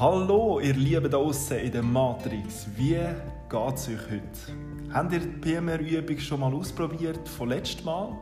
Hallo, 0.00 0.60
ihr 0.60 0.72
Lieben 0.72 1.10
da 1.10 1.18
draußen 1.18 1.58
in 1.58 1.72
der 1.72 1.82
Matrix. 1.82 2.66
Wie 2.74 2.94
geht 2.94 3.74
es 3.74 3.86
euch 3.86 4.00
heute? 4.10 4.94
Habt 4.94 5.12
ihr 5.12 5.18
die 5.20 5.26
PMR-Übung 5.26 6.18
schon 6.18 6.40
mal 6.40 6.54
ausprobiert 6.54 7.28
von 7.28 7.50
letztem 7.50 7.84
Mal? 7.84 8.16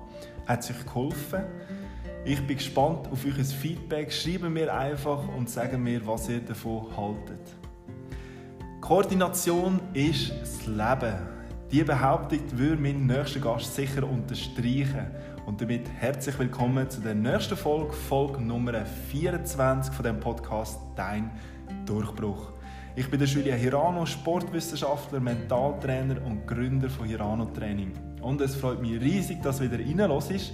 Hat 0.44 0.58
es 0.58 0.70
euch 0.72 0.84
geholfen? 0.84 1.44
Ich 2.24 2.44
bin 2.44 2.56
gespannt 2.56 3.06
auf 3.12 3.24
euer 3.24 3.44
Feedback. 3.44 4.12
Schreibt 4.12 4.50
mir 4.50 4.74
einfach 4.74 5.22
und 5.36 5.48
sagt 5.48 5.78
mir, 5.78 6.04
was 6.04 6.28
ihr 6.28 6.40
davon 6.40 6.84
haltet. 6.96 7.46
Koordination 8.80 9.78
ist 9.94 10.32
das 10.40 10.66
Leben. 10.66 11.14
Diese 11.70 11.84
Behauptung 11.84 12.40
würde 12.54 12.82
mein 12.82 13.06
nächster 13.06 13.38
Gast 13.38 13.72
sicher 13.76 14.02
unterstreichen. 14.02 15.06
Und 15.46 15.60
damit 15.60 15.88
herzlich 16.00 16.36
willkommen 16.40 16.90
zu 16.90 17.00
der 17.00 17.14
nächsten 17.14 17.56
Folge, 17.56 17.92
Folge 17.92 18.42
Nummer 18.42 18.84
24 18.84 19.94
von 19.94 20.04
dem 20.04 20.18
Podcast 20.18 20.80
Dein 20.96 21.30
Durchbruch. 21.88 22.52
Ich 22.96 23.08
bin 23.08 23.18
der 23.18 23.28
Julia 23.28 23.54
Hirano, 23.54 24.04
Sportwissenschaftler, 24.04 25.20
Mentaltrainer 25.20 26.16
und 26.26 26.46
Gründer 26.46 26.90
von 26.90 27.06
Hirano 27.06 27.46
Training. 27.46 27.92
Und 28.20 28.40
es 28.40 28.56
freut 28.56 28.82
mich 28.82 29.00
riesig, 29.00 29.42
dass 29.42 29.60
wieder 29.60 29.78
reinlos 29.78 30.30
ist. 30.30 30.52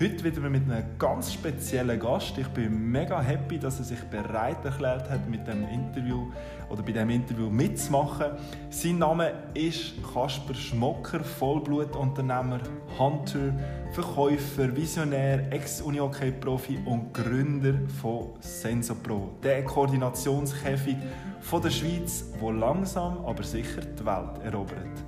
Heute 0.00 0.24
wieder 0.24 0.40
mit 0.50 0.68
einem 0.68 0.98
ganz 0.98 1.32
speziellen 1.32 2.00
Gast. 2.00 2.36
Ich 2.36 2.48
bin 2.48 2.90
mega 2.90 3.20
happy, 3.20 3.60
dass 3.60 3.78
er 3.78 3.84
sich 3.84 4.00
bereit 4.00 4.64
erklärt 4.64 5.08
hat, 5.08 5.30
mit 5.30 5.46
dem 5.46 5.68
Interview 5.68 6.32
oder 6.68 6.82
bei 6.82 6.90
dem 6.90 7.10
Interview 7.10 7.48
mitzumachen. 7.48 8.32
Sein 8.70 8.98
Name 8.98 9.32
ist 9.54 9.92
Kasper 10.12 10.52
Schmocker, 10.54 11.20
Vollblutunternehmer, 11.22 12.58
Hunter, 12.98 13.54
Verkäufer, 13.92 14.74
Visionär, 14.74 15.52
Ex-Unihockey-Profi 15.52 16.80
und 16.84 17.14
Gründer 17.14 17.74
von 18.02 18.30
SensoPro, 18.40 19.38
der 19.44 19.64
Koordinationskäfig 19.64 20.96
von 21.40 21.62
der 21.62 21.70
Schweiz, 21.70 22.24
wo 22.40 22.50
langsam 22.50 23.24
aber 23.24 23.44
sicher 23.44 23.82
die 23.82 24.04
Welt 24.04 24.42
erobert. 24.42 25.03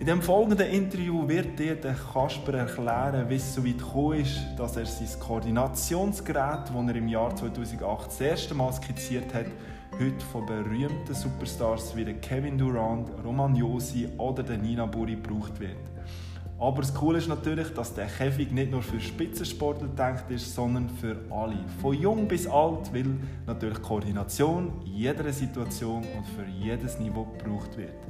In 0.00 0.06
dem 0.06 0.22
folgenden 0.22 0.66
Interview 0.66 1.28
wird 1.28 1.58
dir 1.58 1.74
der 1.74 1.94
Kasper 1.94 2.54
erklären, 2.54 3.28
wie 3.28 3.34
es 3.34 3.54
so 3.54 3.62
weit 3.62 3.76
gekommen 3.76 4.20
ist, 4.20 4.40
dass 4.56 4.74
er 4.74 4.86
sein 4.86 5.20
Koordinationsgerät, 5.20 6.70
das 6.70 6.88
er 6.88 6.96
im 6.96 7.06
Jahr 7.06 7.36
2008 7.36 8.06
das 8.06 8.20
erste 8.22 8.54
Mal 8.54 8.72
skizziert 8.72 9.34
hat, 9.34 9.44
heute 9.92 10.24
von 10.32 10.46
berühmten 10.46 11.12
Superstars 11.12 11.94
wie 11.94 12.14
Kevin 12.14 12.56
Durant, 12.56 13.10
Roman 13.22 13.54
Josi 13.54 14.08
oder 14.16 14.42
Nina 14.56 14.86
Buri 14.86 15.16
gebraucht 15.16 15.60
wird. 15.60 15.76
Aber 16.58 16.80
das 16.80 16.94
Coole 16.94 17.18
ist 17.18 17.28
natürlich, 17.28 17.68
dass 17.74 17.92
der 17.92 18.06
Käfig 18.06 18.52
nicht 18.52 18.70
nur 18.70 18.82
für 18.82 19.00
Spitzensportler 19.00 19.88
gedacht 19.88 20.30
ist, 20.30 20.54
sondern 20.54 20.88
für 20.88 21.16
alle. 21.28 21.58
Von 21.82 21.94
jung 21.94 22.26
bis 22.26 22.46
alt, 22.46 22.90
weil 22.94 23.18
natürlich 23.46 23.82
Koordination 23.82 24.80
in 24.86 24.94
jeder 24.94 25.30
Situation 25.30 26.04
und 26.16 26.26
für 26.26 26.46
jedes 26.58 26.98
Niveau 26.98 27.26
gebraucht 27.26 27.76
wird. 27.76 28.09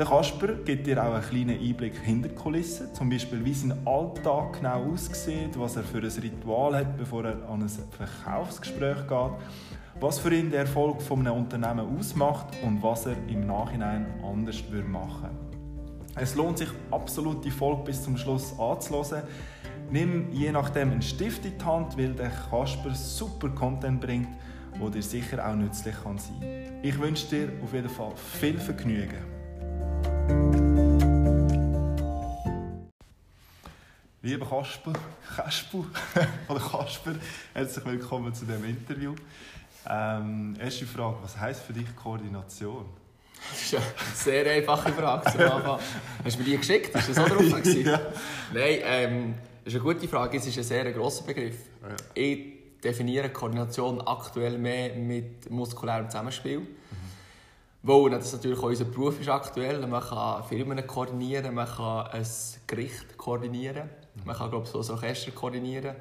Der 0.00 0.08
Kasper 0.08 0.54
gibt 0.64 0.86
dir 0.86 1.04
auch 1.04 1.12
einen 1.12 1.22
kleinen 1.22 1.60
Einblick 1.60 1.94
hinter 2.02 2.30
die 2.30 2.34
Kulissen, 2.34 2.94
zum 2.94 3.10
Beispiel 3.10 3.44
wie 3.44 3.52
sein 3.52 3.86
Alltag 3.86 4.54
genau 4.54 4.92
aussieht, 4.94 5.50
was 5.58 5.76
er 5.76 5.82
für 5.82 5.98
ein 5.98 6.04
Ritual 6.04 6.74
hat, 6.74 6.96
bevor 6.96 7.26
er 7.26 7.46
an 7.50 7.60
ein 7.60 7.68
Verkaufsgespräch 7.68 9.06
geht, 9.06 9.32
was 10.00 10.18
für 10.18 10.34
ihn 10.34 10.50
der 10.50 10.60
Erfolg 10.60 11.02
von 11.02 11.20
einem 11.20 11.36
Unternehmen 11.36 11.98
ausmacht 11.98 12.46
und 12.64 12.82
was 12.82 13.04
er 13.04 13.16
im 13.28 13.46
Nachhinein 13.46 14.06
anders 14.24 14.62
machen 14.88 15.28
würde. 15.28 16.16
Es 16.16 16.34
lohnt 16.34 16.56
sich 16.56 16.70
absolut, 16.90 17.44
die 17.44 17.50
Folge 17.50 17.82
bis 17.82 18.02
zum 18.02 18.16
Schluss 18.16 18.58
anzuhören. 18.58 19.24
Nimm 19.90 20.32
je 20.32 20.50
nachdem 20.50 20.92
einen 20.92 21.02
Stift 21.02 21.44
in 21.44 21.58
die 21.58 21.64
Hand, 21.66 21.98
weil 21.98 22.14
der 22.14 22.30
Kasper 22.30 22.94
super 22.94 23.50
Content 23.50 24.00
bringt, 24.00 24.28
wo 24.78 24.88
dir 24.88 25.02
sicher 25.02 25.46
auch 25.46 25.56
nützlich 25.56 25.94
kann 26.02 26.16
sein 26.16 26.40
kann. 26.40 26.80
Ich 26.82 26.98
wünsche 26.98 27.26
dir 27.26 27.52
auf 27.62 27.74
jeden 27.74 27.90
Fall 27.90 28.12
viel 28.16 28.58
Vergnügen. 28.58 29.39
Lieber 34.22 34.46
Kasper, 34.46 34.92
Kasper 35.36 35.84
oder 36.48 36.60
Kasper, 36.60 37.14
herzlich 37.54 37.84
willkommen 37.86 38.34
zu 38.34 38.44
diesem 38.44 38.64
Interview. 38.64 39.14
Ähm, 39.88 40.56
erste 40.60 40.86
Frage, 40.86 41.16
was 41.22 41.38
heisst 41.38 41.62
für 41.62 41.72
dich 41.72 41.86
Koordination? 41.96 42.84
Das 43.50 43.60
ist 43.62 43.74
eine 43.74 43.84
sehr 44.14 44.52
einfache 44.52 44.92
Frage 44.92 45.32
zum 45.32 45.40
Anfang. 45.40 45.80
Hast 46.22 46.36
du 46.36 46.40
mir 46.40 46.44
die 46.44 46.56
geschickt? 46.58 46.94
Ist 46.94 47.08
das 47.08 47.16
so 47.16 47.24
drauf? 47.24 47.64
ja. 47.64 48.00
Nein, 48.52 48.78
ähm, 48.84 49.34
das 49.64 49.74
ist 49.74 49.80
eine 49.80 49.94
gute 49.94 50.06
Frage. 50.06 50.36
Es 50.36 50.46
ist 50.46 50.58
ein 50.58 50.64
sehr 50.64 50.92
grosser 50.92 51.24
Begriff. 51.24 51.56
Ja. 51.82 51.96
Ich 52.14 52.80
definiere 52.84 53.30
Koordination 53.30 54.00
aktuell 54.02 54.58
mehr 54.58 54.94
mit 54.94 55.50
muskulärem 55.50 56.10
Zusammenspiel. 56.10 56.62
Weil 57.82 58.10
das 58.10 58.32
natürlich 58.32 58.58
auch 58.58 58.64
unser 58.64 58.84
Beruf 58.84 59.20
ist 59.20 59.28
aktuell. 59.28 59.86
Man 59.86 60.02
kann 60.02 60.44
Firmen 60.44 60.86
koordinieren, 60.86 61.54
man 61.54 61.66
kann 61.66 62.08
ein 62.08 62.26
Gericht 62.66 63.16
koordinieren, 63.16 63.88
man 64.24 64.36
kann 64.36 64.50
glaube 64.50 64.66
ich, 64.66 64.70
so 64.70 64.80
ein 64.80 64.90
Orchester 64.90 65.30
koordinieren. 65.30 65.96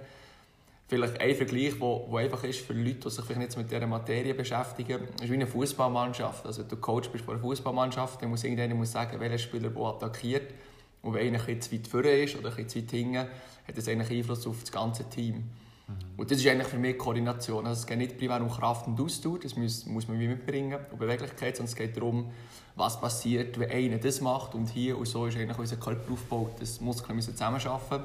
Vielleicht 0.90 1.22
ein 1.22 1.36
Vergleich, 1.36 1.76
der 1.80 2.18
einfach 2.18 2.44
ist 2.44 2.62
für 2.62 2.74
Leute, 2.74 2.96
die 2.96 3.10
sich 3.12 3.24
vielleicht 3.24 3.40
nicht 3.40 3.58
mit 3.58 3.72
dieser 3.72 3.86
Materie 3.86 4.34
beschäftigen, 4.34 5.08
ist 5.22 5.30
wie 5.30 5.36
eine 5.36 5.46
Fußballmannschaft. 5.46 6.46
Also 6.46 6.64
du 6.64 6.76
Coach 6.78 7.10
bist 7.10 7.24
von 7.24 7.36
einer 7.36 7.44
Fußballmannschaft, 7.44 8.22
dann 8.22 8.32
muss 8.32 8.44
irgendjemand 8.44 8.80
muss 8.80 8.92
sagen, 8.92 9.20
welcher 9.20 9.38
Spieler 9.38 9.74
wo 9.74 9.86
attackiert. 9.88 10.52
Und 11.02 11.14
wenn 11.14 11.28
einer 11.28 11.48
ein 11.48 11.62
zu 11.62 11.72
weit 11.72 11.88
vorne 11.88 12.24
ist 12.24 12.36
oder 12.36 12.54
ein 12.58 12.68
zu 12.68 12.80
weit 12.80 12.90
hinten, 12.90 13.18
hat 13.18 13.78
das 13.78 13.88
eigentlich 13.88 14.18
Einfluss 14.18 14.48
auf 14.48 14.62
das 14.62 14.72
ganze 14.72 15.08
Team. 15.10 15.44
Und 16.18 16.30
das 16.30 16.40
ist 16.40 16.48
eigentlich 16.48 16.68
für 16.68 16.78
mich 16.78 16.98
Koordination. 16.98 17.66
Also 17.66 17.82
es 17.82 17.88
geht 17.88 17.98
nicht 17.98 18.18
primär 18.18 18.42
um 18.42 18.50
Kraft 18.50 18.88
und 18.88 19.00
Ausdauer, 19.00 19.40
das 19.40 19.56
muss, 19.56 19.86
muss 19.86 20.08
man 20.08 20.18
mitbringen, 20.18 20.80
und 20.92 21.00
Beweglichkeit, 21.00 21.56
sondern 21.58 21.72
es 21.72 21.76
geht 21.76 21.96
darum, 21.98 22.32
was 22.76 23.00
passiert, 23.00 23.60
wenn 23.60 23.72
einer 23.72 23.98
das 23.98 24.22
macht 24.22 24.56
und 24.56 24.70
hier 24.70 24.98
und 24.98 25.08
so 25.08 25.26
ist 25.26 25.38
eigentlich 25.38 25.58
unser 25.58 25.78
Körper 25.78 26.14
aufgebaut, 26.14 26.62
dass 26.62 26.82
Muskeln 26.82 27.16
müssen 27.16 27.34
zusammenarbeiten 27.34 28.04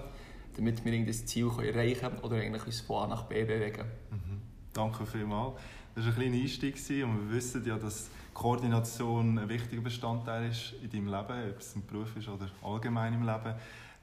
damit 0.56 0.84
wir 0.84 1.06
das 1.06 1.26
Ziel 1.26 1.50
erreichen 1.62 2.00
können 2.00 2.18
oder 2.18 2.36
eigentlich 2.36 2.66
uns 2.66 2.80
von 2.80 3.04
A 3.04 3.06
nach 3.08 3.24
B 3.24 3.44
bewegen. 3.44 3.84
Mhm. 4.10 4.42
Danke 4.72 5.06
vielmals. 5.06 5.54
Das 5.94 6.04
war 6.04 6.12
ein 6.12 6.18
kleiner 6.18 6.36
Einstieg 6.36 6.74
und 7.04 7.28
wir 7.30 7.36
wissen 7.36 7.64
ja, 7.66 7.76
dass 7.76 8.10
Koordination 8.32 9.38
ein 9.38 9.48
wichtiger 9.48 9.82
Bestandteil 9.82 10.50
ist 10.50 10.74
in 10.82 10.90
deinem 10.90 11.06
Leben, 11.06 11.50
ob 11.50 11.60
es 11.60 11.74
im 11.74 11.86
Beruf 11.86 12.16
ist 12.16 12.28
oder 12.28 12.48
allgemein 12.62 13.14
im 13.14 13.22
Leben. 13.22 13.54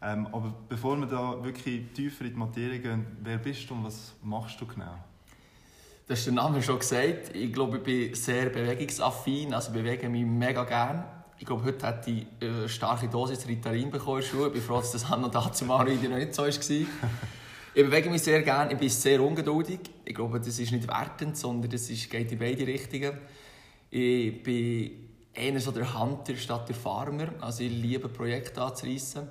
Ähm, 0.03 0.27
aber 0.31 0.53
bevor 0.67 0.97
wir 0.97 1.05
da 1.05 1.43
wirklich 1.43 1.91
tiefer 1.93 2.25
in 2.25 2.31
die 2.31 2.39
Materie 2.39 2.79
gehen, 2.79 3.05
wer 3.21 3.37
bist 3.37 3.69
du 3.69 3.75
und 3.75 3.83
was 3.83 4.13
machst 4.23 4.59
du 4.59 4.65
genau? 4.65 4.97
Das 6.07 6.19
ist 6.19 6.25
der 6.25 6.33
Name 6.33 6.61
schon 6.61 6.79
gesagt. 6.79 7.35
Ich 7.35 7.53
glaube, 7.53 7.77
ich 7.77 7.83
bin 7.83 8.15
sehr 8.15 8.49
bewegungsaffin, 8.49 9.53
also 9.53 9.71
bewege 9.71 10.09
mich 10.09 10.25
mega 10.25 10.63
gerne. 10.63 11.05
Ich 11.37 11.45
glaube, 11.45 11.63
heute 11.63 11.87
hat 11.87 12.05
die 12.05 12.25
äh, 12.39 12.67
starke 12.67 13.07
Dosis 13.07 13.47
Ritalin 13.47 13.89
bekommen 13.89 14.21
in 14.21 14.45
Ich 14.47 14.51
bin 14.53 14.61
froh, 14.61 14.77
dass 14.77 14.91
das 14.91 15.09
noch 15.09 15.31
dazu 15.31 15.65
mal 15.65 15.85
noch 15.85 16.17
nicht 16.17 16.35
so 16.35 16.43
war. 16.43 16.49
ich 17.73 17.85
bewege 17.85 18.09
mich 18.09 18.23
sehr 18.23 18.41
gerne, 18.41 18.73
ich 18.73 18.77
bin 18.79 18.89
sehr 18.89 19.21
ungeduldig. 19.21 19.79
Ich 20.03 20.15
glaube, 20.15 20.39
das 20.39 20.59
ist 20.59 20.71
nicht 20.71 20.87
wertend, 20.87 21.37
sondern 21.37 21.69
das 21.69 21.89
ist, 21.89 22.09
geht 22.09 22.31
in 22.31 22.39
beide 22.39 22.65
Richtungen. 22.65 23.17
Ich 23.89 24.43
bin 24.43 25.09
eher 25.33 25.59
so 25.59 25.71
der 25.71 25.97
Hunter 25.97 26.35
statt 26.35 26.67
der 26.67 26.75
Farmer. 26.75 27.29
Also 27.39 27.63
ich 27.63 27.71
liebe 27.71 28.09
Projekte 28.09 28.61
anzureissen. 28.61 29.27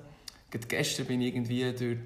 Gerade 0.51 0.67
gestern 0.67 1.05
bin 1.05 1.21
ich 1.21 1.33
irgendwie 1.33 1.63
durch, 1.63 1.97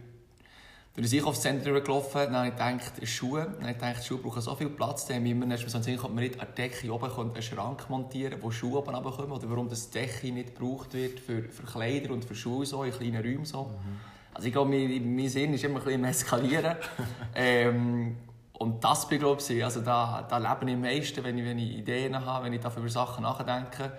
durch 0.94 1.08
das 1.08 1.14
Einkaufszentrum 1.14 1.84
gelaufen, 1.84 2.22
dann 2.26 2.36
habe 2.36 2.48
ich 2.48 2.54
gedacht, 2.54 3.08
Schuhe, 3.08 3.42
dann 3.42 3.62
habe 3.62 3.72
ich 3.72 3.78
gedacht, 3.78 4.06
Schuhe 4.06 4.20
brauchen 4.20 4.42
so 4.42 4.56
viel 4.56 4.70
Platz, 4.70 5.08
dann 5.08 5.18
haben 5.18 5.26
wir 5.26 5.36
mir 5.36 5.58
so 5.58 5.82
Sinn, 5.82 6.00
man 6.02 6.16
nicht 6.16 6.40
an 6.40 6.48
der 6.56 6.68
Decke 6.68 6.94
oben 6.94 7.12
einen 7.12 7.42
Schrank 7.42 7.90
montieren 7.90 8.42
wo 8.42 8.52
Schuhe 8.52 8.78
oben 8.78 8.96
runterkommen, 8.96 9.32
oder 9.32 9.50
warum 9.50 9.68
das 9.68 9.90
Decke 9.90 10.32
nicht 10.32 10.56
gebraucht 10.56 10.94
wird 10.94 11.20
für, 11.20 11.44
für 11.44 11.64
Kleider 11.64 12.14
und 12.14 12.24
für 12.24 12.36
Schuhe 12.36 12.66
so, 12.66 12.84
in 12.84 12.92
kleinen 12.92 13.22
Räumen 13.22 13.46
so. 13.46 13.64
Mhm. 13.64 14.16
Also 14.36 14.48
ich 14.48 14.54
glaube, 14.54 14.70
mein, 14.70 15.16
mein 15.16 15.30
Sinn 15.30 15.54
ist 15.54 15.64
immer 15.64 15.80
ein 15.80 15.84
bisschen 15.84 16.00
im 16.00 16.06
Eskalieren. 16.06 16.76
ähm, 17.36 18.18
und 18.54 18.84
das 18.84 19.08
bin 19.08 19.22
ich, 19.22 19.64
also 19.64 19.82
da, 19.82 20.26
da 20.30 20.38
lebe 20.38 20.70
ich 20.70 20.76
am 20.76 20.82
meisten, 20.82 21.24
wenn 21.24 21.38
ich, 21.38 21.46
wenn 21.46 21.58
ich 21.58 21.78
Ideen 21.78 22.26
habe, 22.26 22.46
wenn 22.46 22.54
ich 22.54 22.62
über 22.64 22.90
Sachen 22.90 23.24
nachdenke. 23.24 23.92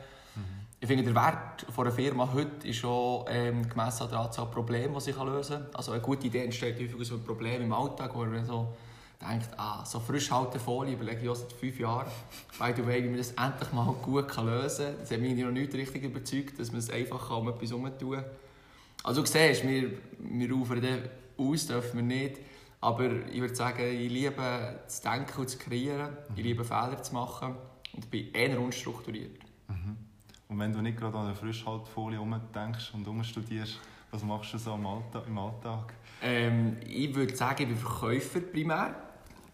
Ich 0.87 0.88
finde, 0.88 1.03
der 1.03 1.17
Wert 1.17 1.67
einer 1.77 1.91
Firma 1.91 2.33
heute 2.33 2.69
ist 2.69 2.77
schon 2.77 3.25
ähm, 3.29 3.69
gemessen 3.69 4.05
an 4.05 4.09
der 4.09 4.21
Anzahl 4.21 4.47
Probleme, 4.47 4.94
die 4.94 5.00
sie 5.00 5.11
lösen 5.11 5.56
kann. 5.56 5.75
Also 5.75 5.91
eine 5.91 6.00
gute 6.00 6.29
Idee 6.29 6.44
entsteht 6.44 6.77
häufig 6.77 6.94
aus 6.94 7.11
einem 7.11 7.25
Problem 7.25 7.61
im 7.61 7.73
Alltag, 7.73 8.15
wo 8.15 8.25
man 8.25 8.47
so 8.47 8.73
denkt, 9.21 9.49
ah, 9.56 9.85
so 9.85 9.99
Frischhaltefolie 9.99 10.94
überlege 10.94 11.23
ich 11.23 11.29
auch 11.29 11.35
seit 11.35 11.53
fünf 11.55 11.81
Jahren. 11.81 12.06
By 12.61 12.73
the 12.77 12.87
way, 12.87 13.03
wie 13.03 13.09
man 13.09 13.19
das 13.19 13.33
endlich 13.33 13.73
mal 13.73 13.93
gut 14.00 14.29
kann 14.29 14.47
lösen 14.47 14.87
kann. 14.87 14.94
Das 15.00 15.11
hat 15.11 15.19
mich 15.19 15.37
noch 15.37 15.50
nicht 15.50 15.75
richtig 15.75 16.05
überzeugt, 16.05 16.61
dass 16.61 16.71
man 16.71 16.79
es 16.79 16.88
einfach 16.88 17.37
um 17.37 17.49
etwas 17.49 17.71
herumtun 17.71 18.19
kann. 18.19 18.25
Also 19.03 19.23
du 19.23 19.27
siehst, 19.27 19.67
wir, 19.67 19.91
wir 20.21 20.53
rufen 20.53 20.81
aus, 21.37 21.67
dürfen 21.67 21.97
wir 21.97 22.17
nicht. 22.17 22.38
Aber 22.81 23.11
ich 23.27 23.41
würde 23.41 23.56
sagen, 23.56 23.83
ich 23.83 24.09
liebe 24.09 24.79
zu 24.87 25.03
denken 25.03 25.41
und 25.41 25.50
zu 25.50 25.59
kreieren. 25.59 26.17
Ich 26.37 26.44
liebe 26.44 26.62
Fehler 26.62 27.03
zu 27.03 27.12
machen 27.12 27.56
und 27.93 28.09
bin 28.09 28.31
eher 28.33 28.61
unstrukturiert. 28.61 29.41
Mhm. 29.67 30.06
Und 30.49 30.59
wenn 30.59 30.73
du 30.73 30.81
nicht 30.81 30.99
gerade 30.99 31.17
an 31.19 31.27
eine 31.27 31.35
Frischhaltfolie 31.35 32.21
denkst 32.55 32.93
und 32.95 33.07
umstudierst, 33.07 33.81
was 34.11 34.23
machst 34.23 34.55
du 34.55 34.59
so 34.59 34.75
im 34.75 34.87
Alltag? 35.39 35.93
Ähm, 36.23 36.77
ich 36.87 37.15
würde 37.15 37.35
sagen, 37.35 37.63
ich 37.63 37.69
bin 37.69 37.77
Verkäufer 37.77 38.41
primär. 38.41 38.95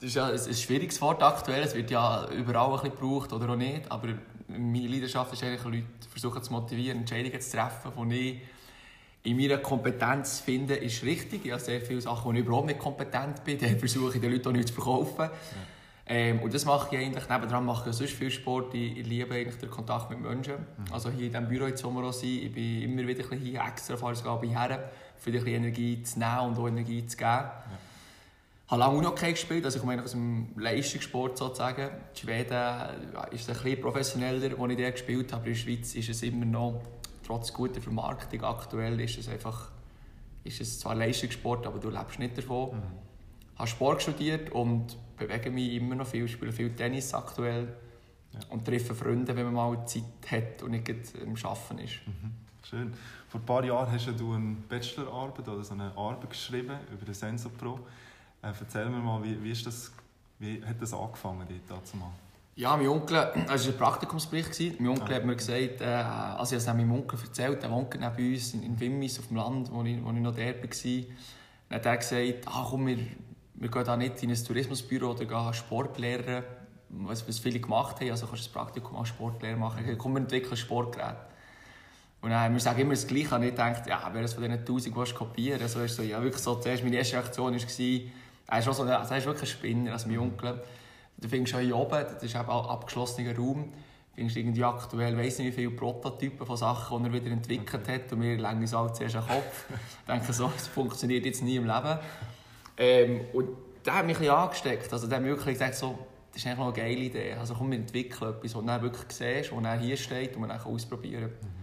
Das 0.00 0.09
ist 0.09 0.17
ja 0.17 0.27
ein, 0.27 0.39
ein 0.39 0.55
schwieriges 0.55 1.00
Wort 1.00 1.23
aktuell. 1.23 1.62
Es 1.62 1.75
wird 1.75 1.91
ja 1.91 2.29
überall 2.31 2.67
ein 2.67 2.73
bisschen 2.73 2.91
gebraucht 2.91 3.33
oder 3.33 3.49
auch 3.50 3.56
nicht. 3.56 3.91
Aber 3.91 4.09
meine 4.49 4.87
Leidenschaft 4.87 5.33
ist 5.33 5.43
eigentlich, 5.43 5.65
Leute 5.65 5.87
versuchen 6.11 6.43
zu 6.43 6.53
motivieren, 6.53 6.99
Entscheidungen 6.99 7.41
zu 7.41 7.56
treffen, 7.56 8.11
die 8.11 8.31
ich 8.31 8.41
in 9.25 9.37
meiner 9.37 9.59
Kompetenz 9.59 10.41
finde, 10.41 10.75
ist 10.75 11.03
richtig. 11.05 11.44
Ich 11.44 11.53
habe 11.53 11.62
sehr 11.62 11.81
viele 11.81 12.00
Sachen, 12.00 12.25
wo 12.25 12.33
ich 12.33 12.41
überhaupt 12.41 12.67
nicht 12.67 12.79
kompetent 12.79 13.44
bin. 13.44 13.59
Dann 13.59 13.79
versuche 13.79 14.15
ich 14.15 14.21
den 14.21 14.33
Leuten 14.33 14.49
auch 14.49 14.53
nicht 14.53 14.69
zu 14.69 14.75
verkaufen. 14.75 15.23
Ja. 15.23 15.31
Ähm, 16.06 16.40
und 16.40 16.52
das 16.52 16.64
mache 16.64 16.94
ich 16.94 17.02
eigentlich. 17.02 17.28
Nebenan 17.28 17.64
mache 17.64 17.90
ich 17.90 17.96
sonst 17.96 18.12
viel 18.12 18.31
Sport. 18.31 18.75
Ich, 18.75 18.99
ich 18.99 19.06
liebe 19.06 19.34
eigentlich 19.34 19.56
den 19.56 19.70
Kontakt 19.70 20.10
mit 20.10 20.20
Menschen. 20.20 20.54
Mhm. 20.54 20.93
Also 20.93 21.10
hier 21.10 21.26
in 21.26 21.32
diesem 21.32 21.49
Büro 21.49 21.66
jetzt, 21.66 21.84
wo 21.84 21.90
wir 21.90 22.04
auch 22.04 22.12
sind, 22.12 22.43
ich 22.43 22.52
bin 22.52 22.82
immer 22.82 23.06
wieder 23.06 23.25
ein 23.31 23.38
hier 23.38 23.62
extra, 23.62 23.96
fahre 23.96 24.12
ich 24.12 24.50
her, 24.50 24.90
für 25.16 25.31
ein 25.31 25.32
bisschen 25.32 25.49
Energie 25.49 26.02
zu 26.02 26.19
nehmen 26.19 26.40
und 26.40 26.58
auch 26.58 26.69
Energie 26.69 27.06
zu 27.06 27.16
geben. 27.16 27.28
Ja. 27.28 27.52
Ich 28.66 28.70
habe 28.72 28.81
lange 28.81 28.99
Unihockey 28.99 29.32
gespielt, 29.32 29.64
also 29.64 29.76
ich 29.76 29.82
komme 29.82 30.02
aus 30.02 30.12
dem 30.12 30.49
Leistungssport 30.56 31.37
sozusagen. 31.37 31.82
In 31.82 32.16
Schweden 32.19 32.56
ist 33.31 33.48
es 33.48 33.56
ein 33.56 33.62
bisschen 33.62 33.81
professioneller, 33.82 34.58
als 34.58 34.72
ich 34.72 34.76
dort 34.78 34.93
gespielt 34.93 35.32
habe, 35.32 35.43
aber 35.43 35.46
in 35.46 35.52
der 35.52 35.60
Schweiz 35.60 35.94
ist 35.94 36.08
es 36.08 36.22
immer 36.22 36.46
noch 36.46 36.82
trotz 37.25 37.52
guter 37.52 37.81
Vermarktung 37.81 38.43
aktuell 38.43 38.98
ist 39.00 39.19
es 39.19 39.28
einfach 39.28 39.70
ist 40.44 40.60
es 40.60 40.81
zwar 40.81 40.94
Leistungssport, 40.94 41.66
aber 41.66 41.78
du 41.78 41.88
lebst 41.88 42.19
nicht 42.19 42.37
davon. 42.37 42.76
Mhm. 42.76 42.82
Ich 43.62 43.70
habe 43.70 43.76
Sport 43.76 44.03
studiert 44.03 44.50
und 44.50 44.97
bewege 45.17 45.49
mich 45.49 45.75
immer 45.75 45.94
noch 45.94 46.09
viel, 46.09 46.26
spiele 46.26 46.50
viel 46.50 46.75
Tennis 46.75 47.14
aktuell 47.14 47.69
ja. 48.32 48.41
und 48.50 48.64
treffe 48.64 48.93
Freunde, 48.93 49.37
wenn 49.37 49.44
man 49.44 49.55
mal 49.55 49.87
Zeit 49.87 50.03
hat 50.29 50.64
und 50.64 50.73
nicht 50.73 50.91
am 50.91 51.37
Arbeiten 51.44 51.79
ist. 51.79 52.00
Mhm. 52.05 52.32
Schön. 52.69 52.93
Vor 53.29 53.41
ein 53.41 53.47
paar 53.47 53.64
Jahren 53.64 53.93
hast 53.93 54.09
du 54.19 54.32
eine 54.32 54.56
Bachelorarbeit 54.69 55.47
oder 55.47 55.62
so 55.62 55.75
eine 55.75 55.97
Arbeit 55.97 56.31
geschrieben 56.31 56.76
über 56.93 57.05
den 57.05 57.14
Sensor 57.14 57.53
Pro. 57.53 57.79
Äh, 58.43 58.49
erzähl 58.49 58.87
mir 58.87 58.99
mal, 58.99 59.23
wie, 59.23 59.41
wie, 59.41 59.53
ist 59.53 59.65
das, 59.65 59.93
wie 60.41 60.61
hat 60.65 60.82
das 60.82 60.93
angefangen 60.93 61.47
dort 61.49 61.81
dazu 61.81 61.97
mal? 61.99 62.11
Ja, 62.56 62.76
mein 62.76 62.88
Onkel, 62.88 63.32
das 63.47 63.65
war 63.65 63.75
ein 63.75 63.79
Praktikumsbericht. 63.79 64.81
Mein 64.81 64.88
Onkel 64.88 65.15
hat 65.15 65.25
mir 65.25 65.37
gesagt, 65.37 65.81
äh, 65.82 65.85
also 65.85 66.56
ich 66.56 66.67
habe 66.67 66.73
es 66.73 66.76
meinem 66.85 66.91
Onkel 66.91 67.17
erzählt, 67.20 67.62
der 67.62 67.70
wohnt 67.70 67.94
neben 67.94 68.32
uns 68.32 68.55
in, 68.55 68.65
in 68.65 68.81
Wimmis 68.81 69.20
auf 69.20 69.29
dem 69.29 69.37
Land, 69.37 69.70
wo 69.70 69.85
ich, 69.85 70.05
wo 70.05 70.11
ich 70.11 70.19
noch 70.19 70.35
dort 70.35 70.62
war. 70.65 71.05
Dann 71.69 71.79
hat 71.79 71.87
er 71.87 71.97
gesagt, 71.97 72.49
ah, 72.49 72.67
komm, 72.69 72.88
wir, 72.88 72.99
wir 73.54 73.70
gehen 73.70 73.84
da 73.84 73.96
nicht 73.96 74.22
in 74.22 74.31
ein 74.31 74.44
Tourismusbüro 74.44 75.10
oder 75.10 75.25
gehen 75.25 75.54
Sport 75.54 75.99
lernen, 75.99 76.44
was, 76.88 77.26
was 77.26 77.38
viele 77.38 77.60
gemacht 77.60 78.00
haben. 78.00 78.10
Also 78.10 78.26
kannst 78.26 78.46
du 78.46 78.50
ein 78.50 78.52
Praktikum 78.52 78.96
als 78.96 79.08
Sportlehrer 79.08 79.56
machen. 79.56 79.96
Komm, 79.99 80.14
wir 80.14 80.20
entwickeln 80.20 80.56
Sportgeräte. 80.56 81.16
Und 82.20 82.31
dann, 82.31 82.52
wir 82.52 82.60
sagen 82.60 82.81
immer 82.81 82.94
das 82.94 83.06
Gleiche. 83.06 83.34
Und 83.34 83.43
ich 83.43 83.54
dachte, 83.54 83.90
ja, 83.90 84.08
wer 84.12 84.22
es 84.22 84.34
von 84.34 84.44
diesen 84.44 84.58
1000 84.58 84.96
willst, 84.96 85.14
kopieren 85.14 85.60
also 85.60 85.81
ist 85.81 85.96
so, 85.96 86.02
ja, 86.02 86.22
wirklich 86.22 86.43
so, 86.43 86.54
zuerst 86.54 86.84
meine 86.84 86.96
erste 86.96 87.16
Reaktion 87.16 87.52
war, 87.52 87.60
er 88.49 88.58
ist, 88.58 88.64
so, 88.64 88.70
also 88.82 88.84
er 88.84 89.19
ist 89.19 89.26
wirklich 89.26 89.50
ein 89.50 89.58
Spinner, 89.58 89.93
also 89.93 90.08
mein 90.08 90.19
Onkel. 90.19 90.62
Du 91.16 91.28
findest 91.28 91.55
auch 91.55 91.60
hier 91.60 91.76
oben, 91.76 92.05
das 92.05 92.22
ist 92.22 92.34
eben 92.34 92.44
ein 92.44 92.50
abgeschlossener 92.50 93.37
Raum, 93.37 93.64
du 93.64 94.14
findest 94.14 94.37
irgendwie 94.37 94.64
aktuell, 94.64 95.16
weiss 95.16 95.38
nicht 95.38 95.48
wie 95.48 95.52
viele 95.52 95.70
Prototypen 95.70 96.46
von 96.46 96.56
Sachen, 96.56 97.02
die 97.02 97.08
er 97.08 97.12
wieder 97.12 97.31
entwickelt 97.32 97.88
hat 97.88 98.12
und 98.12 98.20
wir 98.20 98.37
legen 98.37 98.60
uns 98.60 98.75
alle 98.75 98.93
zuerst 98.93 99.14
den 99.14 99.22
Kopf. 99.22 99.64
ich 99.70 100.06
denke 100.06 100.32
so, 100.32 100.48
das 100.48 100.66
funktioniert 100.66 101.25
jetzt 101.25 101.43
nie 101.43 101.56
im 101.56 101.66
Leben. 101.66 101.98
Ähm, 102.76 103.22
und 103.32 103.48
der 103.84 103.94
hat 103.94 104.06
mich 104.06 104.16
ein 104.16 104.20
bisschen 104.20 104.34
angesteckt, 104.34 104.92
also 104.92 105.06
der 105.06 105.16
hat 105.16 105.22
mir 105.22 105.30
wirklich 105.30 105.54
gesagt, 105.54 105.74
so, 105.74 105.98
das 106.32 106.42
ist 106.42 106.46
eigentlich 106.46 106.60
eine 106.60 106.72
geile 106.72 107.00
Idee, 107.00 107.32
also 107.34 107.54
komm, 107.54 107.70
wir 107.72 107.78
entwickeln 107.78 108.34
etwas, 108.34 108.54
was 108.54 108.64
du 108.64 108.82
wirklich 108.82 109.04
siehst, 109.10 109.52
was 109.52 109.62
dann 109.62 109.80
hier 109.80 109.96
steht 109.96 110.34
und 110.34 110.40
man 110.40 110.50
dann 110.50 110.60
ausprobieren 110.60 111.22
kann. 111.22 111.30
Mhm. 111.30 111.62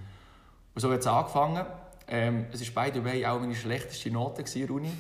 Und 0.76 0.82
so 0.82 0.92
hat 0.92 1.00
es 1.00 1.08
angefangen. 1.08 1.66
Ähm, 2.08 2.46
es 2.52 2.76
war 2.76 2.84
beide 2.84 3.04
way 3.04 3.26
auch 3.26 3.40
meine 3.40 3.56
schlechteste 3.56 4.12
Note 4.12 4.42
in 4.42 4.68
der 4.68 4.76
Uni. 4.76 4.92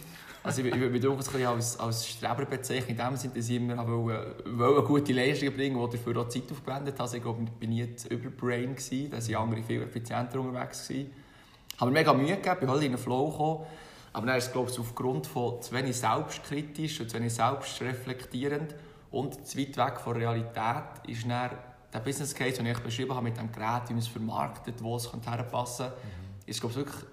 Also 0.42 0.62
ich, 0.62 0.68
ich 0.68 0.80
würde 0.80 0.92
mich 0.92 1.02
durchaus 1.02 1.36
als, 1.36 1.80
als 1.80 2.08
Streber 2.08 2.46
bezeichnen, 2.46 2.92
in 2.92 2.98
dem 2.98 3.18
Sinne, 3.18 3.34
dass 3.36 3.50
ich 3.50 3.56
immer 3.56 3.88
wollte, 3.88 4.36
wollte 4.46 4.88
gute 4.88 5.14
Leistungen 5.14 5.54
bringen 5.54 5.78
wollte, 5.78 5.98
dafür 5.98 6.18
auch 6.18 6.30
Zeit 6.30 6.50
aufgewendet 6.52 6.94
habe. 6.94 7.04
Also 7.04 7.18
ich 7.18 7.24
glaube, 7.24 7.48
ich 7.60 7.90
war 7.90 7.98
zu 7.98 8.08
überbrain, 8.10 8.76
da 9.12 9.18
waren 9.18 9.36
andere 9.36 9.64
viel 9.64 9.82
effizienter 9.82 10.40
unterwegs. 10.40 10.88
Gewesen. 10.88 11.12
Habe 11.78 11.92
mir 11.92 12.00
mega 12.00 12.14
Mühe 12.14 12.36
gegeben, 12.36 12.60
bin 12.60 12.70
halt 12.70 12.84
in 12.84 12.92
den 12.92 12.98
Flow 12.98 13.30
gekommen. 13.30 13.66
Aber 14.14 14.28
dann 14.28 14.38
ist 14.38 14.48
es, 14.48 14.52
glaube 14.52 14.72
ich, 14.72 14.80
aufgrund 14.80 15.28
von 15.28 15.62
zu 15.62 15.74
wenig 15.74 15.96
selbstkritisch 15.98 17.00
und 17.02 17.10
zu 17.10 17.18
wenig 17.18 17.34
selbstreflektierend 17.34 18.76
und 19.12 19.48
zu 19.48 19.58
weit 19.58 19.78
weg 19.78 20.00
von 20.00 20.18
Realität 20.18 20.84
ist 21.08 21.30
dann 21.30 21.52
der 21.92 22.00
Business 22.00 22.36
Case, 22.36 22.58
den 22.58 22.68
ich 22.68 22.80
beschrieben 22.80 23.14
habe, 23.14 23.24
mit 23.24 23.38
dem 23.38 23.52
Gerät, 23.52 23.84
wie 23.88 23.94
man 23.94 24.00
es 24.00 24.08
vermarktet, 24.08 24.84
wo 24.84 24.96
es 24.96 25.12
herpassen 25.12 25.88
könnte, 25.88 25.98
mhm. 25.98 26.50
ist, 26.50 26.60
glaube 26.60 26.74
ich, 26.74 26.78
wirklich 26.78 27.06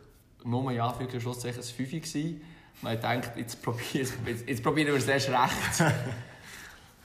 nur 0.44 0.70
ja, 0.70 0.90
für 0.90 1.04
ein 1.04 1.20
Schlusszeichen 1.20 1.60
ein 1.60 1.64
5 1.64 1.90
gewesen. 1.90 2.43
Ich 2.82 3.00
dachte, 3.00 3.40
jetzt, 3.40 3.62
probier, 3.62 3.84
jetzt, 3.93 4.14
jetzt 4.46 4.62
probieren 4.62 4.88
wir 4.88 4.96
es 4.96 5.08
erst 5.08 5.31
recht. 5.31 5.93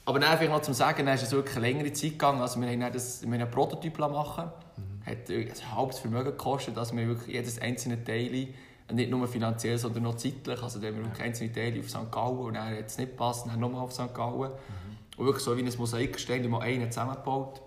Aber 0.05 0.19
dann 0.19 0.31
einfach 0.31 0.49
noch 0.49 0.61
zum 0.61 0.73
Sagen, 0.73 1.05
dann 1.05 1.15
ist 1.15 1.23
es 1.23 1.31
wirklich 1.31 1.55
eine 1.55 1.67
längere 1.67 1.93
Zeit 1.93 2.11
gegangen. 2.11 2.41
Also 2.41 2.59
wir 2.59 2.67
haben 2.67 2.93
das, 2.93 3.21
wir 3.21 3.27
haben 3.27 3.41
einen 3.41 3.51
Prototyp 3.51 3.97
machen 3.99 4.45
mhm. 4.45 5.05
Hat 5.05 5.29
also 5.29 5.33
ein 5.33 5.75
halbes 5.75 5.99
Vermögen 5.99 6.31
gekostet, 6.31 6.75
dass 6.75 6.95
wir 6.95 7.07
wirklich 7.07 7.35
jedes 7.35 7.59
einzelne 7.59 8.03
Teil, 8.03 8.49
nicht 8.93 9.09
nur 9.09 9.27
finanziell, 9.27 9.77
sondern 9.77 10.05
auch 10.05 10.15
zeitlich, 10.15 10.61
also 10.61 10.79
da 10.79 10.87
haben 10.87 10.97
wir 10.97 11.03
wirklich 11.05 11.23
einzelne 11.23 11.51
Teile 11.51 11.79
auf 11.79 11.89
St. 11.89 12.11
Gallen 12.11 12.37
und 12.37 12.53
dann 12.53 12.77
hat 12.77 12.85
es 12.85 12.97
nicht 12.97 13.11
gepasst, 13.11 13.47
dann 13.47 13.59
nochmal 13.59 13.81
auf 13.81 13.93
St. 13.93 14.13
Gallen. 14.13 14.51
Mhm. 14.51 15.17
Und 15.17 15.25
wirklich 15.25 15.43
so 15.43 15.55
wie 15.57 15.63
ein 15.63 15.73
Mosaikstein, 15.77 16.49
mal 16.49 16.61
einen 16.61 16.91
zusammengebaut. 16.91 17.61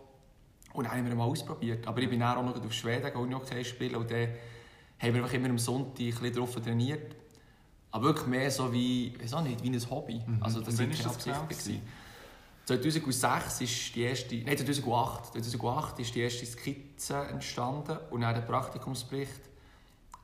Und 0.73 0.85
dann 0.85 0.93
haben 0.95 1.07
wir 1.07 1.15
mal 1.15 1.25
ausprobiert. 1.25 1.87
Aber 1.87 2.01
ich 2.01 2.11
bin 2.11 2.21
dann 2.21 2.37
auch 2.37 2.43
noch 2.43 2.65
auf 2.65 2.73
Schweden 2.73 3.05
gegangen, 3.05 3.35
okay 3.35 3.65
spielen 3.65 3.95
und 3.97 4.11
dann 4.11 4.29
haben 4.99 5.15
wir 5.15 5.23
einfach 5.23 5.35
immer 5.35 5.51
am 5.51 5.59
Sonntag 5.59 6.01
ein 6.01 6.15
bisschen 6.15 6.33
drauf 6.35 6.57
trainiert. 6.57 7.15
Aber 7.91 8.07
wirklich 8.07 8.27
mehr 8.27 8.51
so 8.51 8.73
wie, 8.73 9.15
weiß 9.21 9.35
auch 9.35 9.43
nicht, 9.43 9.63
wie 9.63 9.71
ein 9.71 9.91
Hobby. 9.91 10.21
Mhm. 10.27 10.43
Also 10.43 10.61
das 10.61 10.79
war 10.79 10.87
keine 10.87 11.07
Absicht. 11.07 11.27
Genau 11.27 11.81
2006 12.67 13.61
ist 13.61 13.95
die 13.95 14.03
erste, 14.03 14.37
nein 14.37 14.57
2008, 14.57 15.33
2008 15.33 15.99
ist 16.01 16.15
die 16.15 16.21
erste 16.21 16.47
Skizze 16.47 17.17
entstanden 17.31 17.99
und 18.11 18.23
dann 18.23 18.35
der 18.35 18.43
Praktikumsbericht. 18.43 19.41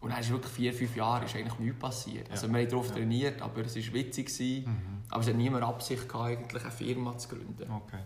Und 0.01 0.11
dann 0.11 0.21
ist 0.21 0.31
wirklich 0.31 0.53
vier, 0.53 0.73
fünf 0.73 0.97
Jahre 0.97 1.27
ist 1.27 1.37
eigentlich 1.37 1.59
nichts 1.59 1.79
passiert. 1.79 2.29
Ja. 2.29 2.33
Also 2.33 2.51
wir 2.51 2.59
haben 2.59 2.69
darauf 2.69 2.89
ja. 2.89 2.95
trainiert, 2.95 3.43
aber 3.43 3.61
es 3.61 3.77
war 3.77 3.95
witzig. 3.95 4.67
Mhm. 4.67 5.03
Aber 5.11 5.21
es 5.21 5.29
hat 5.29 5.35
niemand 5.35 5.65
Absicht 5.65 6.09
gehabt, 6.09 6.27
eigentlich 6.27 6.63
eine 6.63 6.73
Firma 6.73 7.19
zu 7.19 7.29
gründen. 7.29 7.71
Okay. 7.71 7.99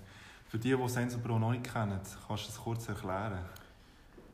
Für 0.48 0.58
die, 0.58 0.74
die 0.76 0.88
SensorPro 0.88 1.38
noch 1.38 1.52
nicht 1.52 1.72
kennen, 1.72 2.00
kannst 2.26 2.46
du 2.46 2.50
es 2.50 2.58
kurz 2.58 2.88
erklären? 2.88 3.38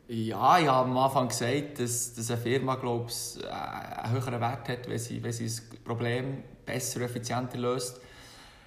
Ja, 0.09 0.59
ich 0.59 0.67
habe 0.67 0.91
am 0.91 0.99
Anfang 0.99 1.29
gesagt, 1.29 1.79
dass, 1.79 2.15
dass 2.15 2.31
eine 2.31 2.41
Firma 2.41 2.75
glaub, 2.75 3.11
äh, 3.43 3.47
einen 3.47 4.13
höheren 4.13 4.41
Wert 4.41 4.69
hat, 4.69 4.89
wenn 4.89 4.99
sie, 4.99 5.23
wenn 5.23 5.33
sie 5.33 5.45
das 5.45 5.61
Problem 5.85 6.43
besser, 6.67 7.03
effizienter 7.03 7.59
löst. 7.59 8.01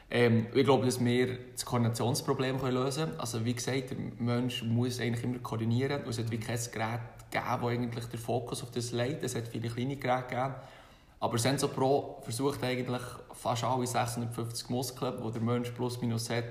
Ähm, 0.10 0.48
ich 0.54 0.64
glaube, 0.64 0.86
dass 0.86 1.04
wir 1.04 1.38
das 1.52 1.66
Koordinationsproblem 1.66 2.60
lösen 2.70 3.06
können. 3.06 3.20
Also 3.20 3.44
wie 3.44 3.54
gesagt, 3.54 3.92
der 3.92 3.98
Mensch 4.20 4.64
muss 4.64 5.00
eigentlich 5.00 5.24
immer 5.24 5.40
koordinieren. 5.40 6.04
Es 6.08 6.18
hat 6.18 6.32
wie 6.32 6.40
kein 6.40 6.60
Gerät 6.72 7.02
geben, 7.34 7.62
das 7.62 7.70
eigentlich 7.70 8.06
den 8.06 8.20
Fokus 8.20 8.64
auf 8.64 8.72
das 8.72 8.92
legt. 8.92 9.24
Es 9.24 9.36
hat 9.36 9.48
viele 9.48 9.70
kleine 9.70 9.98
Geräte 9.98 10.28
gegeben. 10.30 10.56
Aber 11.20 11.38
Sensor 11.38 11.70
Pro 11.70 12.20
versucht 12.22 12.64
eigentlich 12.64 13.02
fast 13.34 13.64
alle 13.64 13.88
650 13.88 14.70
Muskeln, 14.70 15.14
die 15.26 15.32
der 15.32 15.42
Mensch 15.42 15.72
plus 15.72 16.02
minus 16.02 16.30
hat, 16.30 16.46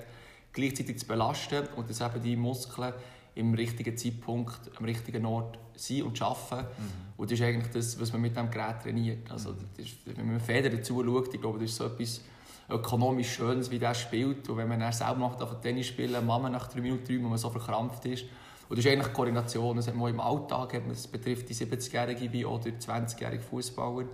gleichzeitig 0.52 0.98
zu 0.98 1.06
belasten 1.06 1.66
und 1.76 1.88
dass 1.90 2.00
eben 2.00 2.22
die 2.22 2.36
Muskeln 2.36 2.92
im 3.34 3.54
richtigen 3.54 3.96
Zeitpunkt 3.96 4.60
am 4.78 4.84
richtigen 4.84 5.24
Ort 5.24 5.58
sein 5.74 6.02
und 6.02 6.20
arbeiten. 6.20 6.66
Mhm. 6.66 6.92
Und 7.16 7.30
das 7.30 7.38
ist 7.38 7.44
eigentlich 7.44 7.72
das, 7.72 8.00
was 8.00 8.12
man 8.12 8.22
mit 8.22 8.36
diesem 8.36 8.50
Gerät 8.50 8.82
trainiert. 8.82 9.30
Also, 9.30 9.50
mhm. 9.50 9.58
ist, 9.76 9.94
wenn 10.06 10.26
man 10.26 10.40
Feder 10.40 10.70
dazu 10.70 11.02
schaut, 11.04 11.34
ich 11.34 11.40
glaube, 11.40 11.58
das 11.58 11.70
ist 11.70 11.76
so 11.76 11.86
etwas 11.86 12.20
ökonomisch 12.68 13.32
Schönes, 13.34 13.70
wie 13.70 13.78
das 13.78 14.00
spielt. 14.00 14.48
Und 14.48 14.56
wenn 14.56 14.68
man 14.68 14.80
dann 14.80 14.92
selber 14.92 15.16
macht, 15.16 15.42
auf 15.42 15.60
Tennis 15.60 15.86
spielen, 15.86 16.24
Mama 16.26 16.48
nach 16.48 16.68
drei 16.68 16.80
Minuten 16.80 17.04
drei, 17.04 17.22
wo 17.22 17.28
man 17.28 17.38
so 17.38 17.50
verkrampft 17.50 18.04
ist. 18.06 18.24
Und 18.72 18.78
das 18.78 18.86
ist 18.86 18.90
eigentlich 18.90 19.12
Koordination. 19.12 19.76
Das 19.76 19.86
hat 19.86 19.94
man 19.94 20.08
im 20.08 20.18
Alltag, 20.18 20.80
das 20.88 21.06
betrifft 21.06 21.46
die 21.46 21.54
70-jährige 21.54 22.48
oder 22.48 22.70
20-jährige 22.70 23.42
Fußballer. 23.42 24.04
Mhm. 24.04 24.08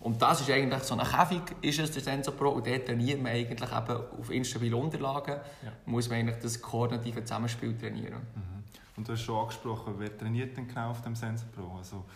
Und 0.00 0.22
das 0.22 0.40
ist 0.40 0.50
eigentlich 0.50 0.82
so 0.84 0.96
ein 0.96 1.06
Käfig, 1.06 1.42
ist 1.60 1.80
es 1.80 1.90
der 1.90 2.02
Sensor 2.02 2.32
Pro. 2.32 2.48
Und 2.48 2.66
dort 2.66 2.86
trainiert 2.86 3.22
man 3.22 3.32
eigentlich 3.32 3.70
eben 3.70 4.00
auf 4.18 4.30
instabilen 4.30 4.72
Unterlagen. 4.72 5.34
Ja. 5.62 5.72
Muss 5.84 6.08
man 6.08 6.20
eigentlich 6.20 6.38
das 6.38 6.62
koordinative 6.62 7.24
Zusammenspiel 7.24 7.76
trainieren. 7.76 8.22
Mhm. 8.34 8.64
Und 8.96 9.06
du 9.06 9.12
hast 9.12 9.20
schon 9.20 9.38
angesprochen, 9.38 9.96
wer 9.98 10.16
trainiert 10.16 10.56
denn 10.56 10.66
genau 10.66 10.88
auf 10.88 11.02
dem 11.02 11.14
Sensor 11.14 11.48
Pro? 11.48 11.76
Also 11.76 12.06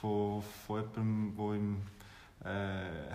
von, 0.00 0.42
von 0.66 0.80
jemandem, 0.80 1.36
der 1.36 1.54
im, 1.54 1.76
äh, 2.42 3.14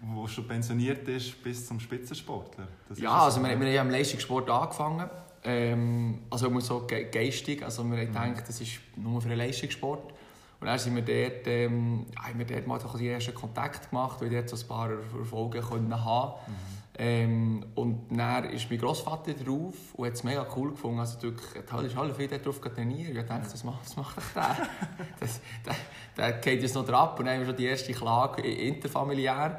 wo 0.14 0.26
schon 0.26 0.48
pensioniert 0.48 1.06
ist, 1.08 1.42
bis 1.44 1.66
zum 1.66 1.78
Spitzensportler? 1.78 2.68
Das 2.88 2.98
ja, 2.98 3.10
also 3.10 3.42
wir, 3.42 3.60
wir 3.60 3.80
haben 3.80 3.88
im 3.88 3.92
Leistungssport 3.92 4.48
angefangen. 4.48 5.10
Ähm, 5.42 6.20
also 6.28 6.48
immer 6.48 6.60
so 6.60 6.86
geistig. 6.86 7.62
Also 7.64 7.84
wir 7.84 7.96
mhm. 7.96 8.12
denken, 8.12 8.42
das 8.46 8.60
ist 8.60 8.80
nur 8.96 9.20
für 9.20 9.28
den 9.28 9.38
Leistungssport. 9.38 10.12
Und 10.60 10.66
dann 10.66 10.78
sind 10.78 10.94
wir 10.94 11.02
dort, 11.02 11.46
ähm, 11.46 12.06
haben 12.18 12.38
wir 12.38 12.44
dort 12.44 12.66
mal 12.66 12.78
den 12.78 13.06
ersten 13.06 13.34
Kontakt 13.34 13.88
gemacht, 13.88 14.20
weil 14.20 14.30
wir 14.30 14.42
dort 14.42 14.50
so 14.50 14.62
ein 14.62 14.68
paar 14.68 14.90
Erfolge 14.90 15.60
können 15.62 16.04
haben 16.04 16.34
mhm. 16.46 16.52
ähm, 16.98 17.66
Und 17.74 18.08
dann 18.10 18.44
ist 18.50 18.68
mein 18.68 18.78
Großvater 18.78 19.32
drauf 19.32 19.74
und 19.94 20.06
hat 20.06 20.12
es 20.12 20.22
mega 20.22 20.46
cool 20.54 20.72
gefunden. 20.72 21.00
Also, 21.00 21.16
er 21.26 21.82
ist 21.84 21.96
alle 21.96 22.14
viel 22.14 22.28
darauf 22.28 22.60
trainiert. 22.60 23.16
Ich 23.16 23.26
dachte, 23.26 23.50
was 23.50 23.64
macht, 23.64 23.80
was 23.84 23.96
macht 23.96 24.16
der? 24.36 24.56
das, 25.20 25.40
der, 25.64 25.76
der 26.18 26.32
geht 26.32 26.60
jetzt 26.60 26.74
noch 26.74 26.84
drauf 26.84 27.18
und 27.18 27.24
dann 27.24 27.36
haben 27.36 27.40
wir 27.40 27.46
schon 27.46 27.56
die 27.56 27.66
erste 27.66 27.94
Klage 27.94 28.42
interfamiliär. 28.42 29.58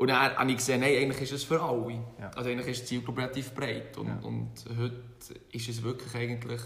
Und 0.00 0.08
dann 0.08 0.34
habe 0.34 0.50
ich 0.50 0.56
gesehen, 0.56 0.80
nein, 0.80 0.96
eigentlich 0.96 1.20
ist 1.20 1.32
es 1.32 1.44
für 1.44 1.60
alle. 1.62 1.92
Ja. 2.18 2.30
Also 2.34 2.48
eigentlich 2.48 2.68
ist 2.68 2.80
die 2.84 2.86
Zielgruppe 2.86 3.20
relativ 3.20 3.52
breit. 3.52 3.98
Und, 3.98 4.06
Ja. 4.06 4.18
und 4.22 4.48
heute 4.78 4.96
ist 5.52 5.68
es 5.68 5.82
wirklich 5.82 6.14
eigentlich 6.14 6.60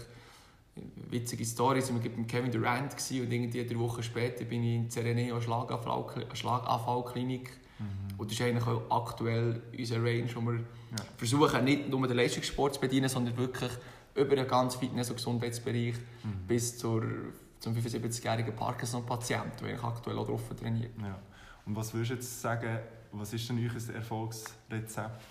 witzige 1.09 1.43
Story. 1.43 1.81
Wir 1.81 1.89
waren 1.95 2.01
mit 2.01 2.27
Kevin 2.29 2.49
Durant 2.49 2.93
und 2.93 3.11
irgendwie 3.11 3.65
drei 3.65 3.77
Wochen 3.77 4.01
später 4.03 4.45
bin 4.45 4.63
ich 4.63 4.75
in 4.75 4.89
Sereneo, 4.89 5.37
Schlaganfall- 5.41 6.33
Schlaganfallklinik. 6.33 7.51
Mhm. 7.77 7.85
Und 8.19 8.31
das 8.31 8.39
ist 8.39 8.45
eigentlich 8.45 8.65
auch 8.67 8.89
aktuell 9.05 9.61
unser 9.77 9.97
Range, 9.97 10.29
wo 10.35 10.41
wir 10.51 10.59
versuchen, 11.17 11.63
nicht 11.65 11.89
nur 11.89 12.07
den 12.07 12.15
Leistungssport 12.15 12.75
zu 12.75 12.79
bedienen, 12.79 13.09
sondern 13.09 13.35
wirklich 13.35 13.71
über 14.15 14.33
den 14.37 14.47
ganzen 14.47 14.79
Fitness- 14.79 15.09
und 15.09 15.17
Gesundheitsbereich 15.17 15.95
Mhm. 16.23 16.47
bis 16.47 16.77
zur, 16.77 17.03
zum 17.59 17.73
75-jährigen 17.75 18.55
Parkinson-Patienten, 18.55 19.65
der 19.65 19.83
aktuell 19.83 20.17
auch 20.19 20.25
drauf 20.25 20.41
trainiert. 20.57 20.91
Ja. 21.01 21.19
Und 21.65 21.75
was 21.75 21.93
würdest 21.93 22.11
du 22.11 22.15
jetzt 22.15 22.41
sagen, 22.41 22.79
was 23.19 23.33
ist 23.33 23.49
denn 23.49 23.59
euer 23.59 23.95
Erfolgsrezept? 23.95 25.23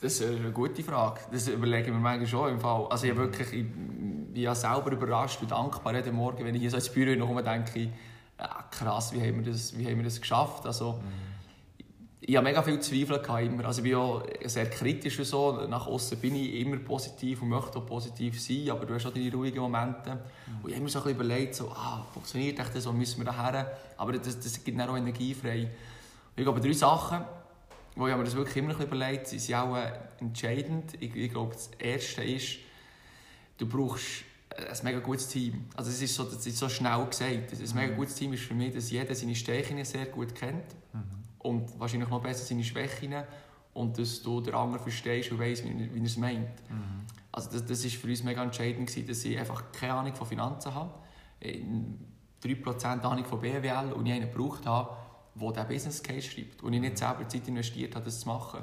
Das 0.00 0.20
ist 0.20 0.22
eine 0.22 0.52
gute 0.52 0.82
Frage. 0.82 1.20
Das 1.32 1.48
überlege 1.48 1.86
ich 1.86 1.92
mir 1.92 1.98
manchmal 1.98 2.26
schon 2.26 2.50
im 2.50 2.60
Fall. 2.60 2.86
Also 2.90 3.06
ich, 3.06 3.16
wirklich, 3.16 3.52
ich 3.52 3.72
bin 3.72 4.30
ja 4.34 4.54
selber 4.54 4.92
überrascht 4.92 5.40
und 5.40 5.50
dankbar 5.50 5.94
jeden 5.94 6.14
Morgen, 6.14 6.44
wenn 6.44 6.54
ich 6.54 6.60
hier 6.60 6.70
so 6.70 6.76
ins 6.76 6.90
Büro 6.90 7.26
komme, 7.26 7.42
denke 7.42 7.90
ja, 8.38 8.64
krass, 8.70 9.12
wie 9.14 9.20
haben 9.20 9.42
wir 9.42 9.52
das, 9.52 9.76
wie 9.78 9.86
haben 9.86 9.96
wir 9.96 10.04
das 10.04 10.20
geschafft? 10.20 10.66
Also, 10.66 11.00
ich 12.20 12.36
habe 12.36 12.44
mega 12.44 12.62
viel 12.62 12.80
Zweifel 12.80 13.20
immer. 13.46 13.66
Also 13.66 13.82
ich 13.82 13.84
bin 13.84 13.94
auch 13.94 14.22
sehr 14.44 14.68
kritisch 14.68 15.18
und 15.18 15.24
so. 15.26 15.66
Nach 15.68 15.86
außen 15.86 16.18
bin 16.18 16.34
ich 16.34 16.54
immer 16.54 16.76
positiv 16.78 17.42
und 17.42 17.50
möchte 17.50 17.78
auch 17.78 17.86
positiv 17.86 18.40
sein, 18.42 18.68
aber 18.70 18.84
du 18.84 18.94
hast 18.94 19.06
auch 19.06 19.12
deine 19.12 19.32
ruhigen 19.32 19.60
Momente. 19.60 20.18
Und 20.62 20.68
ich 20.68 20.74
habe 20.74 20.82
mir 20.84 20.90
so 20.90 20.98
ein 20.98 21.04
bisschen 21.04 21.20
überlegt, 21.20 21.54
so, 21.54 21.70
ah, 21.70 22.04
funktioniert 22.12 22.58
das, 22.58 22.82
so 22.82 22.92
müssen 22.92 23.20
wir 23.20 23.26
daher? 23.26 23.78
Aber 23.96 24.12
das, 24.12 24.40
das 24.40 24.64
gibt 24.64 24.78
dann 24.78 24.88
auch 24.88 24.96
Energie 24.96 25.34
frei. 25.34 25.70
Ich 26.36 26.42
glaube, 26.42 26.60
drei 26.60 26.72
Sachen, 26.72 27.24
wo 27.96 28.06
ich 28.06 28.14
mir 28.14 28.24
das 28.24 28.36
wirklich 28.36 28.56
immer 28.58 28.74
noch 28.74 28.80
überlegt, 28.80 29.26
sind 29.26 29.54
auch 29.54 29.74
äh, 29.76 29.90
entscheidend. 30.20 30.94
Ich, 31.00 31.16
ich 31.16 31.30
glaube, 31.30 31.54
das 31.54 31.70
Erste 31.78 32.22
ist, 32.22 32.58
du 33.58 33.66
brauchst 33.66 34.24
ein 34.56 34.78
mega 34.84 35.00
gutes 35.00 35.28
Team. 35.28 35.64
Also 35.74 35.90
es 35.90 36.00
ist 36.00 36.14
so, 36.14 36.24
das 36.24 36.46
ist 36.46 36.58
so 36.58 36.68
schnell 36.68 37.04
gesagt. 37.06 37.52
Ein 37.52 37.74
mega 37.74 37.94
gutes 37.94 38.14
Team 38.14 38.32
ist 38.32 38.44
für 38.44 38.54
mich, 38.54 38.74
dass 38.74 38.90
jeder 38.90 39.14
seine 39.14 39.34
Stärken 39.34 39.82
sehr 39.84 40.06
gut 40.06 40.34
kennt 40.34 40.64
und 41.38 41.78
wahrscheinlich 41.78 42.08
noch 42.08 42.22
besser 42.22 42.44
seine 42.44 42.64
Schwächen 42.64 43.14
und 43.74 43.98
dass 43.98 44.22
du 44.22 44.40
den 44.40 44.54
anderen 44.54 44.82
verstehst 44.82 45.30
und 45.30 45.38
weißt, 45.38 45.64
wie, 45.64 45.94
wie 45.94 45.98
er 45.98 46.04
es 46.04 46.16
meint. 46.16 46.48
Also 47.32 47.50
das, 47.50 47.66
das 47.66 47.84
ist 47.84 47.96
für 47.96 48.08
uns 48.08 48.22
mega 48.22 48.42
entscheidend 48.42 48.88
gewesen, 48.88 49.06
dass 49.06 49.24
ich 49.24 49.38
einfach 49.38 49.64
keine 49.72 49.94
Ahnung 49.94 50.14
von 50.14 50.26
Finanzen 50.26 50.74
habe, 50.74 50.94
in 51.40 51.98
3% 52.42 53.02
Ahnung 53.02 53.24
von 53.24 53.40
BWL 53.40 53.92
und 53.92 54.06
ich 54.06 54.12
einen 54.12 54.30
gebraucht 54.30 54.64
habe, 54.66 54.96
der 55.40 55.64
diesen 55.64 55.68
Business 55.68 56.02
Case 56.02 56.30
schreibt 56.30 56.62
und 56.62 56.72
ich 56.72 56.80
nicht 56.80 56.98
selber 56.98 57.28
Zeit 57.28 57.46
investiert 57.48 57.94
habe, 57.94 58.04
das 58.04 58.20
zu 58.20 58.28
machen. 58.28 58.60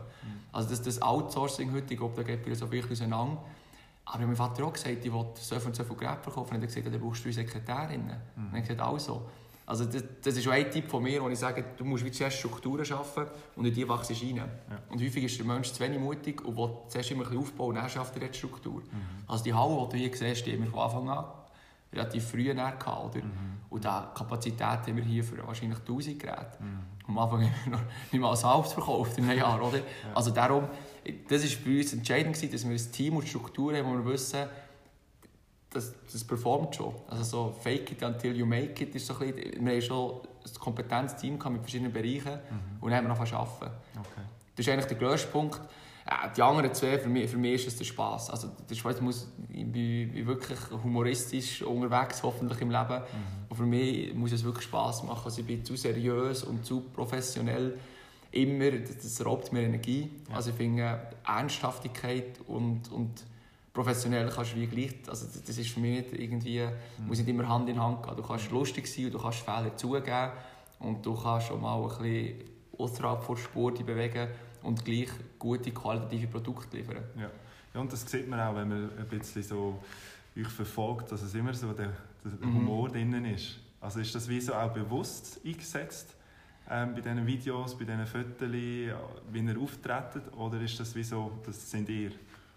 Also 0.51 0.70
das, 0.70 0.82
das 0.82 1.01
Outsourcing 1.01 1.72
heute, 1.72 1.94
ich 1.94 2.00
glaube, 2.00 2.24
da 2.24 2.36
geht 2.36 2.56
so 2.56 2.68
viel 2.68 2.84
auseinander. 2.89 3.44
Aber 4.06 4.25
mein 4.25 4.36
Vater 4.36 4.63
hat 4.63 4.70
auch 4.70 4.74
gesagt, 4.74 5.06
ich 5.06 5.13
will 5.13 5.25
so 5.36 5.56
viel 5.56 5.68
und 5.68 5.75
so 5.75 5.84
viel 5.84 5.96
Geräte 5.96 6.24
verkaufen. 6.24 6.56
Und 6.56 6.58
er 6.58 6.62
hat 6.63 6.68
gesagt, 6.68 6.86
ja, 6.86 6.92
dann 6.92 7.01
brauchst 7.01 7.24
du 7.24 7.25
eine 7.25 7.34
Sekretärin. 7.34 8.01
Und 8.36 8.53
er 8.53 8.58
hat 8.58 8.68
gesagt, 8.68 8.82
also. 8.82 9.30
Also 9.65 9.86
das, 9.86 10.03
das 10.22 10.36
ist 10.36 10.46
auch 10.46 10.51
ein 10.51 10.70
Tipp 10.70 10.89
von 10.89 11.01
mir, 11.01 11.24
wo 11.24 11.30
ich 11.30 11.39
sage, 11.39 11.63
du 11.77 11.86
musst 11.86 12.03
wie 12.03 12.12
zuerst 12.12 12.38
Strukturen 12.38 12.84
schaffen 12.84 13.27
und 13.56 13.65
in 13.65 13.74
die 13.74 13.88
wachst 13.88 14.10
du 14.10 14.13
rein. 14.13 14.44
Und 14.89 15.01
häufig 15.01 15.24
ist 15.24 15.38
der 15.39 15.46
Mensch 15.46 15.72
zu 15.72 15.82
wenig 15.82 16.00
mutig 16.00 16.44
und 16.44 16.58
will 16.58 16.70
zuerst 16.89 17.12
immer 17.12 17.24
ein 17.24 17.30
bisschen 17.30 17.44
aufbauen 17.44 17.70
und 17.70 17.75
dann 17.75 17.89
schafft 17.89 18.13
er 18.18 18.24
jetzt 18.24 18.36
Struktur. 18.39 18.82
Also 19.25 19.46
die 19.46 19.53
Halle, 19.53 19.88
die 19.88 19.92
du 19.92 19.98
hier 19.98 20.18
siehst, 20.18 20.46
die 20.46 20.51
haben 20.51 20.65
wir 20.65 20.70
von 20.70 20.80
Anfang 20.82 21.10
an 21.10 21.25
relativ 21.93 22.25
früh 22.25 22.53
gehabt, 22.53 22.88
oder? 22.88 23.23
Und 23.69 23.83
die 23.83 23.88
Kapazität 23.88 24.62
haben 24.62 24.95
wir 24.95 25.03
hier 25.03 25.23
für 25.23 25.45
wahrscheinlich 25.47 25.79
1000 25.79 26.19
Geräte. 26.19 26.57
Am 27.07 27.17
Anfang 27.17 27.41
haben 27.43 27.53
wir 27.65 27.71
noch 27.71 27.81
nicht 28.12 28.21
mal 28.21 28.35
halbes 28.35 28.73
verkauft 28.73 29.17
in 29.17 29.29
einem 29.29 29.39
Jahr, 29.39 29.62
oder? 29.62 29.79
Also 30.13 30.31
darum, 30.31 30.67
das 31.27 31.41
war 31.43 31.50
für 31.50 31.77
uns 31.77 31.93
entscheidend, 31.93 32.35
gewesen, 32.35 32.51
dass 32.51 32.63
wir 32.63 32.71
ein 32.71 32.91
Team 32.91 33.17
und 33.17 33.27
Strukturen 33.27 33.77
haben, 33.77 33.88
wo 33.88 34.05
wir 34.05 34.13
wissen, 34.13 34.47
das, 35.71 35.93
das 36.12 36.23
performt 36.23 36.75
schon. 36.75 36.93
Also 37.07 37.23
so 37.23 37.55
fake 37.62 37.91
it 37.91 38.03
until 38.03 38.35
you 38.35 38.45
make 38.45 38.83
it 38.83 38.93
ist 38.95 39.07
so 39.07 39.17
ein 39.17 39.33
bisschen, 39.33 39.65
wir 39.65 39.73
haben 39.73 39.81
schon 39.81 40.21
ein 40.21 40.59
Kompetenzteam 40.59 41.39
gehabt 41.39 41.53
mit 41.53 41.62
verschiedenen 41.63 41.91
Bereichen 41.91 42.39
und 42.79 42.91
dann 42.91 43.07
haben 43.07 43.19
wir 43.19 43.25
zu 43.25 43.35
arbeiten. 43.35 43.73
Okay. 43.97 44.21
Das 44.55 44.67
ist 44.67 44.71
eigentlich 44.71 44.85
der 44.85 44.97
grösste 44.97 45.27
Punkt. 45.29 45.59
Ja, 46.10 46.27
die 46.36 46.41
anderen 46.41 46.74
zwei, 46.74 47.00
für 47.00 47.07
mich, 47.10 47.29
für 47.31 47.38
mich 47.38 47.53
ist 47.53 47.67
es 47.67 47.77
der 47.77 47.86
Spass. 47.86 48.29
Also, 48.29 48.50
der 48.69 48.75
Spaß 48.75 49.00
muss, 49.01 49.27
ich 49.53 49.65
bin, 49.65 50.27
wirklich 50.27 50.60
humoristisch 50.83 51.62
unterwegs, 51.62 52.22
hoffentlich 52.24 52.60
im 52.62 52.72
Leben. 52.72 53.01
Und 53.50 53.55
für 53.55 53.65
mich 53.65 54.13
muss 54.13 54.33
es 54.33 54.43
wirklich 54.43 54.65
Spass 54.65 55.01
machen. 55.03 55.22
Also, 55.25 55.39
ich 55.41 55.48
bin 55.48 55.63
zu 55.63 55.75
seriös 55.77 56.43
und 56.43 56.65
zu 56.65 56.81
professionell. 56.93 57.77
Immer, 58.31 58.72
das, 58.72 58.98
das 58.98 59.25
raubt 59.25 59.53
mir 59.53 59.62
Energie. 59.62 60.10
Ja. 60.29 60.36
Also 60.38 60.50
ich 60.50 60.55
finde, 60.55 61.00
Ernsthaftigkeit 61.25 62.39
und, 62.48 62.91
und 62.91 63.24
professionell 63.74 64.27
kannst 64.29 64.53
du 64.53 64.55
wie 64.57 64.67
gleich, 64.67 64.93
also 65.07 65.27
das- 65.45 65.57
ist 65.57 65.69
für 65.69 65.79
mich 65.79 66.00
nicht 66.12 66.19
irgendwie, 66.19 66.67
muss 67.07 67.19
nicht 67.19 67.27
immer 67.29 67.48
Hand 67.48 67.69
in 67.69 67.79
Hand 67.81 68.03
gehen. 68.03 68.15
Du 68.15 68.24
kannst 68.24 68.50
lustig 68.51 68.88
sein 68.88 69.05
und 69.05 69.13
du 69.13 69.19
kannst 69.19 69.39
Fehler 69.39 69.75
zugeben 69.77 70.31
und 70.79 71.05
du 71.05 71.15
kannst 71.15 71.48
schon 71.48 71.62
mal 71.62 71.79
ein 71.81 71.88
bisschen 71.89 72.36
außerhalb 72.77 73.27
der 73.27 73.36
Spur 73.36 73.72
dich 73.72 73.86
bewegen 73.86 74.27
und 74.63 74.84
gleich 74.84 75.10
gute, 75.38 75.72
qualitative 75.72 76.27
Produkte 76.27 76.77
liefern. 76.77 77.03
Ja. 77.17 77.29
ja, 77.74 77.79
und 77.79 77.91
das 77.91 78.10
sieht 78.10 78.27
man 78.27 78.39
auch, 78.39 78.55
wenn 78.55 78.67
man 78.67 78.89
ein 78.98 79.08
bisschen 79.08 79.43
so 79.43 79.79
euch 80.38 80.48
verfolgt, 80.48 81.12
dass 81.12 81.22
es 81.22 81.36
immer 81.36 81.53
so 81.53 81.74
der, 81.74 81.91
der 82.24 82.48
Mhm. 82.48 82.55
Humor 82.55 82.89
drinnen 82.89 83.25
ist. 83.25 83.60
Also 83.82 84.00
ist 84.00 84.15
das 84.15 84.27
wie 84.29 84.39
so 84.39 84.53
auch 84.53 84.72
bewusst 84.72 85.41
eingesetzt 85.46 86.15
ähm, 86.70 86.93
bei 86.96 87.01
diesen 87.01 87.27
Videos, 87.27 87.77
bei 87.77 87.84
diesen 87.84 88.05
Fotos, 88.08 88.51
wie 88.51 88.86
ihr 88.86 89.60
auftretet, 89.62 90.24
oder 90.38 90.60
ist 90.62 90.79
das 90.79 90.96
wie 90.96 91.03
so, 91.03 91.32
das 91.46 91.70
sind 91.70 91.89
ihr? 91.89 92.12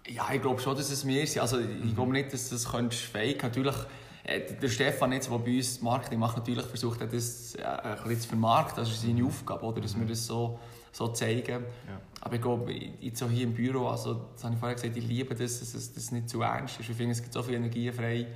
Ja, 0.09 0.29
ich 0.33 0.41
glaube 0.41 0.61
schon, 0.61 0.77
dass 0.77 0.91
es 0.91 1.03
mir 1.05 1.25
ist. 1.25 1.37
Also, 1.39 1.59
ich 1.59 1.95
glaube 1.95 2.13
nicht, 2.13 2.33
dass 2.33 2.49
das 2.51 2.71
könntest 2.71 3.03
fake. 3.03 3.43
Natürlich, 3.43 3.75
äh, 4.23 4.41
der 4.55 4.69
Stefan, 4.69 5.11
jetzt, 5.11 5.29
der 5.29 5.39
bei 5.39 5.57
uns 5.57 5.83
Marketing 5.83 6.21
macht, 6.21 6.37
natürlich 6.37 6.65
versucht 6.67 7.01
das 7.01 7.57
äh, 7.57 7.65
ein 7.65 7.97
bisschen 8.05 8.21
zu 8.21 8.29
vermarkten. 8.29 8.85
Das 8.85 8.93
ist 8.93 9.03
seine 9.03 9.25
Aufgabe, 9.25 9.67
oder? 9.67 9.81
dass 9.81 9.99
wir 9.99 10.07
das 10.07 10.25
so, 10.25 10.61
so 10.97 11.09
zeigen. 11.09 11.49
Ja. 11.49 12.01
Aber 12.23 12.35
ich 12.35 12.41
glaube, 12.41 12.73
jetzt 13.01 13.23
auch 13.23 13.31
hier 13.31 13.45
im 13.45 13.53
Büro, 13.53 13.87
also, 13.89 14.29
das 14.35 14.45
habe 14.45 14.55
ich 14.55 14.61
vorher 14.61 14.75
gesagt, 14.75 14.97
ich 14.97 15.07
liebe 15.07 15.35
das, 15.35 15.61
dass 15.61 15.75
es 15.75 15.93
das 15.93 16.11
nicht 16.11 16.29
zu 16.29 16.41
ernst 16.41 16.81
ist. 16.81 16.89
Ich 16.89 16.97
finde, 16.97 17.13
es 17.13 17.21
gibt 17.21 17.35
so 17.35 17.43
viel 17.43 17.55
Energie 17.55 17.93
frei. 17.93 18.27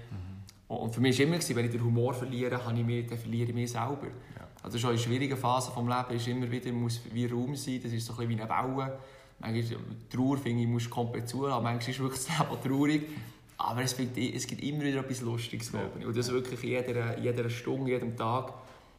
Und 0.68 0.94
für 0.94 1.00
mich 1.00 1.18
war 1.18 1.26
immer, 1.26 1.38
wenn 1.38 1.64
ich 1.64 1.70
den 1.72 1.82
Humor 1.82 2.14
verliere, 2.14 2.64
habe 2.64 2.78
ich 2.78 2.84
mich, 2.84 3.06
dann 3.06 3.18
verliere 3.18 3.48
ich 3.48 3.54
mich 3.54 3.72
selber. 3.72 4.06
Ja. 4.36 4.46
Also 4.62 4.78
schon 4.78 4.92
in 4.92 4.98
schwierigen 4.98 5.36
Phasen 5.36 5.72
des 5.74 5.84
Lebens 5.86 6.22
ist 6.22 6.28
immer 6.28 6.50
wieder 6.50 6.70
muss 6.70 7.00
wie 7.12 7.26
Raum 7.26 7.56
sein, 7.56 7.80
das 7.82 7.92
ist 7.92 8.06
so 8.06 8.12
ein 8.12 8.28
bisschen 8.28 8.38
wie 8.38 8.42
eine 8.42 8.76
Welle. 8.76 8.98
Manchmal 9.40 9.78
Trauer 10.10 10.36
finde 10.36 10.62
ich, 10.62 10.68
muss 10.68 10.84
du 10.84 10.90
komplett 10.90 11.28
zulassen, 11.28 11.62
manchmal 11.62 11.90
ist 11.90 11.98
wirklich 11.98 12.26
das 12.26 12.38
Leben 12.38 12.62
traurig. 12.62 13.02
Aber 13.56 13.82
es 13.82 13.96
gibt, 13.96 14.16
es 14.16 14.46
gibt 14.46 14.62
immer 14.62 14.82
wieder 14.84 15.00
etwas 15.00 15.22
Lustiges, 15.22 15.70
glaube 15.70 15.98
ich. 15.98 16.06
Und 16.06 16.16
das 16.16 16.30
wirklich 16.30 16.62
jeder, 16.62 17.18
jeder 17.18 17.50
Stunde, 17.50 17.90
jedem 17.90 18.16
Tag. 18.16 18.52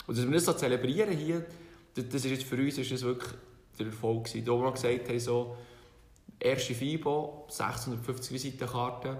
Und 0.07 0.17
dass 0.17 0.25
wir 0.25 0.33
das 0.33 0.45
so 0.45 0.53
zelebrieren 0.53 1.15
hier, 1.15 1.45
das 1.93 2.05
ist 2.05 2.25
jetzt 2.25 2.43
für 2.43 2.57
uns 2.57 2.77
ist 2.77 2.91
das 2.91 3.03
wirklich 3.03 3.33
der 3.83 3.93
Erfolg 3.93 4.25
gewesen. 4.25 4.45
Da, 4.45 4.51
wo 4.51 4.63
wir 4.63 4.71
gesagt 4.71 5.09
haben, 5.09 5.19
so, 5.19 5.55
erste 6.39 6.73
FIBO, 6.73 7.47
650 7.49 8.33
Visitenkarten, 8.33 9.17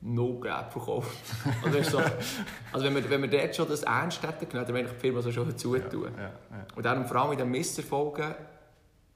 no 0.00 0.38
Gerät 0.38 0.70
verkauft. 0.70 1.16
Also, 1.64 1.82
so, 1.82 1.98
also 2.72 2.86
wenn, 2.86 2.94
wir, 2.94 3.08
wenn 3.08 3.22
wir 3.22 3.30
dort 3.30 3.56
schon 3.56 3.68
das 3.68 3.82
ernst 3.82 4.22
hätten 4.22 4.48
genommen, 4.48 4.66
dann 4.66 4.74
wäre 4.74 4.88
die 4.88 5.00
Firma 5.00 5.22
so 5.22 5.32
schon 5.32 5.48
dazu 5.48 5.78
tun. 5.78 6.10
Ja, 6.16 6.22
ja. 6.22 6.32
Und 6.74 6.84
darum, 6.84 7.06
vor 7.06 7.16
allem 7.16 7.32
in 7.32 7.38
den 7.38 7.50
Misserfolgen, 7.50 8.34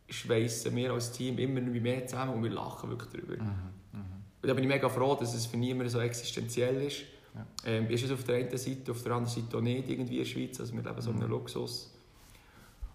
schweissen 0.09 0.75
wir 0.75 0.93
als 0.93 1.13
Team 1.13 1.39
immer 1.39 1.61
noch 1.61 1.73
mehr 1.81 2.07
zusammen 2.07 2.35
und 2.35 2.43
wir 2.43 2.51
lachen 2.51 2.89
wirklich 2.89 3.11
darüber. 3.13 3.45
Und 4.41 4.49
da 4.49 4.55
bin 4.55 4.65
ich 4.65 4.69
mega 4.69 4.89
froh, 4.89 5.17
dass 5.17 5.35
es 5.35 5.47
für 5.47 5.57
niemanden 5.57 5.91
so 5.91 6.01
existenziell 6.01 6.83
ist. 6.83 7.03
Ja. 7.35 7.47
Ähm, 7.67 7.91
ist 7.91 8.05
es 8.05 8.13
auf 8.13 8.25
der 8.25 8.37
einen 8.37 8.57
Seite, 8.57 8.93
auf 8.93 9.03
der 9.03 9.13
anderen 9.13 9.35
Seite 9.35 9.57
auch 9.57 9.61
nicht 9.61 9.89
irgendwie 9.89 10.19
in 10.19 10.25
der 10.25 10.31
Schweiz. 10.31 10.61
Also 10.61 10.75
wir 10.75 10.83
leben 10.83 11.01
so 11.01 11.11
einen 11.11 11.29
Luxus. 11.29 11.93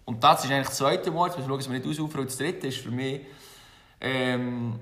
Und 0.04 0.22
das 0.22 0.44
ist 0.44 0.50
eigentlich 0.50 0.68
das 0.68 0.78
zweite 0.78 1.12
Wort, 1.14 1.36
wir 1.36 1.44
schauen, 1.44 1.58
dass 1.58 1.70
wir 1.70 1.78
nicht 1.78 1.88
ausufern. 1.88 2.24
Das 2.24 2.36
dritte 2.36 2.66
ist 2.66 2.78
für 2.78 2.90
mich 2.90 3.22
ähm, 4.00 4.78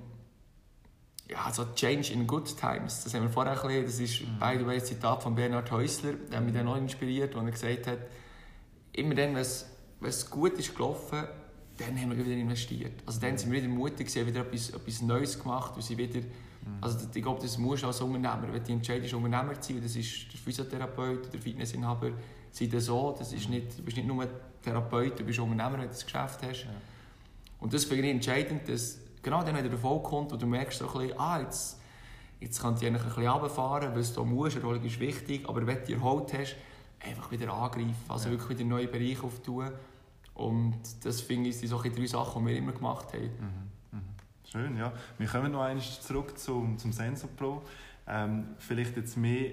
ja, 1.33 1.52
so 1.52 1.64
Change 1.75 2.12
in 2.12 2.26
good 2.26 2.57
times. 2.57 3.05
Das 3.05 3.14
haben 3.14 3.23
wir 3.23 3.31
vorher 3.31 3.52
ein 3.52 3.85
bisschen, 3.85 3.85
das 3.85 4.00
ist 4.00 4.38
by 4.38 4.59
the 4.59 4.67
way 4.67 4.76
ein 4.76 4.85
Zitat 4.85 5.23
von 5.23 5.35
Bernhard 5.35 5.71
Häusler, 5.71 6.12
der 6.12 6.38
hat 6.38 6.45
mich 6.45 6.55
dann 6.55 6.69
auch 6.69 6.76
inspiriert, 6.76 7.35
wo 7.35 7.41
er 7.41 7.50
gesagt 7.50 7.87
hat, 7.87 7.99
immer 8.93 9.14
dann, 9.14 9.35
wenn 9.35 9.41
es, 9.41 10.31
gut 10.31 10.59
ist 10.59 10.75
gelaufen, 10.75 11.25
dann 11.79 11.99
haben 11.99 12.11
wir 12.11 12.19
wieder 12.19 12.37
investiert. 12.37 13.02
Also 13.07 13.21
dann 13.21 13.38
sind 13.38 13.50
wir 13.50 13.62
wieder 13.62 13.73
mutig, 13.73 14.14
haben 14.17 14.26
wieder 14.26 14.41
etwas, 14.41 14.71
etwas 14.71 15.02
Neues 15.02 15.38
gemacht 15.38 15.75
und 15.75 15.83
sie 15.83 15.97
wieder, 15.97 16.21
also 16.81 16.99
ich 17.12 17.23
glaube, 17.23 17.41
das 17.41 17.57
musst 17.59 17.83
du 17.83 17.87
als 17.87 18.00
Unternehmer, 18.00 18.52
wenn 18.52 18.62
du 18.62 18.73
entscheidest, 18.73 19.14
Unternehmer 19.14 19.59
zu 19.61 19.73
sein, 19.73 19.83
das 19.83 19.97
ist 19.97 20.33
der 20.33 20.41
Physiotherapeut, 20.41 21.33
der 21.33 21.41
Fitnessinhaber, 21.41 22.11
sei 22.52 22.66
das 22.66 22.85
so, 22.85 23.14
das 23.18 23.32
ist 23.32 23.49
nicht, 23.49 23.78
du 23.78 23.82
bist 23.82 23.97
nicht 23.97 24.06
nur 24.06 24.26
Therapeut, 24.62 25.18
du 25.18 25.25
bist 25.25 25.38
Unternehmer, 25.40 25.73
wenn 25.73 25.80
du 25.82 25.88
das 25.88 26.04
Geschäft 26.04 26.40
hast. 26.42 26.66
Und 27.59 27.73
das 27.73 27.85
finde 27.85 28.04
ich 28.06 28.14
entscheidend, 28.14 28.68
dass 28.68 28.99
genau 29.23 29.42
dann, 29.42 29.54
wenn 29.56 29.64
der 29.64 29.73
Erfolg 29.73 30.04
kommt 30.04 30.32
und 30.32 30.40
du 30.42 30.47
merkst 30.47 30.78
so 30.78 30.87
ein 30.87 30.99
bisschen, 31.06 31.18
ah, 31.18 31.40
jetzt, 31.40 31.80
jetzt 32.40 32.61
kannst 32.61 32.82
du 32.82 32.87
eigentlich 32.87 33.02
ein 33.02 33.09
bisschen 33.09 33.26
runterfahren, 33.28 33.94
weil 33.94 34.02
du 34.04 34.25
musst, 34.25 34.56
Erholung 34.56 34.85
ist 34.85 35.00
wichtig, 35.00 35.49
aber 35.49 35.66
wenn 35.66 35.85
du 35.85 35.92
erholt 35.92 36.32
hast, 36.35 36.56
einfach 37.00 37.30
wieder 37.30 37.52
angreifen, 37.52 37.94
also 38.09 38.26
Ja. 38.26 38.32
wirklich 38.32 38.59
wieder 38.59 38.68
neue 38.68 38.87
Bereiche 38.87 39.25
auftun. 39.25 39.71
Und 40.35 40.78
das 41.02 41.21
finde 41.21 41.50
ich 41.50 41.59
sind 41.59 41.68
so 41.68 41.80
drei 41.82 42.06
Sachen, 42.06 42.44
die 42.44 42.50
wir 42.52 42.59
immer 42.59 42.73
gemacht 42.73 43.12
haben. 43.12 43.30
Mhm. 43.92 43.99
Mhm. 43.99 44.02
Schön, 44.50 44.76
ja. 44.76 44.92
Wir 45.18 45.26
kommen 45.26 45.52
noch 45.52 45.62
einmal 45.62 45.82
zurück 45.85 46.38
zum, 46.38 46.78
zum 46.78 46.92
Sensor 46.92 47.28
Pro. 47.37 47.62
Ähm, 48.06 48.49
vielleicht 48.59 48.97
jetzt 48.97 49.16
mehr 49.16 49.52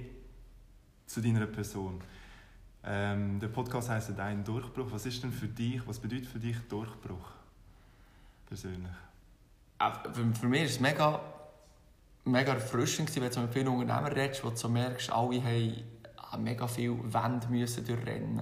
zu 1.05 1.21
deiner 1.21 1.45
Person. 1.47 2.01
Ähm, 2.91 3.39
der 3.39 3.49
Podcast 3.49 3.87
heißt 3.87 4.13
Dein 4.17 4.43
Durchbruch. 4.43 4.87
Was 4.89 5.05
ist 5.05 5.21
denn 5.21 5.31
für 5.31 5.47
dich, 5.47 5.79
was 5.85 5.99
bedeutet 5.99 6.25
für 6.25 6.39
dich 6.39 6.57
Durchbruch? 6.67 7.29
Persönlich. 8.47 8.91
Äh, 9.79 9.91
für, 10.11 10.33
für 10.33 10.47
mich 10.47 10.63
ist 10.63 10.71
es 10.71 10.79
mega, 10.79 11.21
mega 12.25 12.53
erfrischend, 12.53 13.15
wenn 13.15 13.31
du 13.31 13.39
mit 13.41 13.53
vielen 13.53 13.67
Unternehmern 13.67 14.11
redest, 14.11 14.43
wo 14.43 14.49
du 14.49 14.55
so 14.55 14.69
merkst, 14.69 15.11
alle 15.11 15.43
haben 15.43 16.43
mega 16.43 16.67
viele 16.67 16.97
Wände 17.13 17.47
müssen 17.49 17.85
durchrennen 17.85 18.41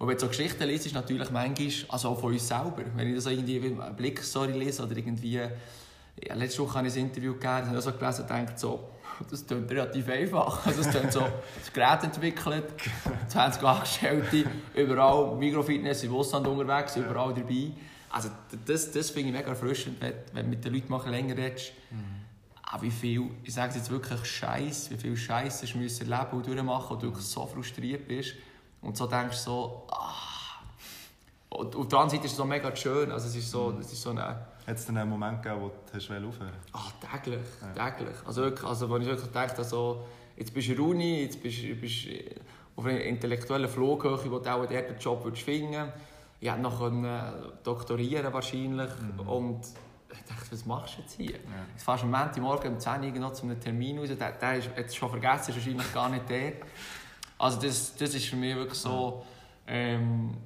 und 0.00 0.08
wenn 0.08 0.16
du 0.16 0.20
so 0.22 0.28
Geschichten 0.28 0.64
liest, 0.64 0.86
ist 0.86 0.94
natürlich 0.94 1.30
manchmal, 1.30 1.68
also 1.88 2.08
auch 2.08 2.18
von 2.18 2.32
uns 2.32 2.48
selber, 2.48 2.84
wenn 2.94 3.08
ich 3.08 3.16
das 3.16 3.26
irgendwie 3.26 3.58
eine 3.58 3.92
Blickstory 3.92 4.52
lese 4.52 4.82
oder 4.82 4.96
irgendwie, 4.96 5.34
ja, 5.34 6.34
letzte 6.34 6.62
Woche 6.62 6.78
habe 6.78 6.88
ich 6.88 6.94
ein 6.94 7.00
Interview 7.00 7.34
gegeben, 7.34 7.68
habe 7.68 7.82
so 7.82 7.92
gelesen 7.92 8.22
und 8.22 8.30
denkt 8.30 8.58
so, 8.58 8.88
das 9.28 9.46
klingt 9.46 9.70
relativ 9.70 10.08
einfach. 10.08 10.66
Also 10.66 10.80
es 10.80 10.90
klingt 10.90 11.12
so, 11.12 11.20
das 11.20 11.72
Gerät 11.72 12.04
entwickelt, 12.04 12.72
20 13.28 13.62
Angestellte, 13.62 14.44
überall 14.74 15.36
Mikrofitness 15.36 16.04
im 16.04 16.14
Ausland 16.14 16.46
unterwegs, 16.46 16.96
überall 16.96 17.34
dabei. 17.34 17.72
Also 18.10 18.30
das, 18.66 18.90
das 18.90 19.10
finde 19.10 19.30
ich 19.30 19.36
mega 19.36 19.48
erfrischend, 19.48 20.00
wenn, 20.00 20.14
wenn 20.32 20.44
du 20.46 20.50
mit 20.50 20.64
den 20.64 20.74
Leuten 20.74 20.90
mal 20.90 21.08
länger 21.08 21.36
redest. 21.36 21.72
Mhm. 21.90 22.20
Auch 22.72 22.82
wie 22.82 22.90
viel, 22.90 23.30
ich 23.42 23.54
sage 23.54 23.70
es 23.70 23.76
jetzt 23.76 23.90
wirklich, 23.90 24.24
Scheiß, 24.24 24.90
wie 24.90 24.96
viel 24.96 25.16
Scheiß 25.16 25.60
du 25.60 25.78
müssen 25.78 26.10
erleben 26.10 26.36
und 26.36 26.46
durchmachen 26.46 26.96
und 26.96 27.02
du 27.02 27.06
wirklich 27.08 27.26
so 27.26 27.46
frustriert 27.46 28.06
bist. 28.06 28.34
Und 28.80 28.96
so 28.96 29.06
denkst 29.06 29.36
du 29.38 29.42
so, 29.42 29.86
ah. 29.90 30.30
Und 31.50 31.74
auf 31.74 31.88
der 31.88 31.98
anderen 31.98 32.10
Seite 32.10 32.26
ist 32.26 32.32
es 32.32 32.36
so 32.36 32.44
mega 32.44 32.74
schön. 32.74 33.10
Also 33.10 33.26
es 33.26 33.36
ist 33.36 33.50
so, 33.50 33.76
es 33.80 33.92
ist 33.92 34.02
so 34.02 34.10
eine... 34.10 34.46
Hat 34.70 34.76
es 34.76 34.86
dann 34.86 34.98
einen 34.98 35.10
Moment 35.10 35.42
gegeben, 35.42 35.62
wo 35.62 35.68
du 35.68 35.74
hast 35.92 36.10
aufhören 36.10 36.52
Ah, 36.72 36.92
täglich, 37.00 37.40
ja. 37.76 37.90
täglich. 37.90 38.16
Also 38.24 38.42
wirklich, 38.42 38.64
also 38.64 38.88
wenn 38.88 39.02
ich 39.02 39.08
wirklich 39.08 39.30
denke, 39.30 39.58
also, 39.58 40.04
jetzt 40.36 40.54
bist 40.54 40.68
du 40.68 40.72
in 40.72 40.78
der 40.78 40.86
Uni, 40.86 41.22
jetzt 41.22 41.42
bist 41.42 41.64
du 41.64 42.10
auf 42.76 42.84
einer 42.86 43.00
intellektuellen 43.00 43.68
Flughöhe, 43.68 44.30
wo 44.30 44.38
du 44.38 44.48
auch 44.48 44.66
den 44.66 44.98
Job 45.00 45.24
würdest 45.24 45.42
finden 45.42 45.88
Ich 46.38 46.48
hätte 46.48 46.60
noch 46.60 46.78
können, 46.78 47.32
doktorieren 47.64 48.32
wahrscheinlich 48.32 48.90
mhm. 49.00 49.28
und 49.28 49.60
ich 50.12 50.22
dachte, 50.28 50.52
was 50.52 50.64
machst 50.64 50.98
du 50.98 51.02
jetzt 51.02 51.16
hier? 51.16 51.32
Ja. 51.32 51.38
Jetzt 51.72 51.82
fährst 51.82 52.04
du 52.04 52.06
am 52.06 52.12
Montagmorgen 52.12 52.74
um 52.74 52.78
10 52.78 53.12
Uhr 53.12 53.18
noch 53.18 53.32
zu 53.32 53.46
einem 53.46 53.58
Termin 53.58 53.98
raus, 53.98 54.08
der, 54.16 54.32
der 54.32 54.54
ist 54.54 54.70
jetzt 54.76 54.96
schon 54.96 55.10
vergessen, 55.10 55.50
ist 55.50 55.56
wahrscheinlich 55.56 55.92
gar 55.92 56.08
nicht 56.08 56.28
der. 56.30 56.52
Also 57.38 57.60
das, 57.60 57.96
das 57.96 58.14
ist 58.14 58.26
für 58.26 58.36
mich 58.36 58.54
wirklich 58.54 58.78
so 58.78 59.24
ähm, 59.66 60.36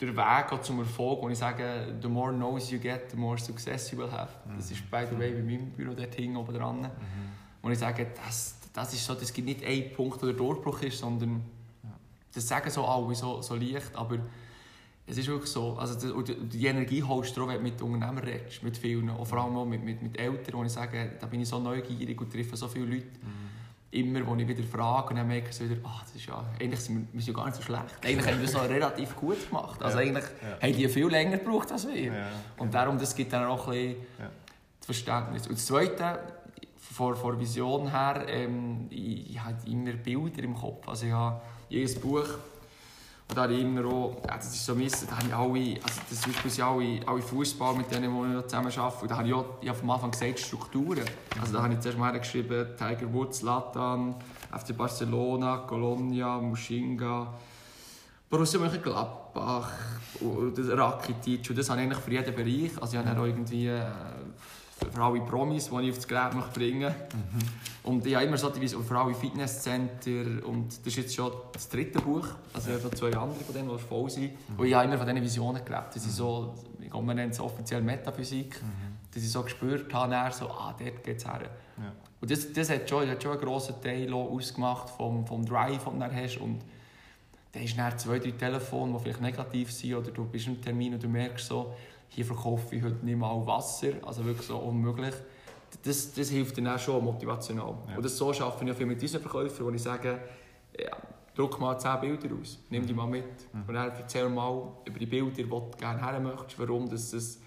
der 0.00 0.16
Weg 0.16 0.64
zum 0.64 0.78
Erfolg, 0.78 1.22
wo 1.22 1.28
ich 1.28 1.38
sage, 1.38 1.94
the 2.00 2.08
more 2.08 2.32
knows 2.32 2.70
you 2.70 2.78
get, 2.78 3.10
the 3.10 3.16
more 3.16 3.38
success 3.38 3.90
you 3.90 3.98
will 3.98 4.10
have. 4.10 4.32
Das 4.56 4.70
ist 4.70 4.88
by 4.90 5.04
the 5.08 5.18
way 5.18 5.32
bei 5.32 5.42
meinem 5.42 5.70
Büro 5.70 5.94
dort 5.94 6.14
hinten 6.14 6.36
oben 6.36 6.54
dran. 6.54 6.80
Mhm. 6.80 6.88
Wo 7.62 7.70
ich 7.70 7.78
sage, 7.78 8.06
das, 8.24 8.56
das 8.72 8.94
ist 8.94 9.04
so, 9.04 9.14
das 9.14 9.32
gibt 9.32 9.48
nicht 9.48 9.64
einen 9.64 9.92
Punkt, 9.92 10.22
wo 10.22 10.26
der 10.26 10.34
Durchbruch 10.34 10.82
ist, 10.82 10.98
sondern 10.98 11.42
das 12.32 12.46
sagen 12.46 12.70
so 12.70 12.84
alle 12.84 13.14
so, 13.14 13.42
so 13.42 13.56
leicht, 13.56 13.94
aber 13.96 14.18
es 15.06 15.16
ist 15.16 15.26
wirklich 15.26 15.50
so, 15.50 15.76
also 15.76 16.22
die, 16.22 16.34
die 16.34 16.66
Energie 16.66 17.02
holst 17.02 17.36
du 17.36 17.42
auch, 17.42 17.48
wenn 17.48 17.56
du 17.56 17.62
mit 17.62 17.82
Unternehmern 17.82 18.18
redest, 18.18 18.62
mit 18.62 18.76
vielen, 18.76 19.10
auch 19.10 19.26
vor 19.26 19.38
allem 19.38 19.56
auch 19.56 19.64
mit, 19.64 19.82
mit, 19.82 20.02
mit 20.02 20.18
Eltern, 20.18 20.54
wo 20.54 20.62
ich 20.62 20.72
sage, 20.72 21.16
da 21.18 21.26
bin 21.26 21.40
ich 21.40 21.48
so 21.48 21.58
neugierig 21.58 22.20
und 22.20 22.30
treffe 22.30 22.56
so 22.56 22.68
viele 22.68 22.84
Leute. 22.86 23.06
Mhm 23.06 23.48
immer, 23.90 24.26
wo 24.26 24.34
ich 24.36 24.46
wieder 24.46 24.62
frage 24.64 25.10
und 25.10 25.16
dann 25.16 25.26
merke 25.26 25.48
ich 25.50 25.60
wieder, 25.60 25.76
ah, 25.84 26.00
das 26.02 26.14
ist 26.14 26.26
ja, 26.26 26.44
eigentlich 26.60 26.80
sind 26.80 26.96
wir, 26.96 27.06
wir 27.12 27.22
sind 27.22 27.34
ja 27.34 27.38
gar 27.38 27.46
nicht 27.46 27.56
so 27.56 27.62
schlecht. 27.62 27.84
Eigentlich 28.04 28.26
haben 28.26 28.38
wir 28.38 28.44
es 28.44 28.52
noch 28.52 28.68
relativ 28.68 29.16
gut 29.16 29.48
gemacht. 29.48 29.82
Also 29.82 29.98
ja. 29.98 30.04
eigentlich 30.04 30.24
ja. 30.24 30.66
haben 30.66 30.76
die 30.76 30.88
viel 30.88 31.08
länger 31.08 31.38
gebraucht 31.38 31.72
als 31.72 31.86
wir. 31.88 32.12
Ja. 32.12 32.28
Und 32.58 32.74
darum, 32.74 32.98
das 32.98 33.14
gibt 33.14 33.32
dann 33.32 33.44
auch 33.46 33.68
ein 33.68 33.72
bisschen 33.72 33.96
Verständnis. 34.80 35.46
Und 35.46 35.56
das 35.56 35.66
Zweite, 35.66 36.20
von, 36.80 37.14
der 37.14 37.40
Vision 37.40 37.90
her, 37.90 38.24
ähm, 38.28 38.86
ich, 38.90 39.30
ich 39.30 39.40
habe 39.40 39.56
immer 39.66 39.92
Bilder 39.92 40.42
im 40.42 40.54
Kopf. 40.54 40.88
Also 40.88 41.06
ich 41.06 41.12
habe 41.12 41.40
jedes 41.68 41.94
Buch 41.94 42.26
und 43.28 43.36
da 43.36 43.42
habe 43.42 43.52
ich 43.52 43.60
immer 43.60 43.84
auch, 43.84 44.16
ja, 44.26 44.36
das 44.36 44.46
ist 44.46 44.64
so 44.64 44.74
Mist, 44.74 45.06
da 45.06 45.16
habe 45.16 45.26
ich 45.28 45.34
alle, 45.34 45.82
also 45.82 46.00
das 46.08 46.22
beispielsweise 46.22 46.64
alle, 46.64 47.00
alle 47.06 47.20
Fußball, 47.20 47.74
mit 47.74 47.90
denen 47.92 48.10
wir 48.10 48.46
zusammen 48.48 48.72
arbeiten, 48.74 49.02
und 49.02 49.10
da 49.10 49.18
habe 49.18 49.28
ich 49.28 49.34
auch, 49.34 49.44
ich 49.60 49.68
habe 49.68 49.80
am 49.82 49.90
Anfang 49.90 50.10
gesagt, 50.10 50.40
Strukturen. 50.40 51.04
Also 51.38 51.52
da 51.52 51.62
habe 51.62 51.74
ich 51.74 51.80
zuerst 51.80 51.98
mal 51.98 52.18
geschrieben, 52.18 52.68
Tiger 52.78 53.12
Woods, 53.12 53.42
Latan, 53.42 54.14
FC 54.50 54.74
Barcelona, 54.74 55.58
Colonia, 55.58 56.38
Mushinga, 56.38 57.34
Borussia 58.30 58.60
Mönchengladbach, 58.60 59.72
Rakitic, 60.22 61.50
und 61.50 61.58
das 61.58 61.68
habe 61.68 61.82
ich 61.82 61.86
eigentlich 61.86 62.02
für 62.02 62.10
jeden 62.10 62.34
Bereich, 62.34 62.80
also 62.80 62.92
ich 62.92 62.98
habe 62.98 63.08
dann 63.08 63.18
auch 63.18 63.26
irgendwie 63.26 63.66
äh, 63.66 63.82
für 64.78 65.02
alle 65.02 65.20
Promis, 65.20 65.70
die 65.70 65.80
ich 65.82 65.96
aufs 65.96 66.06
Gerät 66.06 66.32
bringen 66.54 66.80
möchte. 66.80 67.16
Mhm. 67.16 67.90
Und 67.90 68.06
ich 68.06 68.14
habe 68.14 68.26
immer 68.26 68.36
so 68.36 68.50
die 68.50 68.68
für 68.68 68.98
alle 68.98 69.14
Fitnesscenter 69.14 70.46
und 70.46 70.68
das 70.68 70.86
ist 70.86 70.96
jetzt 70.96 71.14
schon 71.14 71.32
das 71.52 71.68
dritte 71.68 72.00
Buch. 72.00 72.26
Also 72.52 72.70
ich 72.70 72.84
habe 72.84 72.94
zwei 72.94 73.16
andere 73.16 73.42
von 73.44 73.54
denen, 73.54 73.68
die 73.68 73.78
voll 73.78 74.10
sind. 74.10 74.32
Mhm. 74.32 74.58
Und 74.58 74.66
ich 74.66 74.74
habe 74.74 74.84
immer 74.84 74.98
von 74.98 75.06
diesen 75.06 75.22
Visionen 75.22 75.64
gelebt. 75.64 75.94
Das 75.94 76.04
ist 76.04 76.16
so, 76.16 76.54
ich 76.80 76.90
glaube, 76.90 77.06
man 77.06 77.16
nennt 77.16 77.32
es 77.32 77.40
offiziell 77.40 77.82
Metaphysik. 77.82 78.62
Mhm. 78.62 78.98
Dass 79.12 79.22
ich 79.22 79.32
so 79.32 79.42
gespürt 79.42 79.92
habe, 79.94 80.32
so, 80.32 80.48
ah, 80.50 80.74
dort 80.78 81.02
geht 81.02 81.16
es 81.16 81.24
her. 81.24 81.40
Ja. 81.78 81.92
Und 82.20 82.30
das, 82.30 82.52
das 82.52 82.68
hat, 82.68 82.88
schon, 82.88 83.08
hat 83.08 83.22
schon 83.22 83.32
einen 83.32 83.40
grossen 83.40 83.76
Teil 83.80 84.12
ausgemacht 84.12 84.90
vom, 84.90 85.26
vom 85.26 85.44
Drive, 85.46 85.84
den 85.84 86.00
du 86.00 86.12
hast. 86.12 86.36
Und 86.38 86.60
dann 87.52 87.62
hast 87.62 87.76
du 87.76 87.96
zwei, 87.96 88.18
drei 88.18 88.32
Telefone, 88.32 88.92
die 88.92 89.02
vielleicht 89.02 89.20
negativ 89.20 89.72
sind 89.72 89.94
oder 89.94 90.10
du 90.10 90.24
bist 90.24 90.46
im 90.46 90.60
Termin 90.60 90.94
und 90.94 91.02
du 91.02 91.08
merkst 91.08 91.46
so, 91.46 91.74
hier 92.08 92.24
verkaufe 92.24 92.74
ich 92.74 92.82
heute 92.82 93.04
nicht 93.04 93.18
mal 93.18 93.46
Wasser, 93.46 93.92
also 94.04 94.24
wirklich 94.24 94.46
so 94.46 94.58
unmöglich. 94.58 95.14
Das, 95.82 96.12
das 96.12 96.30
hilft 96.30 96.56
dann 96.56 96.66
auch 96.68 96.78
schon 96.78 97.04
motivational. 97.04 97.74
Ja. 97.88 97.96
Und 97.96 98.04
das 98.04 98.16
so 98.16 98.32
schaffe 98.32 98.64
ich 98.64 98.70
auch 98.70 98.76
viel 98.76 98.86
mit 98.86 99.00
diesen 99.00 99.20
Verkäufern, 99.20 99.66
wo 99.66 99.70
ich 99.70 99.82
sage, 99.82 100.20
ja, 100.78 100.96
druck 101.34 101.60
mal 101.60 101.78
10 101.78 102.00
Bilder 102.00 102.34
aus, 102.40 102.58
nimm 102.70 102.86
die 102.86 102.94
mal 102.94 103.06
mit. 103.06 103.24
Mhm. 103.52 103.64
Und 103.66 103.74
dann 103.74 103.90
erzähl 103.90 104.28
mal 104.28 104.72
über 104.84 104.98
die 104.98 105.06
Bilder, 105.06 105.30
die 105.30 105.44
du 105.44 105.70
gerne 105.78 106.00
haben 106.00 106.24
möchtest, 106.24 106.58
warum 106.58 106.88
das, 106.88 107.10
das 107.10 107.38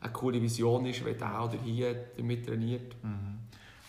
eine 0.00 0.12
coole 0.12 0.40
Vision 0.40 0.86
ist, 0.86 1.04
wenn 1.04 1.18
der 1.18 1.44
oder 1.44 1.58
hier 1.64 1.94
damit 2.16 2.46
trainiert. 2.46 2.94
Mhm. 3.02 3.38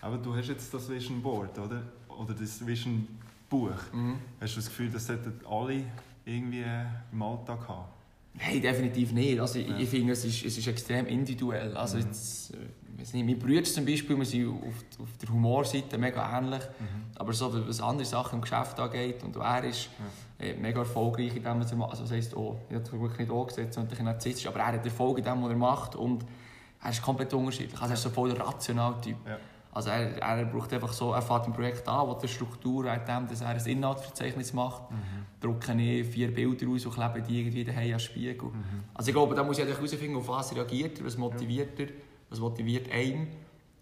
Aber 0.02 0.18
du 0.18 0.36
hast 0.36 0.50
jetzt 0.50 0.74
das 0.74 0.90
Vision 0.90 1.22
Board, 1.22 1.58
oder? 1.60 1.84
Oder 2.08 2.34
das 2.34 2.66
Vision 2.66 3.08
Buch. 3.50 3.72
Mhm. 3.92 4.16
Hast 4.42 4.56
du 4.56 4.60
das 4.60 4.68
Gefühl, 4.68 4.90
das 4.90 5.06
sollten 5.06 5.40
alle 5.48 5.84
irgendwie 6.26 6.66
im 7.12 7.22
Alltag 7.22 7.68
haben? 7.68 7.93
Nein, 8.36 8.62
definitiv 8.62 9.12
nicht. 9.12 9.40
Also, 9.40 9.60
ja. 9.60 9.78
ich, 9.78 9.90
finde, 9.90 10.14
es 10.14 10.26
ist, 10.26 10.44
es 10.44 10.58
ist 10.58 10.68
extrem 10.68 11.06
individuell. 11.06 11.78
Also, 11.78 11.98
mhm. 11.98 12.04
jetzt, 12.04 12.54
äh, 12.54 12.58
weiß 13.00 13.14
nicht, 13.14 13.26
mein 13.26 13.38
Bruder 13.38 13.64
zum 13.64 13.86
Beispiel, 13.86 14.18
wir 14.18 14.26
sind 14.26 14.48
auf, 14.48 15.02
auf 15.02 15.18
der 15.22 15.30
Humorseite 15.30 15.98
mega 15.98 16.38
ähnlich. 16.38 16.64
Mhm. 16.80 17.04
Aber 17.16 17.34
so, 17.34 17.68
was 17.68 17.80
andere 17.80 18.06
Sachen 18.06 18.36
im 18.36 18.42
Geschäft 18.42 18.80
angeht 18.80 19.24
und 19.24 19.36
er 19.36 19.64
ist 19.64 19.90
ja. 20.40 20.46
äh, 20.46 20.56
mega 20.56 20.80
erfolgreich 20.80 21.36
in 21.36 21.44
dem, 21.44 21.60
was 21.60 21.72
er 21.72 21.78
macht. 21.78 21.92
Also, 21.92 22.04
das 22.04 22.12
heisst, 22.12 22.36
oh, 22.36 22.60
ich 22.70 22.76
habe 22.76 23.02
wirklich 23.02 23.20
nicht 23.20 23.32
angesetzt, 23.32 23.76
sondern 23.76 23.98
ein 24.00 24.06
narzisstisch, 24.06 24.48
aber 24.48 24.60
er 24.60 24.68
hat 24.68 24.86
Erfolg 24.86 25.20
in 25.20 25.24
dem, 25.24 25.44
was 25.44 25.50
er 25.50 25.58
macht 25.58 25.96
und 25.96 26.26
er 26.82 26.90
ist 26.90 27.02
komplett 27.02 27.34
unterschiedlich. 27.34 27.80
Also, 27.80 27.94
er 27.94 27.94
ist 27.94 28.04
so 28.04 28.10
voll 28.10 28.34
der 28.34 28.46
rationale 28.46 29.00
Typ. 29.00 29.18
Ja. 29.28 29.38
Also 29.74 29.90
er, 29.90 30.18
er 30.22 30.46
braucht 30.46 30.72
einfach 30.72 30.94
so, 30.94 31.14
er 31.14 31.22
fährt 31.22 31.48
ein 31.48 31.54
Projekt 31.54 31.88
an, 31.88 32.08
wo 32.08 32.14
die 32.14 32.28
Struktur 32.28 32.92
hat, 32.92 33.10
dass 33.10 33.42
er 33.42 33.50
ein 33.50 33.66
Inhaltsverzeichnis 33.66 34.54
macht, 34.54 34.92
mhm. 34.92 35.26
drucke 35.42 35.74
ich 35.74 36.08
vier 36.08 36.34
Bilder 36.34 36.68
aus 36.68 36.86
und 36.86 36.94
klebe 36.94 37.22
die 37.22 37.40
irgendwie 37.40 37.64
daheim 37.64 37.94
als 37.94 38.04
Spiegel. 38.04 38.50
Mhm. 38.50 38.84
Also 38.94 39.10
ich 39.10 39.16
glaube, 39.16 39.34
da 39.34 39.44
muss 39.44 39.58
ich 39.58 39.66
herausfinden, 39.66 40.16
auf 40.16 40.28
was 40.28 40.56
reagiert 40.56 41.00
er, 41.00 41.06
was 41.06 41.18
motiviert 41.18 41.80
er, 41.80 41.88
was 42.30 42.40
motiviert 42.40 42.92
einen. 42.92 43.28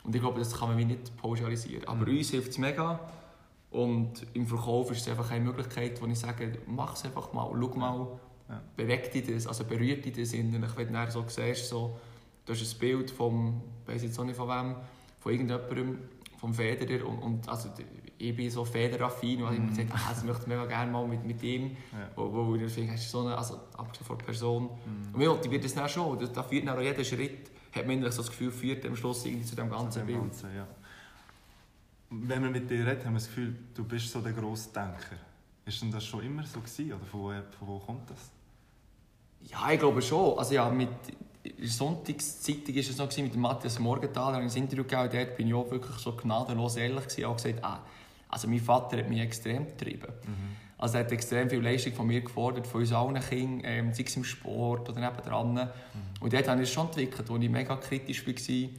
Und 0.04 0.16
ich 0.16 0.22
glaube, 0.22 0.40
das 0.40 0.58
kann 0.58 0.70
man 0.70 0.78
wie 0.78 0.86
nicht 0.86 1.16
pauschalisieren. 1.18 1.86
Aber 1.88 2.06
mhm. 2.08 2.18
uns 2.18 2.30
hilft 2.30 2.52
es 2.52 2.58
mega. 2.58 3.00
Und 3.70 4.26
im 4.34 4.48
Verkauf 4.48 4.92
ist 4.92 5.02
es 5.02 5.10
einfach 5.10 5.30
eine 5.32 5.46
Möglichkeit, 5.46 6.02
wo 6.02 6.06
ich 6.06 6.20
sage, 6.20 6.58
mach 6.68 6.94
es 6.96 7.04
einfach 7.06 7.34
mal, 7.34 7.50
schau 7.52 7.78
mal, 7.78 8.08
ja. 8.50 8.62
bewegt 8.76 9.14
dich 9.14 9.28
das, 9.28 9.48
also 9.48 9.66
berührt 9.66 10.06
dich 10.06 10.14
das 10.14 10.34
innerlich, 10.34 10.76
wenn 10.76 10.92
du 10.92 11.12
so 11.12 11.24
siehst, 11.28 11.70
so, 11.70 11.98
du 12.46 12.54
hast 12.54 12.76
ein 12.76 12.80
Bild 12.80 13.12
vom, 13.12 13.62
ich 13.84 13.94
weiß 13.94 14.04
jetzt 14.04 14.20
auch 14.20 14.26
nicht 14.26 14.36
von 14.36 14.50
wem, 14.50 14.76
von 15.22 15.32
irgendjemandem, 15.32 16.00
vom 16.38 16.54
Federer 16.54 17.08
und, 17.08 17.20
und 17.20 17.48
also 17.48 17.70
ich 18.18 18.36
bin 18.36 18.50
so 18.50 18.66
federaffin 18.66 19.44
und 19.44 19.54
ich 19.54 19.70
gesagt, 19.70 19.90
ah, 19.94 20.10
das 20.10 20.24
möchte 20.24 20.42
ich 20.42 20.48
mega 20.48 20.66
gerne 20.66 20.92
mal 20.92 21.08
mit, 21.08 21.24
mit 21.24 21.42
ihm, 21.44 21.78
ja. 21.92 22.10
wo, 22.16 22.32
wo 22.48 22.56
ich 22.56 22.72
finde, 22.72 22.94
hast 22.94 23.06
du 23.06 23.20
so 23.20 23.26
eine, 23.26 23.38
also 23.38 23.60
abgesehen 23.78 24.06
von 24.06 24.18
der 24.18 24.26
Person. 24.26 24.64
Mhm. 24.64 25.14
Und 25.14 25.18
mir 25.18 25.30
motiviert 25.30 25.64
das 25.64 25.74
dann 25.74 25.88
schon, 25.88 26.20
da, 26.20 26.26
da 26.26 26.44
führt 26.44 26.68
dann 26.68 26.78
auch 26.78 26.82
jeder 26.82 27.04
Schritt, 27.04 27.52
hat 27.74 27.88
man 27.88 28.02
so 28.12 28.22
das 28.22 28.30
Gefühl, 28.30 28.52
führt 28.52 28.86
am 28.86 28.96
Schluss 28.96 29.26
irgendwie 29.26 29.46
zu 29.46 29.56
dem 29.56 29.70
ganzen 29.70 30.02
zu 30.02 30.06
Bild. 30.06 30.20
Ganzen, 30.20 30.56
ja. 30.56 30.68
Wenn 32.10 32.42
man 32.42 32.52
mit 32.52 32.70
dir 32.70 32.86
redet, 32.86 33.06
haben 33.06 33.14
wir 33.14 33.20
das 33.20 33.28
Gefühl, 33.28 33.56
du 33.74 33.84
bist 33.84 34.12
so 34.12 34.20
der 34.20 34.34
grosse 34.34 34.74
Denker. 34.74 35.18
Ist 35.66 35.82
denn 35.82 35.92
das 35.92 36.04
schon 36.04 36.24
immer 36.24 36.44
so 36.44 36.60
gewesen, 36.60 36.94
oder 36.94 37.06
von 37.06 37.22
wo, 37.22 37.30
von 37.30 37.68
wo 37.68 37.80
kommt 37.80 38.10
das? 38.10 38.32
Ja, 39.44 39.72
ich 39.72 39.80
glaube 39.80 40.02
schon. 40.02 40.38
Also 40.38 40.54
ja, 40.54 40.70
mit 40.70 40.90
in 41.44 41.58
der 41.58 41.68
Sonntagszeitung 41.68 42.76
war 42.76 42.82
es 42.82 42.98
noch 42.98 43.18
mit 43.18 43.36
Matthias 43.36 43.80
Morgenthaler, 43.80 44.38
ein 44.38 44.50
Interview 44.50 44.84
gegeben, 44.84 45.10
dort 45.12 45.38
bin 45.38 45.48
ich 45.48 45.54
auch 45.54 45.70
wirklich 45.72 45.98
so 45.98 46.14
gnadenlos 46.14 46.76
ehrlich 46.76 47.08
gewesen, 47.08 47.26
auch 47.26 47.36
gesagt, 47.36 47.64
ah, 47.64 47.80
also 48.30 48.48
mein 48.48 48.60
Vater 48.60 48.98
hat 48.98 49.10
mich 49.10 49.20
extrem 49.20 49.66
getrieben. 49.66 50.08
Mhm. 50.26 50.58
Also 50.78 50.98
er 50.98 51.04
hat 51.04 51.12
extrem 51.12 51.50
viel 51.50 51.62
Leistung 51.62 51.94
von 51.94 52.08
mir 52.08 52.22
gefordert, 52.22 52.66
von 52.66 52.82
uns 52.82 52.92
allen 52.92 53.20
Kindern, 53.20 53.62
ähm, 53.64 53.94
sei 53.94 54.04
es 54.04 54.16
im 54.16 54.24
Sport 54.24 54.90
oder 54.90 55.00
nebendran. 55.00 55.54
Mhm. 55.54 55.70
Und 56.20 56.34
dort 56.34 56.48
habe 56.48 56.62
ich 56.62 56.70
es 56.70 56.74
schon 56.74 56.88
entwickelt, 56.88 57.30
wo 57.30 57.38
ich 57.38 57.50
mega 57.50 57.76
kritisch 57.76 58.26
war. 58.26 58.70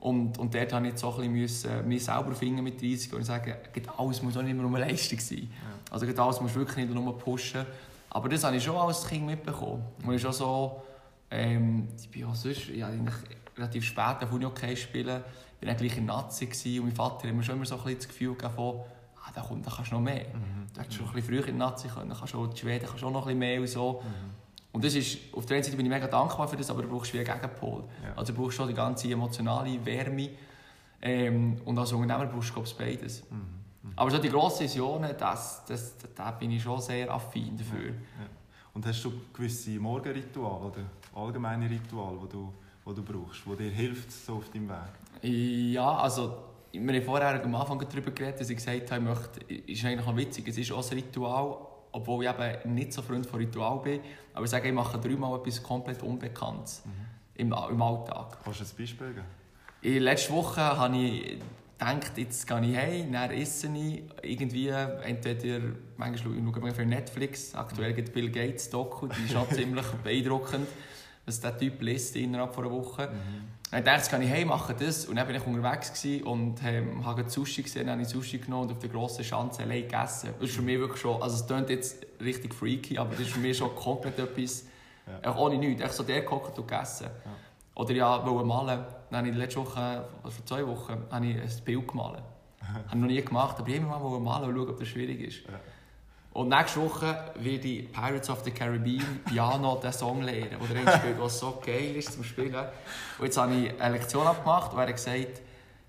Und, 0.00 0.38
und 0.38 0.54
dort 0.54 0.72
habe 0.72 0.86
ich 0.86 0.96
so 0.96 1.12
ein 1.14 1.32
bisschen 1.32 1.88
mich 1.88 2.04
selber 2.04 2.32
finden 2.34 2.62
mit 2.62 2.80
30 2.80 3.12
und 3.14 3.24
sagen, 3.24 3.54
alles 3.96 4.22
muss 4.22 4.36
auch 4.36 4.42
nicht 4.42 4.56
mehr 4.56 4.66
eine 4.66 4.78
Leistung 4.78 5.18
sein. 5.18 5.50
Ja. 5.50 5.92
Also 5.92 6.06
alles 6.06 6.40
muss 6.40 6.54
wirklich 6.54 6.86
nicht 6.86 6.94
nur 6.94 7.18
pushen. 7.18 7.66
Aber 8.10 8.28
das 8.28 8.44
habe 8.44 8.56
ich 8.56 8.62
schon 8.62 8.76
als 8.76 9.06
Kind 9.06 9.26
mitbekommen. 9.26 9.82
Und 10.04 10.14
ich 10.14 10.22
schon 10.22 10.32
so, 10.32 10.80
ähm, 11.30 11.88
ich 11.98 12.10
bin 12.10 12.24
auch 12.24 12.34
sonst, 12.34 12.68
ja, 12.68 12.90
relativ 13.56 13.84
spät 13.84 14.22
auf 14.22 14.32
Uni-Okay 14.32 14.76
spielen, 14.76 15.22
ich 15.60 15.66
war 15.66 15.74
gleich 15.74 15.96
in 15.96 16.06
Nazi 16.06 16.78
und 16.78 16.86
mein 16.86 16.94
Vater 16.94 17.28
hat 17.28 17.34
mir 17.34 17.42
schon 17.42 17.56
immer 17.56 17.66
so 17.66 17.74
ein 17.74 17.82
bisschen 17.82 17.98
das 17.98 18.08
Gefühl 18.08 18.34
gegeben 18.34 18.54
ah, 18.56 19.32
da, 19.34 19.40
kommt, 19.42 19.66
da 19.66 19.72
kannst 19.74 19.90
du 19.90 19.96
noch 19.96 20.02
mehr. 20.02 20.26
Mhm. 20.28 20.66
Du 20.72 20.80
hättest 20.80 20.96
schon 20.96 21.06
ein 21.06 21.14
bisschen 21.14 21.34
früher 21.34 21.48
in 21.48 21.58
Nazi 21.58 21.88
können, 21.88 22.14
kannst 22.16 22.34
du 22.34 22.46
die 22.46 22.56
Schweden 22.56 22.86
kannst 22.86 23.04
auch 23.04 23.10
noch 23.10 23.26
ein 23.26 23.38
bisschen 23.38 23.38
mehr 23.38 23.60
und 23.60 23.68
so. 23.68 24.02
Mhm. 24.02 24.48
Und 24.72 24.84
das 24.84 24.94
ist, 24.94 25.18
auf 25.32 25.46
der 25.46 25.56
einen 25.56 25.64
Seite 25.64 25.76
bin 25.76 25.86
ich 25.86 25.90
mega 25.90 26.06
dankbar 26.06 26.46
für 26.46 26.56
das, 26.56 26.70
aber 26.70 26.82
du 26.82 26.88
brauchst 26.88 27.12
wie 27.12 27.18
einen 27.18 27.26
Gegenpol. 27.26 27.84
Ja. 28.02 28.14
Also 28.16 28.32
du 28.32 28.40
brauchst 28.40 28.56
schon 28.56 28.68
die 28.68 28.74
ganze 28.74 29.10
emotionale 29.10 29.84
Wärme 29.84 30.30
ähm, 31.02 31.60
und 31.64 31.78
als 31.78 31.92
Unternehmer 31.92 32.26
brauchst 32.26 32.54
du 32.54 32.62
beides. 32.78 33.28
Mhm. 33.30 33.36
Mhm. 33.82 33.92
Aber 33.96 34.10
so 34.10 34.18
die 34.18 34.28
grossen 34.28 34.64
Visionen, 34.64 35.12
das, 35.18 35.64
das, 35.64 35.94
da 36.14 36.30
bin 36.32 36.50
ich 36.52 36.62
schon 36.62 36.80
sehr 36.80 37.12
affin 37.12 37.56
dafür. 37.56 37.88
Ja. 37.88 37.94
Und 38.78 38.86
hast 38.86 39.04
du 39.04 39.12
gewisse 39.32 39.70
Morgenrituale 39.70 40.66
oder 40.66 40.84
allgemeine 41.12 41.68
Rituale, 41.68 42.16
die 42.22 42.28
du, 42.28 42.52
die 42.86 42.94
du 42.94 43.02
brauchst, 43.02 43.40
die 43.44 43.56
dir 43.56 43.70
hilft 43.72 44.12
so 44.12 44.34
auf 44.34 44.48
deinem 44.50 44.68
Weg? 44.68 45.72
Ja, 45.72 45.96
also 45.96 46.38
wir 46.70 46.94
haben 46.94 47.02
vorher 47.02 47.42
am 47.42 47.56
Anfang 47.56 47.80
darüber 47.80 48.12
geredet, 48.12 48.40
dass 48.40 48.50
ich 48.50 48.56
gesagt 48.56 48.92
habe, 48.92 49.02
ich 49.02 49.08
möchte, 49.08 49.52
ist 49.52 49.84
eigentlich 49.84 50.06
noch 50.06 50.16
witzig, 50.16 50.46
es 50.46 50.58
ist 50.58 50.70
auch 50.70 50.88
ein 50.88 50.96
Ritual, 50.96 51.56
obwohl 51.90 52.24
ich 52.24 52.30
eben 52.30 52.72
nicht 52.72 52.92
so 52.92 53.02
Freund 53.02 53.26
von 53.26 53.40
Ritual 53.40 53.80
bin, 53.80 54.00
aber 54.32 54.44
ich 54.44 54.50
sage, 54.52 54.68
ich 54.68 54.74
mache 54.74 54.96
dreimal 54.96 55.40
etwas 55.40 55.60
komplett 55.60 56.00
Unbekanntes 56.04 56.84
mhm. 56.84 56.92
im, 57.34 57.46
im 57.48 57.82
Alltag. 57.82 58.38
Kannst 58.44 58.60
du 58.60 58.64
ein 58.64 58.70
Beispiel 58.78 59.08
geben? 59.08 59.26
In 59.82 60.02
letzter 60.04 60.34
Woche 60.34 60.60
habe 60.60 60.96
ich 60.96 61.40
gedacht, 61.76 62.16
jetzt 62.16 62.46
gehe 62.46 62.64
ich 62.64 62.76
heim, 62.76 63.10
dann 63.10 63.32
esse 63.32 63.66
ich 63.76 64.04
irgendwie, 64.22 64.68
entweder, 64.68 65.62
manchmal 65.98 66.18
schaue 66.18 66.68
ich 66.68 66.74
für 66.74 66.86
Netflix, 66.86 67.54
aktuell 67.54 67.92
gibt 67.92 68.12
Bill 68.12 68.30
Gates 68.30 68.70
Doku, 68.70 69.08
die 69.08 69.24
ist 69.26 69.36
auch 69.36 69.48
ziemlich 69.52 69.86
beeindruckend, 70.02 70.66
was 71.26 71.40
der 71.40 71.58
Typ 71.58 71.82
liest 71.82 72.16
innerhalb 72.16 72.54
von 72.54 72.64
einer 72.64 72.74
Woche. 72.74 73.08
Mhm. 73.08 73.58
Dann 73.70 73.84
dachte 73.84 74.16
ich, 74.16 74.22
ich 74.22 74.30
hey, 74.30 74.44
mache 74.46 74.74
das. 74.74 75.04
Und 75.04 75.16
dann 75.16 75.28
war 75.28 75.34
ich 75.34 75.46
unterwegs 75.46 76.06
und 76.24 76.56
ähm, 76.64 77.04
habe 77.04 77.28
Sushi 77.28 77.62
gesehen, 77.62 77.90
habe 77.90 78.00
ich 78.00 78.08
Sushi 78.08 78.38
genommen 78.38 78.68
und 78.68 78.72
auf 78.72 78.78
der 78.78 78.88
grossen 78.88 79.24
Schanze 79.24 79.62
allein 79.62 79.82
gegessen. 79.82 80.30
Das 80.38 80.48
ist 80.48 80.56
für 80.56 80.62
mich 80.62 80.78
wirklich 80.78 81.00
schon, 81.00 81.20
also 81.20 81.36
es 81.36 81.46
klingt 81.46 81.68
jetzt 81.68 82.06
richtig 82.20 82.54
freaky, 82.54 82.96
aber 82.96 83.10
das 83.10 83.20
ist 83.20 83.30
für 83.30 83.40
mich 83.40 83.58
schon 83.58 83.74
komplett 83.74 84.18
etwas, 84.18 84.64
ja. 85.22 85.36
ohne 85.36 85.58
nichts, 85.58 85.82
echt 85.82 85.92
so 85.92 86.02
der 86.02 86.22
gehockt 86.22 86.58
und 86.58 86.66
gegessen. 86.66 87.08
Ja. 87.24 87.30
Oder 87.74 87.92
ja, 87.92 88.26
wollte 88.26 88.46
malen. 88.46 88.84
Dann 89.10 89.18
habe 89.18 89.28
ich 89.28 89.36
letzte 89.36 89.60
Woche, 89.60 89.80
also 89.80 90.30
vor 90.30 90.46
zwei 90.46 90.66
Wochen, 90.66 91.02
habe 91.10 91.26
ich 91.26 91.36
ein 91.36 91.64
Bild 91.64 91.88
gemalt. 91.88 92.22
habe 92.62 92.84
ich 92.88 92.94
noch 92.94 93.06
nie 93.06 93.22
gemacht, 93.22 93.56
aber 93.58 93.68
ich 93.68 93.76
immer 93.76 93.98
mal 93.98 94.18
malen 94.18 94.48
und 94.48 94.56
schauen, 94.56 94.70
ob 94.70 94.78
das 94.78 94.88
schwierig 94.88 95.20
ist. 95.20 95.46
Ja. 95.46 95.60
Und 96.38 96.50
nächste 96.50 96.80
Woche 96.80 97.32
werde 97.34 97.66
ich 97.66 97.90
Pirates 97.90 98.30
of 98.30 98.44
the 98.44 98.52
Caribbean 98.52 99.24
Piano 99.24 99.74
den 99.82 99.92
Song 99.92 100.22
lernen, 100.22 100.56
der 100.72 100.86
er 100.86 100.98
spielt, 100.98 101.20
was 101.20 101.40
so 101.40 101.60
geil 101.60 101.96
ist 101.96 102.12
zum 102.12 102.22
Spielen. 102.22 102.54
Und 102.54 103.24
jetzt 103.24 103.36
habe 103.36 103.52
ich 103.56 103.80
eine 103.80 103.96
Lektion 103.96 104.24
abgemacht 104.24 104.72
und 104.72 104.78
er 104.78 104.86
hat 104.86 104.94
gesagt, 104.94 105.42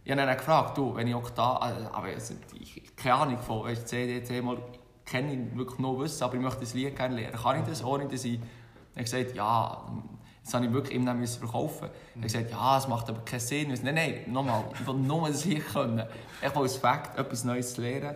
ich 0.04 0.12
habe 0.12 0.24
ihn 0.24 0.38
gefragt, 0.38 0.76
du, 0.76 0.96
wenn 0.96 1.06
ich 1.06 1.14
auch 1.14 1.30
da, 1.30 1.70
äh, 1.70 1.96
aber 1.96 2.08
ich 2.10 2.96
keine 2.96 3.14
Ahnung 3.14 3.38
von 3.38 3.66
weißt, 3.66 3.88
CD, 3.88 4.24
C 4.24 4.42
mal 4.42 4.58
kenne 5.06 5.34
ich 5.34 5.56
wirklich 5.56 5.78
noch 5.78 6.00
wissen, 6.00 6.24
aber 6.24 6.34
ich 6.34 6.42
möchte 6.42 6.62
das 6.62 6.74
Lied 6.74 6.96
gerne 6.96 7.16
lernen. 7.16 7.38
Kann 7.38 7.60
ich 7.60 7.68
das, 7.68 7.84
ohne 7.84 8.08
dass 8.08 8.26
ich... 8.26 8.40
Er 8.96 9.04
gesagt, 9.04 9.36
ja, 9.36 9.84
das 10.44 10.54
habe 10.56 10.66
ich 10.66 10.74
wirklich 10.74 10.96
ihm 10.96 11.06
dann 11.06 11.24
verkaufen. 11.28 11.90
Er 12.16 12.16
hat 12.16 12.24
gesagt, 12.24 12.50
ja, 12.50 12.76
es 12.76 12.88
macht 12.88 13.08
aber 13.08 13.20
keinen 13.20 13.40
Sinn. 13.40 13.78
Nein, 13.84 13.94
nein, 13.94 14.16
nochmal, 14.26 14.64
ich 14.74 14.88
will 14.88 14.96
nur 14.96 15.28
das 15.28 15.44
hier 15.44 15.60
können. 15.60 16.08
Ich 16.42 16.56
will 16.56 16.64
als 16.64 16.78
Fakt 16.78 17.20
etwas 17.20 17.44
Neues 17.44 17.78
lernen. 17.78 18.16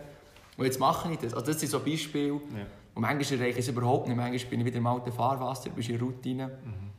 Und 0.57 0.65
jetzt 0.65 0.79
mache 0.79 1.11
ich 1.11 1.19
das. 1.19 1.33
Also 1.33 1.47
das 1.47 1.59
sind 1.59 1.69
so 1.69 1.79
Beispiele. 1.79 2.33
Ja. 2.33 2.65
Und 2.95 3.01
manchmal 3.01 3.39
erreiche 3.39 3.59
ich 3.59 3.65
es 3.65 3.69
überhaupt 3.69 4.07
nicht. 4.07 4.17
Manchmal 4.17 4.49
bin 4.49 4.59
ich 4.59 4.65
wieder 4.65 4.77
im 4.77 4.87
alten 4.87 5.11
Fahrwasser, 5.11 5.69
bist 5.71 5.89
in 5.89 5.99
Routine. 5.99 6.47
Mhm. 6.47 6.91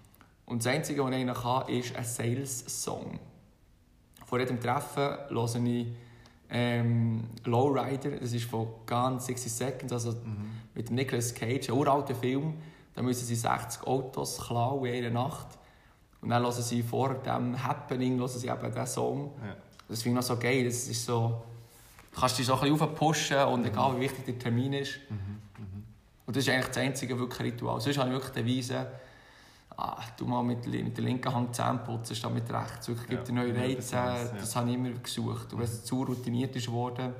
Und 0.47 0.65
das 0.65 0.73
Einzige, 0.73 1.05
was 1.05 1.15
ich 1.15 1.25
noch 1.25 1.43
kann, 1.43 1.69
ist 1.69 1.97
ein 1.97 2.05
Sales-Song. 2.05 3.19
Vor 4.27 4.39
jedem 4.41 4.61
Treffen 4.61 5.17
höre 5.29 5.65
ich 5.65 5.87
ähm, 6.51 7.25
Lowrider, 7.45 8.11
das 8.11 8.33
ist 8.33 8.45
von 8.45 8.69
Gone 8.87 9.19
60 9.19 9.53
Seconds, 9.53 9.93
also 9.93 10.13
mhm. 10.13 10.51
mit 10.75 10.91
Nicolas 10.91 11.35
Cage, 11.35 11.69
ein 11.69 11.75
uralter 11.75 12.15
Film. 12.15 12.55
Da 12.95 13.03
müssen 13.03 13.25
sie 13.25 13.35
60 13.35 13.83
Autos 13.87 14.41
klauen 14.47 14.85
in 14.87 15.05
einer 15.05 15.11
Nacht. 15.11 15.59
Und 16.21 16.31
dann 16.31 16.43
hören 16.43 16.63
sie 16.63 16.83
vor 16.83 17.15
dem 17.15 17.63
Happening 17.63 18.19
hören 18.19 18.29
sie 18.29 18.47
eben 18.47 18.71
diesen 18.71 18.87
Song. 18.87 19.33
Ja. 19.45 19.57
Das 19.89 20.03
finde 20.03 20.21
ich 20.21 20.29
noch 20.29 20.37
so 20.37 20.41
geil. 20.41 20.65
Das 20.65 20.87
ist 20.87 21.05
so 21.05 21.43
kannst 22.15 22.39
dich 22.39 22.47
so 22.47 22.55
ein 22.55 22.61
bisschen 22.61 22.81
aufpushen 22.81 23.45
und 23.45 23.61
mhm. 23.61 23.67
egal 23.67 23.97
wie 23.97 24.01
wichtig 24.01 24.25
der 24.25 24.39
Termin 24.39 24.73
ist. 24.75 24.99
Mhm. 25.11 25.17
Mhm. 25.17 25.85
Und 26.27 26.37
das 26.37 26.45
ist 26.45 26.51
eigentlich 26.51 26.69
das 26.69 26.79
einzige 26.79 27.19
wirklich 27.19 27.53
Ritual. 27.53 27.81
Sonst 27.81 27.99
habe 27.99 28.09
ich 28.11 28.15
wirklich 28.15 28.45
die 28.45 28.59
Weise, 28.59 28.87
ah, 29.77 30.01
du 30.17 30.27
mal 30.27 30.43
mit, 30.43 30.67
mit 30.67 30.97
der 30.97 31.05
linken 31.05 31.35
Hand 31.35 31.55
Zähne 31.55 31.81
putzen, 31.85 32.15
statt 32.17 32.33
mit 32.33 32.51
rechts. 32.51 32.89
Wirklich 32.89 33.09
gibt 33.09 33.29
ja, 33.29 33.35
neue 33.35 33.55
Reize. 33.55 33.97
Ja. 33.97 34.25
Das 34.25 34.55
habe 34.57 34.69
ich 34.71 34.77
immer 34.77 34.91
gesucht. 34.91 35.53
Und 35.53 35.59
wenn 35.59 35.65
es 35.67 35.85
zu 35.85 36.03
routiniert 36.03 36.55
ist 36.57 36.71
worden, 36.71 37.13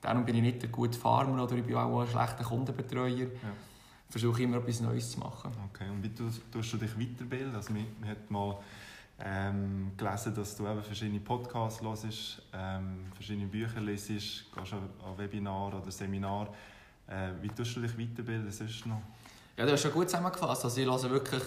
darum 0.00 0.24
bin 0.24 0.36
ich 0.36 0.42
nicht 0.42 0.62
ein 0.62 0.72
guter 0.72 0.98
Farmer 0.98 1.42
oder 1.42 1.56
ich 1.56 1.64
bin 1.64 1.76
auch 1.76 2.00
ein 2.00 2.08
schlechter 2.08 2.44
Kundenbetreuer. 2.44 3.08
Ja. 3.18 3.28
Versuche 4.10 4.42
immer 4.42 4.56
etwas 4.58 4.80
Neues 4.80 5.10
zu 5.12 5.20
machen. 5.20 5.52
Okay, 5.70 5.88
und 5.90 6.02
wie 6.02 6.08
tust, 6.08 6.40
tust 6.50 6.72
du 6.72 6.76
dich 6.78 6.98
weiterbilden? 6.98 7.54
Also, 7.54 7.72
man, 7.72 7.86
man 8.00 8.08
hat 8.08 8.30
mal 8.30 8.56
ähm, 9.24 9.92
gelesen, 9.96 10.34
dass 10.34 10.56
du 10.56 10.66
eben 10.66 10.82
verschiedene 10.82 11.20
Podcasts 11.20 11.82
hörst, 11.82 12.42
ähm, 12.52 13.06
verschiedene 13.14 13.46
Bücher 13.46 13.80
liest, 13.80 14.08
gehst 14.08 14.72
an 14.72 15.18
Webinar 15.18 15.74
oder 15.74 15.90
Seminar. 15.90 16.48
Äh, 17.08 17.30
wie 17.40 17.48
tust 17.48 17.74
du 17.76 17.80
dich 17.80 17.98
weiterbilden 17.98 18.50
sonst 18.50 18.86
noch? 18.86 19.02
Ja, 19.56 19.66
du 19.66 19.72
hast 19.72 19.82
schon 19.82 19.92
gut 19.92 20.08
zusammengefasst. 20.08 20.64
Also 20.64 20.80
ich 20.80 20.86
höre 20.86 21.10
wirklich, 21.10 21.42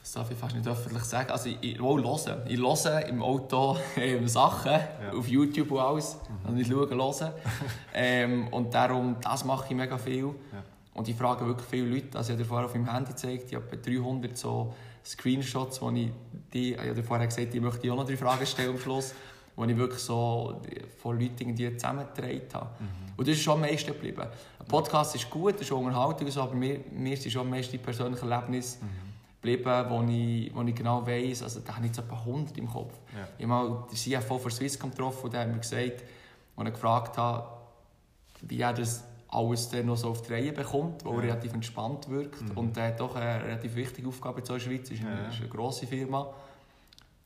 das 0.00 0.12
darf 0.12 0.30
ich 0.30 0.38
fast 0.38 0.54
nicht 0.54 0.66
öffentlich 0.66 1.02
sagen, 1.02 1.30
also 1.30 1.50
ich, 1.50 1.58
ich 1.60 1.78
höre. 1.78 2.46
Ich 2.46 2.58
höre 2.58 3.06
im 3.06 3.22
Auto 3.22 3.76
ähm, 3.96 4.26
Sachen, 4.26 4.72
ja. 4.72 5.12
auf 5.12 5.28
YouTube 5.28 5.72
und 5.72 5.80
alles. 5.80 6.16
Mhm. 6.16 6.46
Also 6.46 6.60
ich 6.60 6.66
schaue, 6.66 6.88
höre. 6.88 7.34
ähm, 7.92 8.48
und 8.48 8.72
darum, 8.72 9.16
das 9.20 9.44
mache 9.44 9.66
ich 9.68 9.76
mega 9.76 9.98
viel. 9.98 10.24
Ja. 10.24 10.62
Und 10.94 11.08
ich 11.08 11.16
frage 11.16 11.44
wirklich 11.46 11.68
viele 11.68 11.90
Leute, 11.90 12.16
also 12.16 12.32
ich 12.32 12.36
habe 12.36 12.42
dir 12.42 12.48
vorher 12.48 12.66
auf 12.66 12.74
meinem 12.74 12.90
Handy 12.90 13.10
gezeigt, 13.10 13.44
ich 13.50 13.54
habe 13.54 13.76
300 13.76 14.34
so 14.34 14.72
Screenshots, 15.06 15.80
wo 15.80 15.90
ich 15.90 16.10
die, 16.52 16.72
ich 16.72 16.78
habe 16.78 17.02
vorher 17.02 17.26
gesagt, 17.26 17.54
ich 17.54 17.60
möchte 17.60 17.90
auch 17.92 17.96
noch 17.96 18.06
drei 18.06 18.16
Fragen 18.16 18.44
stellen 18.44 18.70
am 18.70 18.78
Schluss, 18.78 19.14
wo 19.54 19.64
ich 19.64 19.76
wirklich 19.76 20.00
so 20.00 20.60
von 21.00 21.18
Leuten 21.18 21.54
die 21.54 21.76
zusammengetragen 21.76 22.42
habe. 22.52 22.70
Mhm. 22.80 23.12
Und 23.16 23.28
das 23.28 23.36
ist 23.36 23.42
schon 23.42 23.54
am 23.54 23.60
meisten 23.60 23.92
geblieben. 23.92 24.26
Ein 24.58 24.66
Podcast 24.66 25.14
ist 25.14 25.30
gut, 25.30 25.54
das 25.54 25.62
ist 25.62 25.72
Unterhaltung, 25.72 26.28
so, 26.30 26.42
aber 26.42 26.54
mir, 26.54 26.80
mir 26.90 27.16
sind 27.16 27.30
schon 27.30 27.42
am 27.42 27.50
meisten 27.50 27.72
die 27.72 27.78
persönlichen 27.78 28.30
Erlebnisse 28.30 28.78
mhm. 28.84 28.88
geblieben, 29.40 29.86
wo 29.88 30.02
ich, 30.02 30.54
wo 30.54 30.62
ich 30.62 30.74
genau 30.74 31.06
weiss, 31.06 31.42
also 31.42 31.60
da 31.60 31.76
habe 31.76 31.86
ich 31.86 31.92
jetzt 31.92 31.98
etwa 31.98 32.16
100 32.16 32.58
im 32.58 32.68
Kopf. 32.68 32.94
Ja. 33.14 33.28
Ich 33.38 33.44
habe 33.44 33.46
mal 33.46 33.84
den 33.88 33.96
CFO 33.96 34.38
von 34.38 34.50
Swisscom 34.50 34.90
getroffen 34.90 35.26
und 35.26 35.32
der 35.32 35.42
hat 35.42 35.48
mir 35.48 35.58
gesagt, 35.58 36.02
als 36.56 36.68
ich 36.68 36.74
gefragt 36.74 37.16
habe, 37.16 37.46
wie 38.42 38.60
er 38.60 38.72
das 38.72 39.04
alles 39.28 39.68
dann 39.68 39.86
noch 39.86 39.96
so 39.96 40.10
auf 40.10 40.22
die 40.22 40.32
Reihe 40.32 40.52
bekommt, 40.52 41.04
weil 41.04 41.12
ja. 41.12 41.18
er 41.18 41.22
relativ 41.24 41.54
entspannt 41.54 42.08
wirkt. 42.08 42.40
Mhm. 42.40 42.56
Und 42.56 42.76
er 42.76 42.88
hat 42.88 43.00
doch 43.00 43.16
eine 43.16 43.44
relativ 43.44 43.74
wichtige 43.74 44.08
Aufgabe 44.08 44.40
in 44.40 44.46
der 44.46 44.58
Schweiz, 44.58 44.90
ist 44.90 45.00
eine, 45.00 45.22
ja. 45.22 45.28
ist 45.28 45.40
eine 45.40 45.48
grosse 45.48 45.86
Firma. 45.86 46.32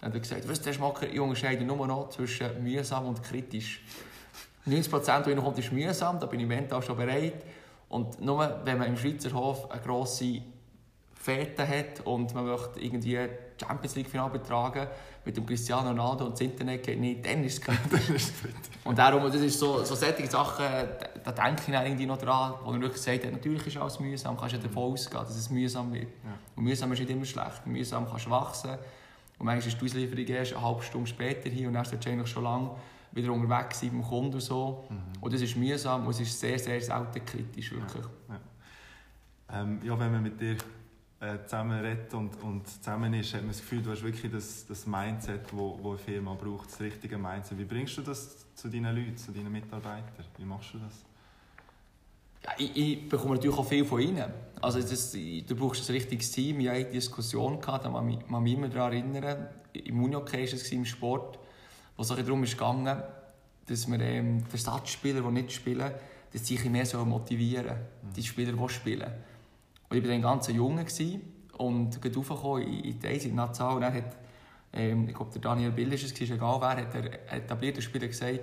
Dann 0.00 0.08
hat 0.08 0.14
er 0.14 0.20
gesagt, 0.20 0.48
weißt 0.48 0.66
du, 0.66 0.72
Schmacker, 0.72 1.08
ich 1.08 1.20
unterscheide 1.20 1.64
nur 1.64 1.86
noch 1.86 2.08
zwischen 2.08 2.62
mühsam 2.62 3.06
und 3.06 3.22
kritisch. 3.22 3.82
90 4.64 4.90
Prozent, 4.90 5.26
die 5.26 5.34
kommt, 5.34 5.58
ist 5.58 5.72
mühsam, 5.72 6.18
da 6.18 6.26
bin 6.26 6.40
ich 6.40 6.46
mental 6.46 6.82
schon 6.82 6.96
bereit. 6.96 7.44
Und 7.88 8.20
nur 8.20 8.60
wenn 8.64 8.78
man 8.78 8.88
im 8.88 8.96
Schweizer 8.96 9.32
Hof 9.32 9.70
eine 9.70 9.80
grosse 9.82 10.42
Fete 11.20 11.68
hat 11.68 12.00
und 12.06 12.34
man 12.34 12.46
möchte 12.46 12.80
irgendwie 12.80 13.18
Champions 13.60 13.94
League 13.94 14.08
Final 14.08 14.30
betragen 14.30 14.86
mit 15.22 15.36
dem 15.36 15.44
Cristiano 15.44 15.90
Ronaldo 15.90 16.24
und 16.24 16.32
das 16.32 16.40
Internet 16.40 16.82
geht 16.82 16.98
nicht, 16.98 17.26
dann 17.26 17.44
ist 17.44 17.58
es 17.58 17.60
kritisch. 17.60 18.32
und 18.84 18.98
darum, 18.98 19.24
das 19.24 19.34
ist 19.34 19.58
so, 19.58 19.84
so 19.84 19.94
solche 19.94 20.26
Sachen, 20.26 20.64
da, 20.64 21.30
da 21.30 21.32
denke 21.32 21.62
ich 21.66 21.72
dann 21.72 21.84
irgendwie 21.84 22.06
noch 22.06 22.16
dran, 22.16 22.54
wo 22.64 22.72
er 22.72 22.80
wirklich 22.80 23.02
sagt, 23.02 23.30
natürlich 23.30 23.66
ist 23.66 23.76
alles 23.76 24.00
mühsam, 24.00 24.34
kannst 24.34 24.54
du 24.54 24.56
ja 24.56 24.62
davon 24.62 24.94
ausgehen, 24.94 25.22
dass 25.22 25.36
es 25.36 25.50
mühsam 25.50 25.92
wird. 25.92 26.04
Ja. 26.04 26.38
Und 26.56 26.64
mühsam 26.64 26.90
ist 26.92 27.00
nicht 27.00 27.10
immer 27.10 27.26
schlecht, 27.26 27.66
mühsam 27.66 28.08
kannst 28.08 28.24
du 28.24 28.30
wachsen. 28.30 28.70
Und 29.38 29.44
manchmal 29.44 29.68
ist 29.68 29.78
die 29.78 29.84
Auslieferung 29.84 30.26
erst 30.26 30.54
eine 30.54 30.64
halbe 30.64 30.82
Stunde 30.82 31.06
später 31.06 31.50
hier 31.50 31.68
und 31.68 31.74
dann 31.74 31.82
ist 31.82 32.06
eigentlich 32.06 32.28
schon 32.30 32.44
lange 32.44 32.70
wieder 33.12 33.30
unterwegs 33.30 33.80
sein 33.80 33.90
beim 33.90 34.02
Kunden 34.02 34.34
und 34.34 34.40
so. 34.40 34.86
Mhm. 34.88 35.20
Und 35.20 35.34
das 35.34 35.42
ist 35.42 35.54
mühsam 35.54 36.06
und 36.06 36.12
es 36.12 36.20
ist 36.20 36.40
sehr, 36.40 36.58
sehr 36.58 36.80
selten 36.80 37.22
kritisch, 37.26 37.72
wirklich. 37.72 38.06
Ja, 38.28 38.34
ja. 39.50 39.60
Ähm, 39.60 39.80
ja 39.84 39.98
wenn 39.98 40.12
man 40.12 40.22
mit 40.22 40.40
dir 40.40 40.56
äh, 41.20 41.38
zusammen 41.44 41.80
redet 41.80 42.12
und, 42.14 42.42
und 42.42 42.66
zusammen 42.66 43.14
ist, 43.14 43.34
hat 43.34 43.42
man 43.42 43.50
das 43.50 43.60
Gefühl, 43.60 43.82
du 43.82 43.90
hast 43.90 44.02
wirklich 44.02 44.32
das, 44.32 44.66
das 44.66 44.86
Mindset, 44.86 45.44
das 45.44 45.52
wo, 45.52 45.78
wo 45.82 45.90
eine 45.90 45.98
Firma 45.98 46.34
braucht, 46.34 46.70
das 46.70 46.80
richtige 46.80 47.18
Mindset. 47.18 47.58
Wie 47.58 47.64
bringst 47.64 47.96
du 47.98 48.02
das 48.02 48.54
zu 48.54 48.68
deinen 48.68 48.94
Leuten, 48.94 49.16
zu 49.16 49.32
deinen 49.32 49.52
Mitarbeitern? 49.52 50.24
Wie 50.38 50.44
machst 50.44 50.74
du 50.74 50.78
das? 50.78 51.04
ja, 52.44 52.52
ich, 52.58 52.76
ich, 52.76 53.08
bekomme 53.08 53.34
natürlich 53.34 53.56
auch 53.56 53.66
viel 53.66 53.84
von 53.84 54.00
ihnen. 54.00 54.24
Also 54.60 54.80
das, 54.80 55.12
du 55.12 55.56
brauchst 55.56 55.88
ein 55.88 55.92
richtiges 55.94 56.30
Team. 56.32 56.58
Wir 56.58 56.70
hatten 56.70 56.84
eine 56.84 56.92
Diskussion, 56.92 57.60
gehabt, 57.60 57.84
da 57.84 57.90
kann 57.90 58.08
ich 58.08 58.28
mich 58.28 58.52
immer 58.54 58.68
daran 58.68 58.92
erinnern. 58.92 59.48
Im 59.72 60.02
Unihockey 60.02 60.38
war 60.38 60.44
es 60.44 60.72
im 60.72 60.84
Sport, 60.84 61.38
wo 61.96 62.02
es 62.02 62.08
darum 62.08 62.42
ging, 62.44 62.88
dass 63.66 63.88
wir 63.88 64.00
ähm, 64.00 64.44
die 64.48 64.52
Ersatzspieler, 64.52 65.20
die 65.20 65.30
nicht 65.30 65.52
spielen, 65.52 65.92
dass 66.32 66.46
sie 66.46 66.58
mehr 66.68 66.86
motivieren 67.04 67.76
mhm. 67.76 68.12
die 68.14 68.22
Spieler, 68.22 68.52
die 68.52 68.68
spielen. 68.72 69.10
Und 69.90 69.96
ich 69.96 70.04
war 70.04 70.10
dann 70.10 70.22
ganz 70.22 70.48
Junge 70.48 70.86
und 71.58 72.00
gerade 72.00 72.16
raufgekommen 72.16 72.62
in 72.62 72.98
die 72.98 73.06
Eise, 73.06 73.28
in 73.28 73.34
Nassau. 73.34 73.74
Und 73.74 73.82
dann 73.82 73.92
hat, 73.92 74.16
ähm, 74.72 75.08
ich 75.08 75.14
glaube, 75.14 75.32
der 75.32 75.40
Daniel 75.42 75.72
Bill 75.72 75.92
ist 75.92 76.04
es, 76.04 76.30
egal 76.30 76.60
wer, 76.60 76.76
hat 76.76 76.94
der 76.94 77.32
etablierte 77.32 77.82
Spieler 77.82 78.06
gesagt, 78.06 78.40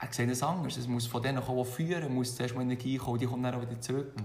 er 0.00 0.12
sieht 0.12 0.30
es 0.30 0.42
anders. 0.42 0.76
Es 0.76 0.88
muss 0.88 1.06
von 1.06 1.22
denen 1.22 1.42
kommen, 1.42 1.64
die 1.64 1.70
führen, 1.70 2.12
muss 2.14 2.34
zuerst 2.34 2.54
mal 2.54 2.62
Energie 2.62 2.96
kommen, 2.96 3.18
die 3.18 3.26
kommt 3.26 3.44
dann 3.44 3.54
auch 3.54 3.60
wieder 3.60 3.80
zurück. 3.80 4.12
Mhm. 4.16 4.24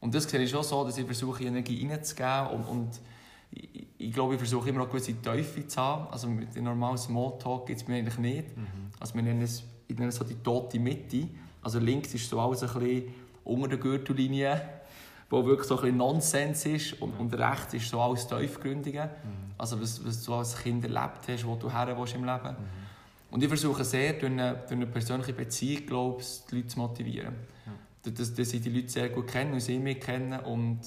Und 0.00 0.14
das 0.14 0.24
sehe 0.24 0.40
ich 0.40 0.50
schon 0.50 0.62
so, 0.62 0.84
dass 0.84 0.96
ich 0.96 1.04
versuche, 1.04 1.44
Energie 1.44 1.86
reinzugeben 1.86 2.46
und, 2.48 2.64
und 2.64 3.00
ich, 3.50 3.86
ich, 3.98 4.12
glaube, 4.12 4.34
ich 4.34 4.38
versuche 4.38 4.70
immer 4.70 4.80
eine 4.80 4.88
gewisse 4.88 5.20
Teufel 5.20 5.66
zu 5.66 5.80
haben. 5.80 6.08
Also 6.10 6.28
mit 6.28 6.54
dem 6.54 6.64
normalen 6.64 6.98
Smalltalk 6.98 7.66
gibt 7.66 7.80
es 7.80 7.88
mir 7.88 7.96
eigentlich 7.96 8.18
nicht. 8.18 8.56
Mhm. 8.56 8.66
Also 8.98 9.14
wir 9.14 9.22
nennen 9.22 9.42
es, 9.42 9.64
ich 9.86 9.96
nenne 9.96 10.08
es 10.08 10.16
so 10.16 10.24
die 10.24 10.36
tote 10.36 10.78
Mitte. 10.78 11.28
Also 11.62 11.78
links 11.78 12.14
ist 12.14 12.28
so 12.28 12.40
alles 12.40 12.62
ein 12.62 12.80
bisschen 12.80 13.14
unter 13.44 13.68
der 13.68 13.78
Gürtellinie, 13.78 14.60
wo 15.30 15.44
wirklich 15.44 15.68
so 15.68 15.76
ein 15.76 15.82
bisschen 15.82 15.96
Nonsens 15.98 16.66
ist 16.66 17.02
und, 17.02 17.12
und 17.18 17.34
rechts 17.34 17.74
ist 17.74 17.90
so 17.90 18.00
alles 18.00 18.26
Tiefgründige. 18.26 19.04
Mhm. 19.04 19.52
Also 19.58 19.80
was, 19.80 20.04
was 20.04 20.24
du 20.24 20.34
als 20.34 20.56
Kind 20.56 20.84
erlebt 20.84 21.28
hast, 21.28 21.46
wo 21.46 21.56
du 21.56 21.70
her 21.70 21.94
willst 21.98 22.14
im 22.14 22.24
Leben. 22.24 22.50
Mhm. 22.50 22.88
Und 23.30 23.42
ich 23.42 23.48
versuche 23.48 23.84
sehr, 23.84 24.14
durch 24.14 24.32
eine, 24.32 24.54
durch 24.54 24.72
eine 24.72 24.86
persönliche 24.86 25.34
Beziehung, 25.34 25.86
glaube 25.86 26.22
ich, 26.22 26.44
die 26.50 26.56
Leute 26.56 26.68
zu 26.68 26.78
motivieren. 26.78 27.34
Ja. 27.66 28.10
Dass, 28.10 28.34
dass 28.34 28.52
ich 28.54 28.62
die 28.62 28.70
Leute 28.70 28.88
sehr 28.88 29.10
gut 29.10 29.26
kenne 29.26 29.52
und 29.52 29.60
sie 29.60 29.78
mich 29.78 30.00
kennen 30.00 30.40
und 30.40 30.80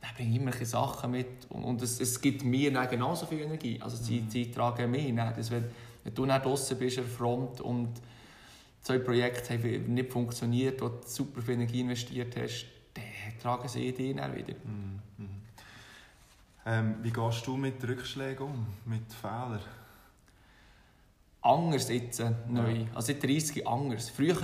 da 0.00 0.08
bringe 0.16 0.30
ich 0.30 0.36
immer 0.36 0.52
Sachen 0.52 1.10
mit 1.10 1.26
und, 1.50 1.64
und 1.64 1.82
es, 1.82 2.00
es 2.00 2.20
gibt 2.20 2.44
mir 2.44 2.72
dann 2.72 2.88
genauso 2.88 3.26
viel 3.26 3.40
Energie. 3.40 3.78
Also 3.82 3.96
sie, 3.96 4.20
mhm. 4.20 4.30
sie 4.30 4.50
tragen 4.50 4.90
mich. 4.90 5.14
Das, 5.14 5.50
wenn, 5.50 5.64
wenn 6.04 6.14
du 6.14 6.24
dann 6.24 6.40
draußen 6.40 6.78
bist, 6.78 6.98
an 6.98 7.04
der 7.04 7.12
Front 7.12 7.60
und 7.60 7.90
zwei 8.80 8.98
Projekte 8.98 9.54
haben 9.54 9.94
nicht 9.94 10.12
funktioniert, 10.12 10.80
wo 10.80 10.88
du 10.88 11.00
super 11.04 11.42
viel 11.42 11.54
Energie 11.54 11.80
investiert 11.80 12.36
hast, 12.36 12.64
dann 12.64 12.75
tragen 13.38 13.68
sie 13.68 13.92
dich 13.92 14.16
dann 14.16 14.34
wieder. 14.34 14.54
Mhm. 14.64 15.00
mhm. 15.18 15.28
Ähm, 16.68 16.96
wie 17.00 17.12
gehst 17.12 17.46
du 17.46 17.56
mit 17.56 17.86
Rückschlägen 17.86 18.44
um, 18.44 18.66
mit 18.86 19.12
Fehlern? 19.12 19.60
anders 21.46 21.88
jetzt 21.88 22.20
äh, 22.20 22.30
neu. 22.48 22.84
Also 22.94 23.12
seit 23.12 23.22
30 23.22 23.66
anders. 23.66 24.10
Früher 24.10 24.36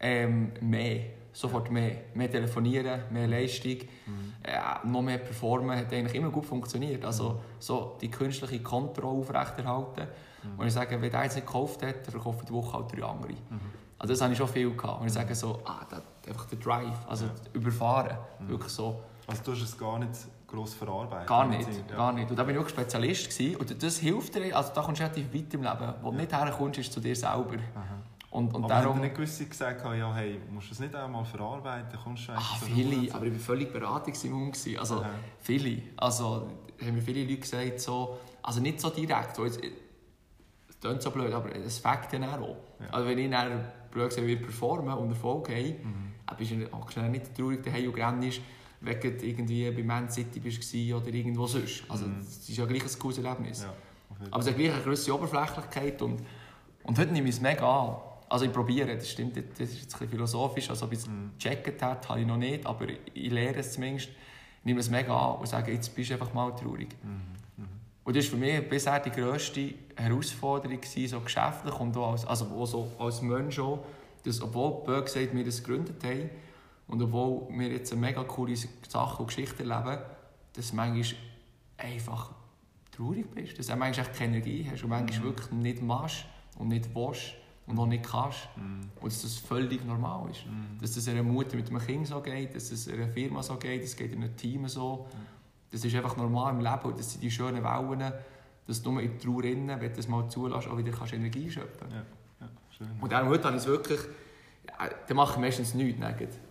ähm, 0.00 0.52
mehr. 0.60 1.04
Sofort 1.32 1.70
mehr. 1.70 1.96
Mehr 2.14 2.30
telefonieren, 2.30 3.02
mehr 3.10 3.26
Leistung, 3.26 3.78
mhm. 4.06 4.32
äh, 4.42 4.86
noch 4.86 5.02
mehr 5.02 5.18
performen. 5.18 5.76
Hat 5.76 5.92
eigentlich 5.92 6.14
immer 6.14 6.30
gut 6.30 6.46
funktioniert. 6.46 7.04
Also 7.04 7.30
mhm. 7.30 7.38
so 7.58 7.98
die 8.00 8.10
künstliche 8.10 8.62
Kontrolle 8.62 9.20
aufrechterhalten. 9.20 10.06
Mhm. 10.42 10.58
Und 10.58 10.66
ich 10.66 10.72
sage, 10.72 11.00
wenn 11.00 11.10
der 11.10 11.24
jetzt 11.24 11.34
nicht 11.34 11.46
gekauft 11.46 11.82
hat, 11.82 12.06
dann 12.06 12.12
verkauft 12.12 12.48
die 12.48 12.52
Woche 12.52 12.78
halt 12.78 12.92
drei 12.92 13.04
andere. 13.04 13.32
Mhm. 13.32 13.83
Also 14.04 14.12
das 14.12 14.20
habe 14.20 14.32
ich 14.34 14.38
schon 14.38 14.48
viel 14.48 14.76
gehabt. 14.76 15.00
Und 15.00 15.06
ich 15.06 15.14
sage 15.14 15.34
so, 15.34 15.62
ah, 15.64 15.80
das, 15.88 16.02
einfach 16.28 16.44
der 16.44 16.58
Drive, 16.58 16.94
also 17.08 17.24
ja. 17.24 17.30
überfahren. 17.54 18.18
Mhm. 18.38 18.48
Wirklich 18.50 18.70
so. 18.70 19.00
Also 19.26 19.42
du 19.42 19.52
hast 19.52 19.62
es 19.62 19.78
gar 19.78 19.98
nicht 19.98 20.10
gross 20.46 20.74
verarbeiten. 20.74 21.26
Gar 21.26 21.46
nicht, 21.46 21.66
ja. 21.88 21.96
gar 21.96 22.12
nicht. 22.12 22.28
Und 22.28 22.38
da 22.38 22.46
war 22.46 22.52
ich 22.52 22.58
auch 22.58 22.68
Spezialist 22.68 23.30
gewesen. 23.30 23.56
und 23.56 23.82
das 23.82 23.96
hilft 23.96 24.34
dir, 24.34 24.54
also 24.54 24.72
da 24.74 24.82
kommst 24.82 25.00
du 25.00 25.04
relativ 25.04 25.32
weit 25.32 25.54
im 25.54 25.62
Leben. 25.62 25.94
Wo 26.02 26.10
du 26.10 26.18
nicht 26.18 26.30
herkommst, 26.30 26.80
ist 26.80 26.92
zu 26.92 27.00
dir 27.00 27.16
selber. 27.16 27.56
Und, 28.30 28.54
und 28.54 28.64
aber 28.64 28.74
darum... 28.74 29.00
nicht 29.00 29.14
gewisse 29.14 29.46
gesagt, 29.46 29.82
ja, 29.82 30.14
hey, 30.14 30.38
musst 30.50 30.68
du 30.68 30.72
es 30.74 30.80
nicht 30.80 30.94
einmal 30.94 31.24
verarbeiten, 31.24 31.98
kommst 32.04 32.28
du 32.28 32.32
ah, 32.32 32.42
viele, 32.62 33.10
aber 33.14 33.24
ich 33.24 33.32
war 33.32 33.40
völlig 33.40 33.72
beratungsimmun. 33.72 34.52
Also 34.78 35.00
Aha. 35.00 35.08
viele, 35.40 35.80
also 35.96 36.50
haben 36.78 36.94
mir 36.94 37.00
viele 37.00 37.22
Leute 37.22 37.38
gesagt, 37.38 37.80
so, 37.80 38.18
also 38.42 38.60
nicht 38.60 38.80
so 38.82 38.90
direkt, 38.90 39.38
es 39.38 39.58
klingt 40.78 41.00
so 41.00 41.10
blöd, 41.10 41.32
aber 41.32 41.56
es 41.56 41.78
fängt 41.78 42.12
dann 42.12 42.24
auch. 42.24 42.56
Ja. 42.80 42.86
Also 42.90 43.08
wenn 43.08 43.18
ich 43.18 43.30
dann 43.30 43.64
blöd 43.94 44.10
gesagt, 44.10 44.26
will 44.26 44.36
performen 44.36 44.92
und 44.94 45.08
Erfolg 45.08 45.48
habe, 45.48 45.62
mhm. 45.62 46.12
dann 46.26 46.36
bist 46.36 46.50
du 46.50 46.72
auch 46.72 46.90
schnell 46.90 47.08
nicht 47.08 47.34
traurig 47.34 47.62
daheim 47.62 47.88
und 47.88 47.96
rennst 47.96 48.40
wenn 48.84 49.00
du 49.00 49.08
irgendwie 49.26 49.70
bei 49.70 49.82
Man 49.82 50.10
City 50.10 50.40
bist 50.40 50.74
oder 50.74 51.06
irgendwo 51.08 51.46
sonst. 51.46 51.84
Also 51.88 52.06
mhm. 52.06 52.18
das 52.18 52.48
ist 52.48 52.56
ja 52.56 52.66
gleich 52.66 52.82
ein 52.82 52.98
cooles 52.98 53.18
Erlebnis. 53.18 53.62
Ja, 53.62 53.72
Aber 54.30 54.40
es 54.40 54.48
hat 54.48 54.56
gleich 54.56 54.72
eine 54.72 54.82
größere 54.82 55.16
Oberflächlichkeit 55.16 56.02
und, 56.02 56.22
und 56.82 56.98
heute 56.98 57.12
nehme 57.12 57.28
ich 57.28 57.36
es 57.36 57.40
mega 57.40 57.66
an. 57.66 57.96
Also 58.28 58.46
ich 58.46 58.52
probiere, 58.52 58.94
das 58.94 59.10
stimmt, 59.10 59.36
das 59.36 59.44
ist 59.44 59.58
jetzt 59.58 59.94
ein 59.94 59.98
bisschen 60.00 60.08
philosophisch, 60.08 60.70
also 60.70 60.86
ob 60.86 60.92
ich 60.92 60.98
es 60.98 61.06
mhm. 61.06 61.30
gecheckt 61.38 61.80
habe, 61.82 62.08
habe 62.08 62.20
ich 62.20 62.26
noch 62.26 62.36
nicht, 62.36 62.66
aber 62.66 62.86
ich 62.88 63.30
lehre 63.30 63.56
es 63.56 63.72
zumindest, 63.72 64.08
ich 64.08 64.64
nehme 64.64 64.80
es 64.80 64.90
mega 64.90 65.16
an 65.16 65.38
und 65.38 65.46
sage, 65.46 65.72
jetzt 65.72 65.94
bist 65.94 66.10
du 66.10 66.14
einfach 66.14 66.32
mal 66.32 66.50
traurig. 66.50 66.88
Mhm. 67.02 67.33
Mhm. 68.04 68.08
Und 68.08 68.16
das 68.16 68.24
war 68.26 68.30
für 68.30 68.36
mich 68.36 68.68
bisher 68.68 69.00
die 69.00 69.10
grösste 69.10 69.74
Herausforderung, 69.96 70.78
so 70.82 71.20
geschäftlich 71.20 71.74
und 71.80 71.96
auch 71.96 72.12
als, 72.12 72.26
also 72.26 72.46
auch 72.46 72.66
so 72.66 72.88
als 72.98 73.22
Mensch 73.22 73.58
auch, 73.58 73.84
dass, 74.24 74.40
obwohl 74.40 74.84
Böck 74.84 75.06
gesagt 75.06 75.34
wir 75.34 75.44
das 75.44 75.62
gegründet 75.62 76.02
haben, 76.04 76.30
und 76.86 77.02
obwohl 77.02 77.48
wir 77.50 77.68
jetzt 77.68 77.92
eine 77.92 78.00
mega 78.00 78.22
coole 78.24 78.54
Sachen 78.56 79.20
und 79.20 79.26
Geschichten 79.28 79.70
erleben, 79.70 80.02
dass 80.52 80.70
du 80.70 80.76
manchmal 80.76 81.18
einfach 81.78 82.30
traurig 82.92 83.30
bist. 83.30 83.58
Dass 83.58 83.66
du 83.66 83.76
manchmal 83.76 84.06
echt 84.06 84.18
keine 84.18 84.36
Energie 84.36 84.68
hast 84.70 84.82
und 84.82 84.90
manchmal 84.90 85.20
mhm. 85.20 85.24
wirklich 85.24 85.50
nicht 85.52 85.82
machst 85.82 86.26
und 86.58 86.68
nicht 86.68 86.94
willst 86.94 87.34
und 87.66 87.78
auch 87.78 87.86
nicht 87.86 88.04
kannst. 88.04 88.48
Mhm. 88.56 88.90
Und 89.00 89.12
dass 89.12 89.22
das 89.22 89.36
völlig 89.36 89.84
normal 89.84 90.30
ist. 90.30 90.46
Mhm. 90.46 90.78
Dass 90.80 90.94
das 90.94 91.08
einer 91.08 91.22
Mutter 91.22 91.56
mit 91.56 91.68
einem 91.70 91.80
Kind 91.80 92.06
so 92.06 92.20
geht, 92.20 92.54
dass 92.54 92.70
es 92.70 92.88
einer 92.88 93.08
Firma 93.08 93.42
so 93.42 93.56
geht, 93.56 93.82
das 93.82 93.96
geht 93.96 94.12
in 94.12 94.22
einem 94.22 94.36
Team 94.36 94.68
so. 94.68 95.06
Das 95.74 95.84
ist 95.84 95.94
einfach 95.94 96.16
normal 96.16 96.54
im 96.54 96.60
Leben 96.60 96.82
und 96.84 96.98
das 96.98 97.12
sind 97.12 97.22
die 97.22 97.30
schönen 97.30 97.64
Wellen, 97.64 98.12
dass 98.66 98.82
du 98.82 98.92
nur 98.92 99.02
in 99.02 99.18
die 99.18 99.18
Trauer, 99.18 99.42
wenn 99.42 99.80
du 99.80 99.88
das 99.88 100.06
mal 100.08 100.28
zulässt, 100.28 100.68
auch 100.68 100.78
wieder 100.78 100.92
kannst 100.92 101.12
Energie 101.12 101.50
schöpfen 101.50 101.88
kannst. 101.90 101.96
Ja. 102.40 102.46
Ja, 102.80 102.86
und 103.00 103.14
auch 103.14 103.26
heute 103.26 103.44
habe 103.44 103.56
ich 103.56 103.62
es 103.62 103.68
wirklich 103.68 104.00
dann 105.06 105.16
mache 105.16 105.34
ich 105.34 105.40
meistens 105.40 105.74
nichts. 105.74 106.00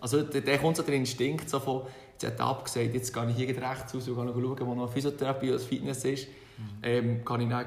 Also 0.00 0.22
dann 0.22 0.60
kommt 0.60 0.76
so 0.76 0.82
der 0.82 0.94
Instinkt 0.94 1.48
so 1.48 1.60
von, 1.60 1.82
jetzt 2.12 2.24
hat 2.26 2.38
er 2.38 2.46
abgesagt, 2.46 2.94
jetzt 2.94 3.12
gehe 3.12 3.30
ich 3.30 3.36
hier 3.36 3.48
rechts 3.48 3.94
raus 3.94 4.08
und 4.08 4.16
gehe 4.16 4.42
schauen, 4.42 4.66
wo 4.66 4.74
noch 4.74 4.90
Physiotherapie 4.90 5.50
oder 5.50 5.58
Fitness 5.58 6.04
ist. 6.04 6.28
Mhm. 6.28 6.64
Ähm, 6.82 7.24
kann 7.24 7.40
ich 7.40 7.48
dann 7.48 7.66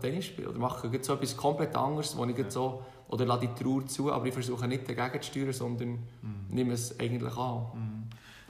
Tennis 0.00 0.26
spielen 0.26 0.48
oder 0.48 0.58
mache 0.58 0.88
so 1.02 1.14
etwas 1.14 1.36
komplett 1.36 1.76
anderes, 1.76 2.16
wo 2.16 2.24
ich 2.24 2.38
ja. 2.38 2.50
so, 2.50 2.82
oder 3.08 3.26
lade 3.26 3.48
die 3.48 3.62
Trauer 3.62 3.86
zu, 3.86 4.10
aber 4.12 4.26
ich 4.26 4.32
versuche 4.32 4.66
nicht 4.66 4.88
dagegen 4.88 5.22
zu 5.22 5.30
steuern, 5.30 5.52
sondern 5.52 5.88
mhm. 5.90 6.46
nehme 6.48 6.72
es 6.72 6.98
eigentlich 6.98 7.36
an. 7.36 7.66
Mhm. 7.74 7.93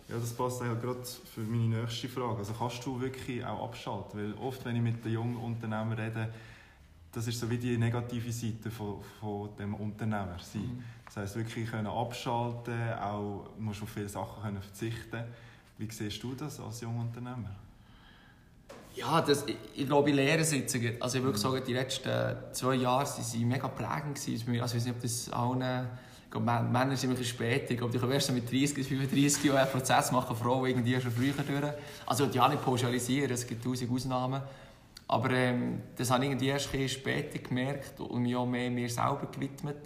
Ja, 0.08 0.18
das 0.18 0.32
passt 0.34 0.60
eigentlich 0.60 0.82
gerade 0.82 1.00
für 1.34 1.40
meine 1.40 1.80
nächste 1.80 2.08
Frage. 2.08 2.38
Also 2.38 2.52
kannst 2.52 2.84
du 2.84 3.00
wirklich 3.00 3.44
auch 3.44 3.64
abschalten? 3.64 4.20
Weil 4.20 4.34
oft, 4.34 4.64
wenn 4.64 4.76
ich 4.76 4.82
mit 4.82 5.04
den 5.04 5.12
jungen 5.12 5.36
Unternehmern 5.36 5.92
rede, 5.92 6.28
das 7.10 7.26
ist 7.26 7.40
so 7.40 7.48
wie 7.48 7.58
die 7.58 7.78
negative 7.78 8.32
Seite 8.32 8.70
von, 8.70 8.96
von 9.20 9.48
dem 9.56 9.74
Unternehmer 9.74 10.36
sein. 10.40 10.62
Mhm. 10.62 10.84
Das 11.06 11.16
heisst, 11.16 11.36
wirklich 11.36 11.70
können 11.70 11.86
abschalten, 11.86 12.92
auch 13.00 13.48
musst 13.58 13.82
auf 13.82 13.88
viele 13.88 14.08
Sachen 14.08 14.42
können 14.42 14.60
verzichten. 14.60 15.24
Wie 15.78 15.90
siehst 15.90 16.22
du 16.22 16.34
das 16.34 16.60
als 16.60 16.80
junger 16.80 17.02
Unternehmer? 17.02 17.50
Ja, 18.94 19.20
das, 19.22 19.44
ich, 19.74 19.86
glaube, 19.86 20.10
ich 20.10 20.16
lehre 20.16 20.44
Sitzungen. 20.44 21.00
Also 21.00 21.18
ich 21.18 21.24
würde 21.24 21.38
sagen, 21.38 21.62
die 21.66 21.72
letzten 21.72 22.36
zwei 22.52 22.74
Jahre 22.74 23.06
waren 23.06 23.48
mega 23.48 23.68
prägend. 23.68 24.18
Also 24.18 24.30
ich 24.30 24.60
weiß 24.60 24.74
nicht, 24.84 24.94
ob 24.94 25.00
das 25.00 25.30
allen... 25.30 25.88
Glaube, 26.34 26.46
Männer 26.46 26.96
sind 26.96 27.10
ein 27.10 27.16
bisschen 27.16 27.36
später. 27.36 27.70
Ich 27.70 27.78
glaube, 27.78 27.96
ich 27.96 28.02
erst 28.02 28.32
mit 28.32 28.50
30 28.50 28.74
bis 28.74 28.88
35 28.88 29.44
Jahren 29.44 29.58
einen 29.58 29.70
Prozess 29.70 30.10
machen, 30.10 30.34
Frauen 30.34 30.66
irgendwie 30.68 31.00
schon 31.00 31.12
früher 31.12 31.32
durch. 31.32 31.72
Also 32.06 32.24
ja 32.24 32.48
nicht 32.48 32.60
pauschalisieren, 32.60 33.30
es 33.30 33.46
gibt 33.46 33.62
tausend 33.62 33.88
Ausnahmen. 33.92 34.42
Aber 35.06 35.30
ähm, 35.30 35.82
das 35.96 36.10
habe 36.10 36.24
ich 36.24 36.30
irgendwie 36.30 36.48
erst 36.48 36.74
ein 36.74 36.88
später 36.88 37.38
gemerkt 37.38 38.00
und 38.00 38.22
mich 38.22 38.34
auch 38.34 38.46
mehr 38.46 38.68
mir 38.68 38.90
selber 38.90 39.28
gewidmet. 39.32 39.76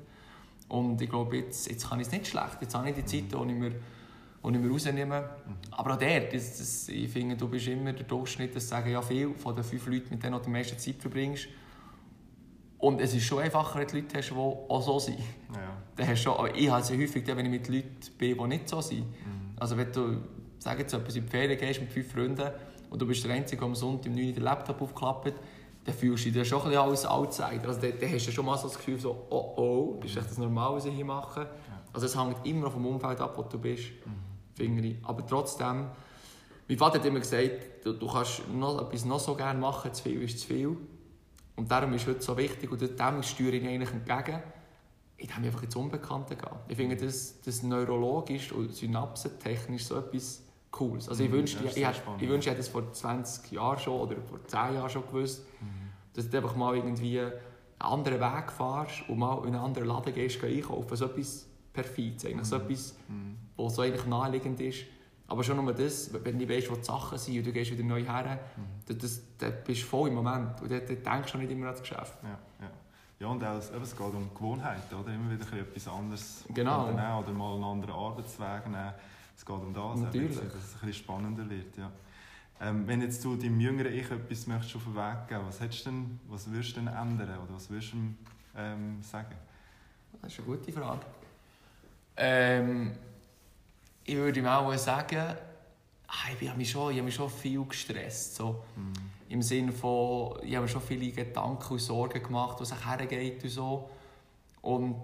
Und 0.68 1.02
ich 1.02 1.10
glaube, 1.10 1.36
jetzt, 1.36 1.68
jetzt 1.68 1.86
kann 1.86 2.00
ich 2.00 2.06
es 2.06 2.12
nicht 2.14 2.28
schlecht. 2.28 2.56
Jetzt 2.62 2.74
habe 2.74 2.88
ich 2.88 2.94
die 2.94 3.04
Zeit, 3.04 3.24
die 3.30 3.52
ich 3.52 3.58
mir, 3.58 3.70
die 3.70 4.54
ich 4.54 4.58
mir 4.58 4.70
rausnehme. 4.70 5.20
Mhm. 5.20 5.54
Aber 5.72 5.94
auch 5.94 5.98
der, 5.98 6.30
das, 6.30 6.56
das, 6.56 6.88
ich 6.88 7.10
finde, 7.10 7.36
du 7.36 7.46
bist 7.46 7.68
immer 7.68 7.92
der 7.92 8.06
Durchschnitt, 8.06 8.56
das 8.56 8.70
sagen 8.70 8.90
ja 8.90 9.02
viele 9.02 9.34
von 9.34 9.54
den 9.54 9.64
fünf 9.64 9.86
Leuten, 9.86 10.08
mit 10.12 10.22
denen 10.22 10.32
du 10.32 10.38
die 10.38 10.50
meiste 10.50 10.78
Zeit 10.78 10.96
verbringst. 10.98 11.48
Und 12.78 13.00
es 13.00 13.12
ist 13.12 13.24
schon 13.24 13.40
einfacher, 13.40 13.80
wenn 13.80 13.88
du 13.88 13.96
Leute 13.96 14.18
hast, 14.18 14.30
die 14.30 14.34
auch 14.34 14.82
so 14.82 14.98
sind. 14.98 15.18
Ja. 15.18 16.06
hast 16.06 16.22
schon, 16.22 16.34
ich 16.54 16.70
habe 16.70 16.80
es 16.80 16.88
ja 16.88 16.96
häufig, 16.96 17.26
wenn 17.26 17.44
ich 17.44 17.50
mit 17.50 17.68
Leuten 17.68 17.96
bin, 18.16 18.38
die 18.38 18.46
nicht 18.46 18.68
so 18.68 18.80
sind. 18.80 19.00
Mhm. 19.00 19.56
Also 19.58 19.76
wenn 19.76 19.92
du, 19.92 20.18
sag 20.58 20.78
jetzt 20.78 20.94
etwas, 20.94 21.16
in 21.16 21.24
die 21.24 21.30
Ferien 21.30 21.58
gehst 21.58 21.80
mit 21.80 21.92
fünf 21.92 22.12
Freunden 22.12 22.50
und 22.90 23.02
du 23.02 23.06
bist 23.06 23.24
der 23.24 23.34
Einzige, 23.34 23.58
der 23.58 23.66
am 23.66 23.74
Sonntag 23.74 24.06
im 24.06 24.14
9 24.14 24.34
den 24.34 24.42
Laptop 24.44 24.80
aufklappt, 24.80 25.34
dann 25.84 25.94
fühlst 25.94 26.26
du 26.26 26.30
dich 26.30 26.46
schon 26.46 26.60
ein 26.60 26.68
bisschen 26.68 26.82
als 26.82 27.06
Outsider. 27.06 27.68
Also 27.68 27.80
dann, 27.80 27.92
dann 28.00 28.12
hast 28.12 28.26
du 28.28 28.30
schon 28.30 28.46
mal 28.46 28.56
so 28.56 28.68
das 28.68 28.76
Gefühl, 28.76 28.98
so, 28.98 29.26
oh 29.30 29.54
oh, 29.56 30.00
ist 30.04 30.16
das 30.16 30.38
normal, 30.38 30.76
was 30.76 30.84
ich 30.84 30.94
hier 30.94 31.04
mache? 31.04 31.40
Ja. 31.40 31.48
Also 31.92 32.06
es 32.06 32.16
hängt 32.16 32.46
immer 32.46 32.70
vom 32.70 32.86
Umfeld 32.86 33.20
ab, 33.20 33.34
wo 33.36 33.42
du 33.42 33.58
bist, 33.58 33.86
mhm. 34.06 34.12
finde 34.54 34.86
ich. 34.86 34.96
Aber 35.02 35.26
trotzdem, 35.26 35.86
mein 36.68 36.78
Vater 36.78 36.98
hat 36.98 37.06
immer 37.06 37.18
gesagt, 37.18 37.84
du, 37.84 37.94
du 37.94 38.06
kannst 38.06 38.48
noch, 38.48 38.82
etwas 38.82 39.04
noch 39.04 39.18
so 39.18 39.34
gerne 39.34 39.58
machen, 39.58 39.92
zu 39.92 40.04
viel 40.04 40.22
ist 40.22 40.38
zu 40.38 40.46
viel. 40.46 40.76
Und 41.58 41.70
darum 41.70 41.92
ist 41.92 42.02
es 42.02 42.08
heute 42.08 42.22
so 42.22 42.36
wichtig 42.36 42.70
und 42.70 42.80
dem 42.80 43.22
steuere 43.22 43.54
ich 43.54 43.66
eigentlich 43.66 43.90
entgegen. 43.90 44.40
ich 45.20 45.26
darf 45.26 45.38
einfach 45.38 45.62
ins 45.64 45.74
Unbekannte 45.74 46.36
gehen. 46.36 46.56
Ich 46.68 46.76
finde 46.76 46.96
das, 46.96 47.40
das 47.44 47.64
neurologisch 47.64 48.52
und 48.52 48.72
synapsentechnisch 48.72 49.84
so 49.86 49.96
etwas 49.98 50.42
Cooles. 50.70 51.08
Also 51.08 51.24
ich 51.24 51.28
Mhm, 51.30 51.34
wünschte, 51.34 51.64
ich, 51.64 51.76
ich, 51.76 51.96
spannend. 51.96 52.22
ich, 52.22 52.28
wünschte, 52.28 52.50
ich 52.50 52.56
hätte 52.56 52.60
es 52.60 52.68
vor 52.68 52.92
20 52.92 53.50
Jahren 53.50 53.78
schon 53.80 54.00
oder 54.00 54.14
vor 54.22 54.38
10 54.46 54.74
Jahren 54.74 54.88
schon 54.88 55.02
gewusst, 55.08 55.44
Mhm. 55.60 55.66
dass 56.14 56.30
du 56.30 56.36
einfach 56.36 56.54
mal 56.54 56.76
irgendwie 56.76 57.18
einen 57.18 57.32
anderen 57.80 58.20
Weg 58.20 58.52
fährst 58.52 59.08
und 59.08 59.18
mal 59.18 59.38
in 59.38 59.54
einen 59.54 59.64
anderen 59.64 59.88
Laden 59.88 60.14
gehst, 60.14 60.40
gehst 60.40 60.44
einkaufen. 60.56 60.96
So 60.96 61.06
etwas 61.06 61.46
Perfides, 61.72 62.24
eigentlich. 62.26 62.46
so 62.46 62.54
etwas, 62.56 62.94
Mhm. 63.08 63.36
was 63.56 63.74
so 63.74 63.82
eigentlich 63.82 64.06
naheliegend 64.06 64.60
ist. 64.60 64.84
Aber 65.30 65.44
schon 65.44 65.62
nur 65.62 65.72
das, 65.74 66.10
wenn 66.24 66.38
du 66.38 66.48
weißt, 66.48 66.70
wo 66.70 66.74
die 66.76 66.84
Sachen 66.84 67.18
sind 67.18 67.36
und 67.38 67.46
du 67.46 67.52
gehst 67.52 67.70
wieder 67.70 67.84
neu 67.84 68.02
her, 68.02 68.38
Mhm. 68.56 68.62
dann 68.86 68.98
das, 68.98 69.20
das 69.36 69.52
bist 69.64 69.82
du 69.82 69.86
voll 69.86 70.08
im 70.08 70.14
Moment. 70.14 70.60
Und 70.62 70.70
dann, 70.70 70.80
dann 70.86 71.02
denkst 71.02 71.32
du 71.32 71.38
nicht 71.38 71.50
immer 71.52 71.66
an 71.66 71.72
das 71.72 71.82
Geschäft. 71.82 72.14
Ja, 72.22 72.30
ja. 72.60 72.70
ja, 73.20 73.26
und 73.26 73.44
auch, 73.44 73.58
es 73.58 73.70
geht 73.96 74.00
um 74.00 74.30
Gewohnheiten, 74.34 74.94
oder? 74.94 75.12
Immer 75.14 75.30
wieder 75.32 75.52
etwas 75.58 75.86
anderes 75.86 76.44
Genau. 76.54 76.86
unternehmen 76.88 77.18
oder 77.24 77.32
mal 77.32 77.54
einen 77.54 77.64
anderen 77.64 77.94
Arbeitsweg 77.94 78.66
nehmen. 78.66 78.92
Es 79.36 79.44
geht 79.44 79.54
um 79.56 79.72
das, 79.74 80.00
Natürlich. 80.00 80.34
dass 80.34 80.44
es 80.46 80.50
ein 80.50 80.54
bisschen 80.80 80.92
spannender 80.94 81.48
wird. 81.48 81.76
Ja. 81.76 81.90
Ähm, 82.60 82.88
wenn 82.88 83.02
jetzt 83.02 83.22
du 83.24 83.36
deinem 83.36 83.60
jüngeren 83.60 83.92
Ich 83.92 84.10
etwas 84.10 84.46
möchtest 84.46 84.76
auf 84.76 84.84
den 84.84 84.96
Weg 84.96 85.28
geben 85.28 85.42
was, 85.46 85.60
hättest 85.60 85.86
du 85.86 85.90
denn, 85.90 86.20
was 86.28 86.50
würdest 86.50 86.70
du 86.76 86.80
denn 86.80 86.88
ändern 86.88 87.28
oder 87.28 87.54
was 87.54 87.70
würdest 87.70 87.92
du 87.92 87.96
ihm 87.98 88.16
ähm, 88.56 89.02
sagen? 89.02 89.36
Das 90.22 90.32
ist 90.32 90.38
eine 90.40 90.48
gute 90.48 90.72
Frage. 90.72 91.02
Ähm, 92.16 92.92
ich 94.08 94.16
würde 94.16 94.40
ihm 94.40 94.46
auch 94.46 94.74
sagen, 94.76 95.36
ah, 96.08 96.12
ich 96.40 96.48
habe 96.48 96.58
mich 96.58 96.70
schon, 96.70 96.96
ich 96.96 97.02
mich 97.02 97.14
schon 97.14 97.28
viel 97.28 97.62
gestresst. 97.64 98.36
So. 98.36 98.62
Mhm. 98.74 98.92
Im 99.28 99.42
Sinne 99.42 99.72
von, 99.72 100.38
ich 100.42 100.54
habe 100.54 100.64
mir 100.64 100.68
schon 100.68 100.80
viele 100.80 101.10
Gedanken 101.10 101.74
und 101.74 101.78
Sorgen 101.78 102.22
gemacht, 102.22 102.56
was 102.58 102.72
hergeht 102.86 103.44
und 103.44 103.50
so. 103.50 103.90
Und 104.62 105.02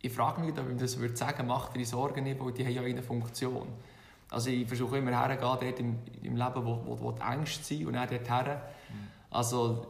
ich 0.00 0.10
frage 0.10 0.40
mich, 0.40 0.52
ob 0.52 0.64
ich 0.64 0.72
ihm 0.72 0.78
das 0.78 0.98
würde 0.98 1.14
sagen, 1.14 1.46
macht 1.46 1.76
die 1.76 1.84
Sorgen 1.84 2.24
nicht, 2.24 2.40
weil 2.40 2.52
die 2.52 2.64
haben 2.64 2.72
ja 2.72 2.82
eine 2.82 3.02
Funktion. 3.02 3.68
Also 4.30 4.48
ich 4.48 4.66
versuche 4.66 4.96
immer 4.96 5.10
herzugehen, 5.10 5.58
dort 5.60 5.80
im, 5.80 5.98
im 6.22 6.36
Leben, 6.36 6.64
wo, 6.64 6.80
wo, 6.86 7.00
wo 7.00 7.12
die 7.12 7.20
Ängste 7.20 7.62
sind 7.62 7.86
und 7.86 7.94
dann 7.94 8.08
dort 8.08 8.30
her. 8.30 8.70
Also 9.30 9.86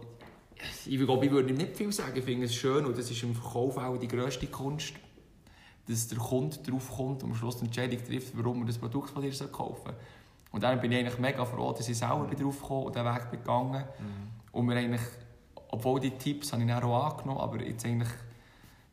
ich 0.85 0.99
glaube, 0.99 1.27
ich 1.27 1.31
würde 1.31 1.51
ihm 1.51 1.57
nicht 1.57 1.77
viel 1.77 1.93
sagen, 1.93 2.17
ich 2.17 2.25
finde 2.25 2.47
es 2.47 2.55
schön 2.55 2.85
und 2.85 2.99
das 2.99 3.09
ist 3.09 3.23
im 3.23 3.35
Verkauf 3.37 3.77
auch 3.79 3.97
die 3.99 4.09
grösste 4.09 4.49
Kunst, 4.49 4.95
dass 5.91 6.09
der 6.09 6.19
Kunde 6.19 6.57
drauf 6.59 6.91
kommt 6.97 7.23
und 7.23 7.31
am 7.31 7.35
Schluss 7.37 7.57
die 7.59 7.65
Entscheidung 7.67 8.05
trifft, 8.05 8.37
warum 8.37 8.61
er 8.63 8.67
das 8.67 8.79
Produkt 8.79 9.11
von 9.11 9.23
dir 9.23 9.31
kaufen 9.49 9.83
soll. 9.85 9.95
Und 10.53 10.63
dann 10.63 10.81
bin 10.81 10.93
ich 10.93 10.99
eigentlich 10.99 11.19
mega 11.19 11.45
froh, 11.45 11.73
dass 11.73 11.89
ich 11.89 11.97
selber 11.99 12.25
bin 12.25 12.39
drauf 12.39 12.61
gekommen 12.61 12.87
und 12.87 12.97
den 12.97 13.05
Weg 13.05 13.31
gegangen. 13.31 13.85
Und 14.53 14.67
mir 14.67 14.77
eigentlich, 14.77 15.01
obwohl 15.69 16.01
die 16.01 16.11
Tipps 16.11 16.53
habe 16.53 16.63
ich 16.63 16.69
dann 16.69 16.83
auch 16.83 17.13
angenommen, 17.17 17.41
aber 17.41 17.63
jetzt 17.63 17.85
eigentlich 17.85 18.09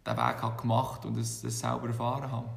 den 0.06 0.14
Weg 0.18 0.42
habe 0.42 0.62
gemacht 0.62 1.06
und 1.06 1.18
das, 1.18 1.42
das 1.42 1.60
selber 1.60 1.88
erfahren 1.88 2.32
habe. 2.32 2.48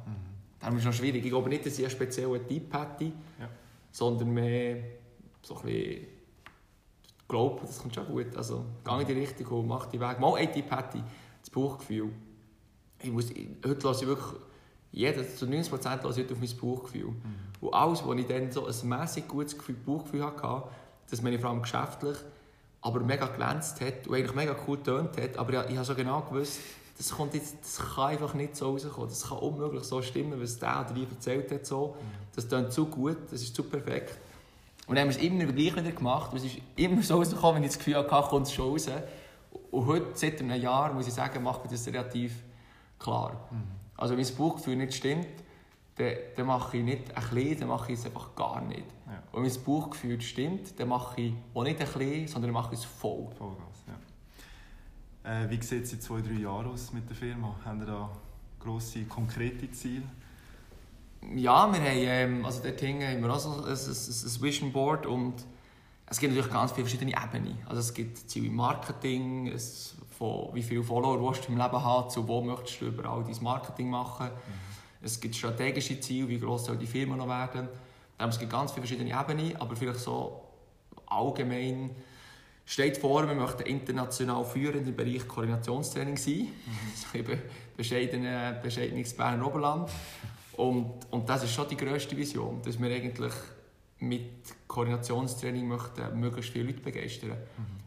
Darum 0.59 0.75
ist 0.75 0.81
es 0.81 0.85
noch 0.85 0.93
schwierig. 0.93 1.23
Ich 1.23 1.31
glaube 1.31 1.49
nicht, 1.49 1.65
dass 1.65 1.73
ich 1.79 1.85
einen 1.85 1.91
speziellen 1.91 2.47
Tipp 2.47 2.71
hätte, 2.73 3.05
Ja. 3.05 3.49
sondern 3.91 4.29
mehr 4.31 4.77
so 5.41 5.55
ein 5.57 5.61
bisschen 5.63 6.07
glaube, 7.27 7.61
das 7.65 7.79
kommt 7.79 7.95
schon 7.95 8.05
gut. 8.05 8.35
Also, 8.35 8.65
geh 8.83 9.01
in 9.01 9.07
die 9.07 9.13
Richtung 9.13 9.47
und 9.59 9.67
mach 9.67 9.87
die 9.87 9.99
Weg. 9.99 10.19
Mal 10.19 10.35
ein 10.35 10.51
Tipp 10.51 10.69
hätte 10.69 10.97
ich, 10.97 11.03
das 11.39 11.49
Bauchgefühl. 11.49 12.11
Ich 13.03 13.11
muss, 13.11 13.29
heute 13.65 13.87
lasse 13.87 14.03
ich 14.03 14.07
wirklich, 14.07 14.41
jeder, 14.91 15.27
zu 15.35 15.45
90% 15.45 16.03
lasse 16.03 16.21
ich 16.21 16.25
heute 16.25 16.33
auf 16.33 16.39
mein 16.39 16.57
Bauchgefühl. 16.57 17.13
Und 17.61 17.73
alles, 17.73 18.03
wo 18.03 18.13
ich 18.13 18.27
dann 18.27 18.51
so 18.51 18.65
ein 18.65 18.89
mäßig 18.89 19.27
gutes 19.27 19.57
Gefühl, 19.57 19.75
Bauchgefühl 19.85 20.25
hatte, 20.25 20.63
dass 21.09 21.21
meine 21.21 21.43
allem 21.43 21.61
geschäftlich, 21.61 22.17
aber 22.81 22.99
mega 23.01 23.27
glänzt 23.27 23.79
hat 23.81 24.07
und 24.07 24.15
eigentlich 24.15 24.35
mega 24.35 24.55
cool 24.67 24.77
getönt 24.77 25.17
hat, 25.17 25.37
aber 25.37 25.65
ich, 25.65 25.71
ich 25.71 25.75
habe 25.77 25.85
so 25.85 25.95
genau 25.95 26.21
gewusst, 26.21 26.59
das, 26.97 27.11
kommt 27.11 27.33
jetzt, 27.33 27.57
das 27.61 27.79
kann 27.95 28.09
einfach 28.09 28.33
nicht 28.33 28.55
so 28.55 28.71
rauskommen. 28.71 29.09
Das 29.09 29.27
kann 29.27 29.39
unmöglich 29.39 29.83
so 29.83 30.01
stimmen, 30.01 30.39
was 30.39 30.59
der 30.59 30.85
oder 30.85 30.93
die 30.93 31.07
erzählt 31.09 31.51
hat. 31.51 31.65
So. 31.65 31.95
Das 32.35 32.47
tönt 32.47 32.71
zu 32.71 32.85
gut, 32.85 33.17
das 33.31 33.41
ist 33.41 33.55
zu 33.55 33.63
perfekt. 33.63 34.17
Und 34.87 34.95
dann 34.95 35.07
haben 35.07 35.15
wir 35.15 35.17
es 35.17 35.23
immer 35.23 35.45
gleich 35.45 35.75
wieder 35.75 35.91
gemacht. 35.91 36.31
Es 36.35 36.43
ist 36.43 36.57
immer 36.75 37.01
so 37.01 37.15
rausgekommen, 37.15 37.55
wenn 37.55 37.63
ich 37.63 37.69
das 37.69 37.79
Gefühl 37.79 37.95
hatte, 37.95 38.29
kommt 38.29 38.47
es 38.47 38.53
schon 38.53 38.69
raus. 38.69 38.87
Und 39.71 39.85
heute, 39.87 40.07
seit 40.13 40.39
einem 40.41 40.61
Jahr, 40.61 40.93
muss 40.93 41.07
ich 41.07 41.13
sagen, 41.13 41.41
macht 41.41 41.63
mir 41.63 41.71
das 41.71 41.87
relativ 41.87 42.33
klar. 43.01 43.49
Also 43.97 44.13
wenn 44.13 44.21
das 44.21 44.31
Bauchgefühl 44.31 44.75
nicht 44.75 44.93
stimmt, 44.93 45.27
dann, 45.95 46.13
dann 46.35 46.47
mache 46.47 46.77
ich 46.77 46.83
nicht 46.83 47.15
ein 47.15 47.35
bisschen, 47.35 47.59
dann 47.59 47.69
mache 47.69 47.91
ich 47.91 47.99
es 47.99 48.05
einfach 48.05 48.35
gar 48.35 48.61
nicht. 48.61 48.85
Ja. 49.07 49.21
Und 49.31 49.43
wenn 49.43 49.49
das 49.49 49.57
Bauchgefühl 49.57 50.21
stimmt, 50.21 50.79
dann 50.79 50.87
mache 50.87 51.21
ich 51.21 51.33
auch 51.53 51.63
nicht 51.63 51.79
ein 51.79 51.87
bisschen, 51.87 52.27
sondern 52.27 52.51
mache 52.51 52.73
ich 52.73 52.79
es 52.79 52.85
voll. 52.85 53.27
Vollgas, 53.37 53.83
ja. 53.87 55.43
Äh, 55.43 55.49
wie 55.49 55.61
sieht 55.61 55.83
es 55.83 55.93
in 55.93 56.01
zwei, 56.01 56.21
drei 56.21 56.33
Jahren 56.33 56.67
aus 56.67 56.93
mit 56.93 57.07
der 57.09 57.15
Firma? 57.15 57.55
Haben 57.65 57.81
ihr 57.81 57.87
da 57.87 58.09
grosse, 58.59 59.03
konkrete 59.03 59.69
Ziele? 59.71 60.03
Ja, 61.35 61.71
wir 61.71 61.79
haben, 61.79 61.85
ähm, 61.85 62.45
also 62.45 62.63
dort 62.63 62.79
hinten 62.79 63.03
haben 63.03 63.21
wir 63.21 63.31
auch 63.31 63.39
so 63.39 63.51
ein, 63.51 63.65
ein, 63.65 63.71
ein 63.71 64.41
Vision 64.41 64.71
Board 64.71 65.05
und 65.05 65.45
es 66.07 66.19
gibt 66.19 66.33
natürlich 66.33 66.51
ganz 66.51 66.71
viele 66.71 66.87
verschiedene 66.87 67.11
Ebenen. 67.11 67.59
Also 67.67 67.79
es 67.79 67.93
gibt 67.93 68.17
Ziele 68.29 68.47
im 68.47 68.55
Marketing, 68.55 69.47
es, 69.47 69.95
von 70.21 70.53
wie 70.53 70.61
viele 70.61 70.83
Follower 70.83 71.19
willst 71.19 71.47
du 71.47 71.51
im 71.51 71.57
Leben 71.57 71.83
haben, 71.83 72.07
zu 72.11 72.27
wo 72.27 72.41
möchtest 72.41 72.79
du 72.79 72.85
überall 72.85 73.23
dein 73.23 73.43
Marketing 73.43 73.89
machen. 73.89 74.29
Es 75.01 75.19
gibt 75.19 75.35
strategische 75.35 75.99
Ziele, 75.99 76.29
wie 76.29 76.39
groß 76.39 76.65
soll 76.65 76.77
die 76.77 76.85
Firma 76.85 77.15
noch 77.15 77.27
werden. 77.27 77.67
Ähm, 78.19 78.29
Es 78.29 78.37
gibt 78.37 78.51
ganz 78.51 78.71
viele 78.71 78.85
verschiedene 78.85 79.19
Ebenen, 79.19 79.55
aber 79.55 79.75
vielleicht 79.75 79.99
so 79.99 80.43
allgemein 81.07 81.89
steht 82.67 82.99
vor, 82.99 83.27
wir 83.27 83.33
möchten 83.33 83.63
international 83.63 84.45
führend 84.45 84.87
im 84.87 84.95
Bereich 84.95 85.27
Koordinationstraining 85.27 86.17
sein. 86.17 86.49
So 86.95 87.17
eben 87.17 87.41
bescheidene, 87.75 88.59
bescheidenes 88.61 89.17
Berner 89.17 89.47
Oberland. 89.47 89.89
Und, 90.55 90.91
und 91.09 91.27
das 91.27 91.45
ist 91.45 91.53
schon 91.55 91.67
die 91.67 91.77
grösste 91.77 92.15
Vision, 92.15 92.61
dass 92.63 92.79
wir 92.79 92.95
eigentlich 92.95 93.33
mit 94.01 94.67
Koordinationstraining 94.67 95.67
möchten 95.67 96.19
möglichst 96.19 96.51
viele 96.51 96.65
Leute 96.65 96.81
begeistern. 96.81 97.37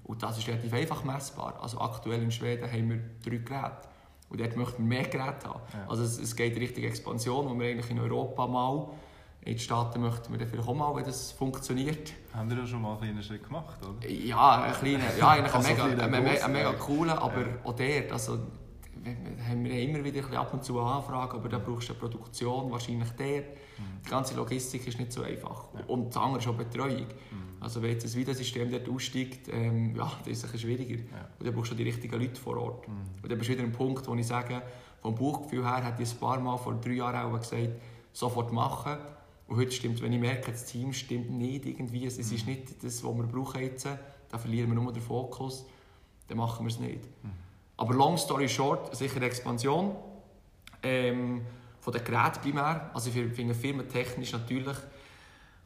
Und 0.04 0.22
das 0.22 0.38
ist 0.38 0.46
relativ 0.48 0.72
einfach 0.72 1.02
messbar. 1.04 1.58
Also 1.60 1.80
aktuell 1.80 2.22
in 2.22 2.30
Schweden 2.30 2.70
haben 2.70 2.90
wir 2.90 3.00
drei 3.24 3.38
Geräte. 3.38 3.88
Und 4.28 4.40
dort 4.40 4.56
möchten 4.56 4.88
wir 4.88 4.88
mehr 4.98 5.08
Geräte 5.08 5.48
haben. 5.48 5.60
Ja. 5.72 5.86
Also 5.88 6.02
es, 6.04 6.18
es 6.18 6.34
geht 6.36 6.54
in 6.54 6.58
Richtung 6.62 6.84
Expansion, 6.84 7.48
wo 7.48 7.58
wir 7.58 7.68
eigentlich 7.68 7.90
in 7.90 7.98
Europa 7.98 8.46
mal, 8.46 8.88
in 9.42 9.54
den 9.54 9.58
Staaten 9.58 10.00
möchten 10.00 10.38
wir 10.38 10.46
vielleicht 10.46 10.66
auch 10.68 10.74
mal, 10.74 10.94
wenn 10.96 11.04
das 11.04 11.32
funktioniert. 11.32 12.12
Haben 12.32 12.50
ihr 12.50 12.56
da 12.56 12.66
schon 12.66 12.80
mal 12.80 12.92
einen 12.92 13.00
kleinen 13.00 13.22
Schritt 13.22 13.44
gemacht, 13.44 13.76
oder? 13.82 14.08
Ja, 14.08 14.62
ein 14.62 14.72
kleiner, 14.72 15.16
ja 15.18 15.28
eigentlich 15.28 15.52
ein 15.52 15.56
Also 15.56 15.68
mega, 15.68 15.84
ein 15.84 15.96
kleiner 15.96 16.02
ein, 16.04 16.14
ein, 16.14 16.32
Boss, 16.32 16.42
ein 16.42 16.52
mega 16.52 16.72
ja. 16.72 16.78
cooler, 16.78 17.22
aber 17.22 17.40
Ja. 17.40 17.46
auch 17.64 17.74
der, 17.74 18.12
also 18.12 18.32
wir 18.34 18.42
wir 18.42 18.63
haben 19.48 19.64
wir 19.64 19.80
immer 19.80 20.02
wieder 20.04 20.30
ab 20.38 20.54
und 20.54 20.64
zu 20.64 20.80
Anfragen, 20.80 21.36
aber 21.36 21.48
da 21.48 21.58
brauchst 21.58 21.88
du 21.88 21.92
eine 21.92 22.00
Produktion, 22.00 22.70
wahrscheinlich 22.70 23.10
der. 23.10 23.42
Die 24.04 24.10
ganze 24.10 24.34
Logistik 24.34 24.86
ist 24.86 24.98
nicht 24.98 25.12
so 25.12 25.22
einfach. 25.22 25.66
Ja. 25.74 25.84
Und 25.86 26.14
das 26.14 26.22
andere 26.22 26.40
ist 26.40 26.48
auch 26.48 26.54
Betreuung. 26.54 27.06
Also 27.60 27.82
wenn 27.82 27.90
jetzt 27.92 28.04
ein 28.04 28.14
Videosystem 28.14 28.70
dort 28.70 28.88
aussteigt, 28.88 29.48
ähm, 29.50 29.96
ja, 29.96 30.12
das 30.18 30.28
ist 30.28 30.42
bisschen 30.42 30.58
schwieriger. 30.60 30.96
Ja. 30.96 31.28
Und 31.38 31.46
dann 31.46 31.54
brauchst 31.54 31.72
du 31.72 31.74
die 31.74 31.82
richtigen 31.82 32.20
Leute 32.20 32.40
vor 32.40 32.56
Ort. 32.58 32.86
Mhm. 32.86 32.94
Und 33.22 33.30
dann 33.30 33.38
bist 33.38 33.50
du 33.50 33.54
wieder 33.54 33.64
ein 33.64 33.72
Punkt, 33.72 34.06
wo 34.06 34.14
ich 34.14 34.26
sage, 34.26 34.62
vom 35.00 35.14
Bauchgefühl 35.14 35.64
her 35.64 35.84
hätte 35.84 36.02
ich 36.02 36.12
ein 36.12 36.18
paar 36.18 36.38
Mal 36.40 36.56
vor 36.56 36.74
drei 36.74 36.92
Jahren 36.92 37.32
auch 37.32 37.38
gesagt, 37.38 37.70
sofort 38.12 38.52
machen. 38.52 38.96
Und 39.48 39.56
heute 39.56 39.72
stimmt, 39.72 40.00
wenn 40.02 40.12
ich 40.12 40.20
merke, 40.20 40.52
das 40.52 40.66
Team 40.66 40.92
stimmt 40.92 41.30
nicht 41.30 41.66
irgendwie, 41.66 42.06
es 42.06 42.18
es 42.18 42.32
ist 42.32 42.46
nicht 42.46 42.82
das, 42.82 43.02
was 43.04 43.16
wir 43.16 43.24
brauchen 43.24 43.60
jetzt, 43.60 43.86
dann 43.86 44.40
verlieren 44.40 44.70
wir 44.70 44.80
nur 44.80 44.92
den 44.92 45.02
Fokus, 45.02 45.66
dann 46.28 46.38
machen 46.38 46.64
wir 46.64 46.70
es 46.70 46.78
nicht. 46.78 47.00
Aber 47.76 47.94
long 47.94 48.16
story 48.16 48.48
short, 48.48 48.94
sicher 48.94 49.22
Expansion. 49.22 49.96
Ähm, 50.82 51.42
von 51.80 51.92
den 51.92 52.04
Geräten 52.04 52.40
primär. 52.40 52.90
Also 52.94 53.10
ich 53.10 53.34
finde 53.34 53.54
firmentechnisch 53.54 54.32
natürlich 54.32 54.76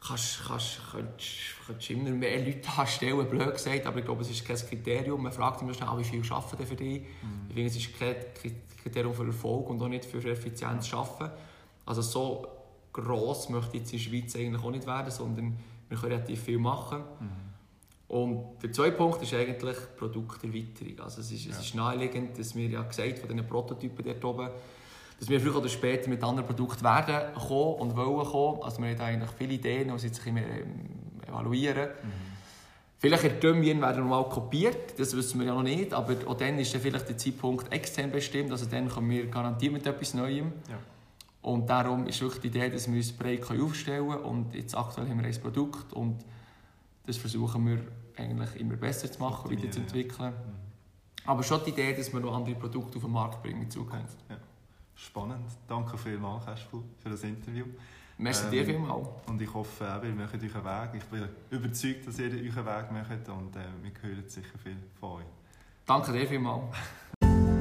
kannst, 0.05 0.41
kannst, 0.45 0.81
könntest, 0.91 1.29
könntest 1.65 1.89
immer 1.89 2.09
mehr 2.09 2.43
Leute 2.43 2.69
anstellen, 2.77 3.29
blöd 3.29 3.53
gesagt, 3.53 3.85
aber 3.85 3.99
ich 3.99 4.05
glaube, 4.05 4.21
es 4.21 4.29
ist 4.29 4.45
kein 4.45 4.57
Kriterium. 4.57 5.21
Man 5.23 5.31
fragt 5.31 5.61
immer 5.61 5.73
schnell, 5.73 5.89
wie 5.97 6.03
viel 6.03 6.31
arbeiten 6.31 6.57
denn 6.57 6.67
für 6.67 6.75
dich? 6.75 7.01
Ich 7.47 7.53
finde, 7.53 7.69
es 7.69 7.75
ist 7.75 7.99
kein 7.99 8.15
Kriterium 8.83 9.13
für 9.13 9.25
Erfolg 9.25 9.69
und 9.69 9.81
auch 9.81 9.87
nicht 9.87 10.05
für 10.05 10.17
Effizienz 10.29 10.93
arbeiten. 10.93 11.31
Also 11.85 12.01
so 12.01 12.47
gross 12.93 13.49
möchte 13.49 13.77
jetzt 13.77 13.93
in 13.93 13.99
der 13.99 14.03
Schweiz 14.03 14.35
eigentlich 14.35 14.63
auch 14.63 14.71
nicht 14.71 14.85
werden, 14.85 15.11
sondern 15.11 15.57
wir 15.89 15.97
können 15.97 16.13
relativ 16.13 16.43
viel 16.43 16.59
machen. 16.59 17.03
Und 18.09 18.57
der 18.63 18.71
zweite 18.73 18.93
Punkt 18.97 19.21
ist 19.21 19.33
eigentlich 19.35 19.77
Produkterweiterung. 19.95 20.99
Also 20.99 21.21
es 21.21 21.31
ist, 21.31 21.45
es 21.47 21.55
Ja. 21.55 21.59
ist 21.61 21.75
naheliegend, 21.75 22.37
dass 22.37 22.55
wir 22.55 22.67
ja 22.67 22.81
gesagt 22.81 23.19
von 23.19 23.29
diesen 23.29 23.47
Prototypen 23.47 24.03
dort 24.03 24.25
oben, 24.25 24.49
dass 25.19 25.29
wir 25.29 25.39
früher 25.39 25.55
oder 25.57 25.69
später 25.69 26.09
mit 26.09 26.23
anderen 26.23 26.47
Produkten 26.47 26.83
werden 26.83 27.33
kommen 27.35 27.75
und 27.75 27.95
wollen 27.95 28.25
kommen. 28.25 28.63
Also 28.63 28.81
wir 28.81 28.89
haben 28.89 29.01
eigentlich 29.01 29.29
viele 29.37 29.53
Ideen, 29.53 29.95
die 29.95 30.03
jetzt 30.05 30.25
immer 30.25 30.39
ähm, 30.41 30.89
evaluieren. 31.27 31.89
Vielleicht 32.97 33.23
in 33.23 33.39
Dömien 33.39 33.79
werden 33.79 34.03
wir 34.03 34.09
mal 34.09 34.27
kopiert, 34.27 34.99
das 34.99 35.15
wissen 35.15 35.39
wir 35.39 35.47
ja 35.47 35.53
noch 35.53 35.63
nicht, 35.63 35.93
aber 35.93 36.15
auch 36.25 36.35
dann 36.35 36.59
ist 36.59 36.73
dann 36.73 36.81
vielleicht 36.81 37.07
der 37.07 37.17
Zeitpunkt 37.17 37.71
extern 37.71 38.11
bestimmt, 38.11 38.51
also 38.51 38.65
dann 38.65 38.89
kommen 38.89 39.09
wir 39.09 39.27
garantiert 39.27 39.71
mit 39.71 39.87
etwas 39.87 40.13
Neuem. 40.15 40.51
Ja. 40.67 40.77
Und 41.41 41.69
darum 41.69 42.07
ist 42.07 42.19
wirklich 42.21 42.41
die 42.41 42.47
Idee, 42.49 42.69
dass 42.69 42.89
wir 42.89 42.97
uns 42.97 43.13
breit 43.13 43.45
aufstellen 43.49 44.09
können 44.09 44.23
und 44.23 44.53
jetzt 44.53 44.75
aktuell 44.75 45.07
haben 45.07 45.21
wir 45.21 45.27
ein 45.27 45.41
Produkt 45.41 45.93
und 45.93 46.17
das 47.09 47.17
versuchen 47.17 47.67
wir 47.67 47.79
eigentlich 48.15 48.55
immer 48.59 48.75
besser 48.75 49.11
zu 49.11 49.19
machen, 49.19 49.45
Optimieren, 49.45 49.69
weiterzuentwickeln. 49.69 50.33
Aber 51.25 51.41
schon 51.43 51.61
die 51.65 51.71
Idee, 51.71 51.93
dass 51.95 52.13
wir 52.13 52.19
noch 52.19 52.35
andere 52.35 52.55
Produkte 52.55 52.97
auf 52.97 53.03
den 53.03 53.11
Markt 53.11 53.41
bringen 53.41 53.63
in 53.63 53.71
Zukunft. 53.71 54.17
Ja. 54.29 54.37
Spannend. 54.95 55.45
Danke 55.67 55.97
vielmals, 55.97 56.45
Cashful, 56.45 56.83
für 56.99 57.09
das 57.09 57.23
Interview. 57.23 57.65
Merci 58.17 58.45
ähm, 58.45 58.51
dir 58.51 58.65
vielmals. 58.65 59.07
Und 59.27 59.41
ich 59.41 59.51
hoffe, 59.51 59.85
äh, 60.03 60.07
ihr 60.07 60.13
macht 60.13 60.35
euren 60.35 60.43
Weg. 60.43 60.89
Ich 61.01 61.03
bin 61.05 61.27
überzeugt, 61.49 62.07
dass 62.07 62.19
ihr 62.19 62.31
euren 62.31 62.65
Weg 62.65 62.91
macht 62.91 63.29
und 63.29 63.55
äh, 63.55 63.59
wir 63.81 63.91
hören 64.01 64.23
sicher 64.27 64.57
viel 64.61 64.77
von 64.99 65.13
euch. 65.13 65.25
Danke 65.85 66.11
dir 66.11 66.27
vielmals. 66.27 66.75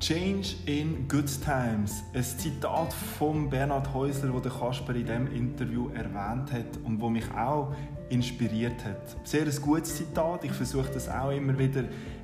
Change 0.00 0.54
in 0.66 1.08
Good 1.08 1.42
Times. 1.42 2.04
Ein 2.14 2.22
Zitat 2.22 2.92
von 2.92 3.50
Bernhard 3.50 3.92
Häusler, 3.92 4.32
das 4.40 4.56
Kasper 4.56 4.94
in 4.94 5.04
diesem 5.04 5.32
Interview 5.34 5.88
erwähnt 5.88 6.52
hat 6.52 6.78
und 6.84 7.02
das 7.02 7.10
mich 7.10 7.24
auch 7.32 7.74
inspiriert 8.08 8.84
hat. 8.84 9.16
Sehr 9.24 9.42
ein 9.44 9.60
gutes 9.60 9.96
Zitat. 9.96 10.44
Ich 10.44 10.52
versuche 10.52 10.88
das 10.94 11.08
auch 11.08 11.30
immer 11.30 11.58
wieder 11.58 11.82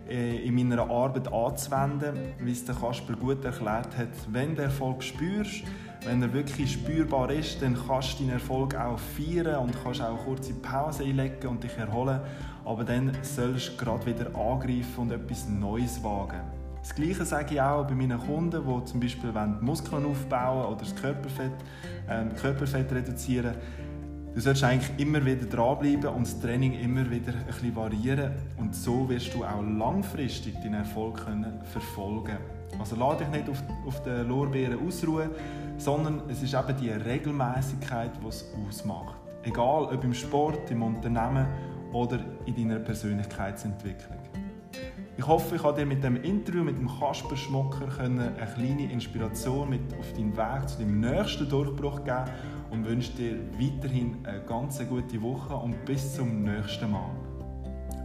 äh, 0.08 0.46
in 0.46 0.54
meiner 0.54 0.88
Arbeit 0.88 1.32
anzuwenden, 1.32 2.16
wie 2.38 2.52
es 2.52 2.64
der 2.64 2.76
Kasper 2.76 3.14
gut 3.14 3.44
erklärt 3.44 3.96
hat. 3.96 4.08
Wenn 4.30 4.54
du 4.54 4.62
Erfolg 4.62 5.02
spürst, 5.02 5.64
wenn 6.04 6.22
er 6.22 6.32
wirklich 6.32 6.74
spürbar 6.74 7.30
ist, 7.30 7.60
dann 7.60 7.76
kannst 7.88 8.20
du 8.20 8.22
deinen 8.22 8.34
Erfolg 8.34 8.76
auch 8.76 8.98
feiern 8.98 9.58
und 9.58 9.74
kannst 9.82 10.00
auch 10.00 10.24
kurze 10.24 10.54
Pause 10.54 11.02
einlegen 11.02 11.48
und 11.48 11.64
dich 11.64 11.76
erholen. 11.76 12.20
Aber 12.64 12.84
dann 12.84 13.10
sollst 13.22 13.72
du 13.72 13.84
gerade 13.84 14.06
wieder 14.06 14.26
angreifen 14.26 15.00
und 15.00 15.10
etwas 15.10 15.48
Neues 15.48 16.02
wagen. 16.04 16.53
Das 16.85 16.95
Gleiche 16.95 17.24
sage 17.24 17.55
ich 17.55 17.61
auch 17.62 17.87
bei 17.87 17.95
meinen 17.95 18.20
Kunden, 18.20 18.62
die 18.62 18.85
zum 18.85 19.01
Beispiel 19.01 19.32
Muskeln 19.62 20.05
aufbauen 20.05 20.66
oder 20.66 20.80
das 20.80 20.95
Körperfett, 20.95 21.53
äh, 22.07 22.26
Körperfett 22.39 22.93
reduzieren 22.93 23.55
Du 24.35 24.41
solltest 24.41 24.64
eigentlich 24.64 24.91
immer 24.99 25.24
wieder 25.24 25.47
dranbleiben 25.47 26.09
und 26.09 26.26
das 26.26 26.39
Training 26.41 26.74
immer 26.74 27.09
wieder 27.09 27.32
ein 27.32 27.47
bisschen 27.47 27.74
variieren. 27.74 28.32
Und 28.59 28.74
so 28.74 29.09
wirst 29.09 29.32
du 29.32 29.45
auch 29.45 29.62
langfristig 29.62 30.55
deinen 30.61 30.74
Erfolg 30.74 31.24
können 31.24 31.61
verfolgen 31.72 32.37
Also 32.78 32.97
lade 32.97 33.24
dich 33.24 33.28
nicht 33.28 33.49
auf, 33.49 33.62
auf 33.87 34.03
den 34.03 34.28
Lorbeeren 34.28 34.87
ausruhen, 34.87 35.30
sondern 35.78 36.20
es 36.28 36.43
ist 36.43 36.53
eben 36.53 36.76
die 36.80 36.91
Regelmäßigkeit, 36.91 38.11
die 38.20 38.28
es 38.28 38.45
ausmacht. 38.68 39.14
Egal 39.45 39.85
ob 39.85 40.05
im 40.05 40.12
Sport, 40.12 40.70
im 40.70 40.82
Unternehmen 40.82 41.47
oder 41.93 42.18
in 42.45 42.57
deiner 42.57 42.80
Persönlichkeitsentwicklung. 42.80 44.23
Ich 45.16 45.26
hoffe, 45.26 45.54
ich 45.54 45.62
habe 45.62 45.78
dir 45.78 45.86
mit 45.86 46.02
dem 46.02 46.16
Interview 46.16 46.64
mit 46.64 46.76
dem 46.76 46.88
Kasper 46.88 47.36
Schmocker 47.36 47.86
eine 48.00 48.32
kleine 48.54 48.90
Inspiration 48.90 49.70
mit 49.70 49.80
auf 49.98 50.12
deinen 50.12 50.36
Weg 50.36 50.68
zu 50.68 50.78
deinem 50.78 51.00
nächsten 51.00 51.48
Durchbruch 51.48 52.02
geben 52.02 52.24
und 52.70 52.84
wünsche 52.84 53.12
dir 53.12 53.38
weiterhin 53.52 54.16
eine 54.24 54.40
ganz 54.40 54.80
gute 54.88 55.22
Woche 55.22 55.54
und 55.54 55.84
bis 55.84 56.14
zum 56.16 56.42
nächsten 56.42 56.90
Mal. 56.90 57.10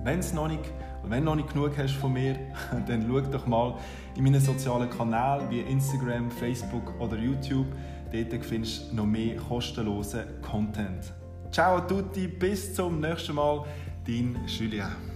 Wenn 0.04 0.22
du 0.22 0.36
noch 0.36 0.48
nicht, 0.48 0.72
wenn 1.04 1.24
noch 1.24 1.36
nicht 1.36 1.52
genug 1.52 1.76
hast 1.80 1.96
von 1.96 2.14
mir, 2.14 2.36
dann 2.88 3.06
schau 3.08 3.22
doch 3.22 3.48
mal 3.48 3.76
in 4.16 4.24
meinen 4.24 4.40
sozialen 4.40 4.90
Kanälen 4.92 5.50
wie 5.50 5.62
Instagram, 5.62 6.30
Facebook 6.30 6.94
oder 7.00 7.18
YouTube. 7.18 7.68
Dort 8.12 8.46
findest 8.46 8.92
du 8.92 8.98
noch 8.98 9.06
mehr 9.08 9.36
kostenlosen 9.36 10.26
Content. 10.44 11.12
Ciao 11.52 11.78
a 11.78 11.82
tutti, 11.82 12.28
bis 12.28 12.76
zum 12.76 13.00
nächsten 13.00 13.34
Mal, 13.34 13.66
dein 14.06 14.38
Julien. 14.46 15.09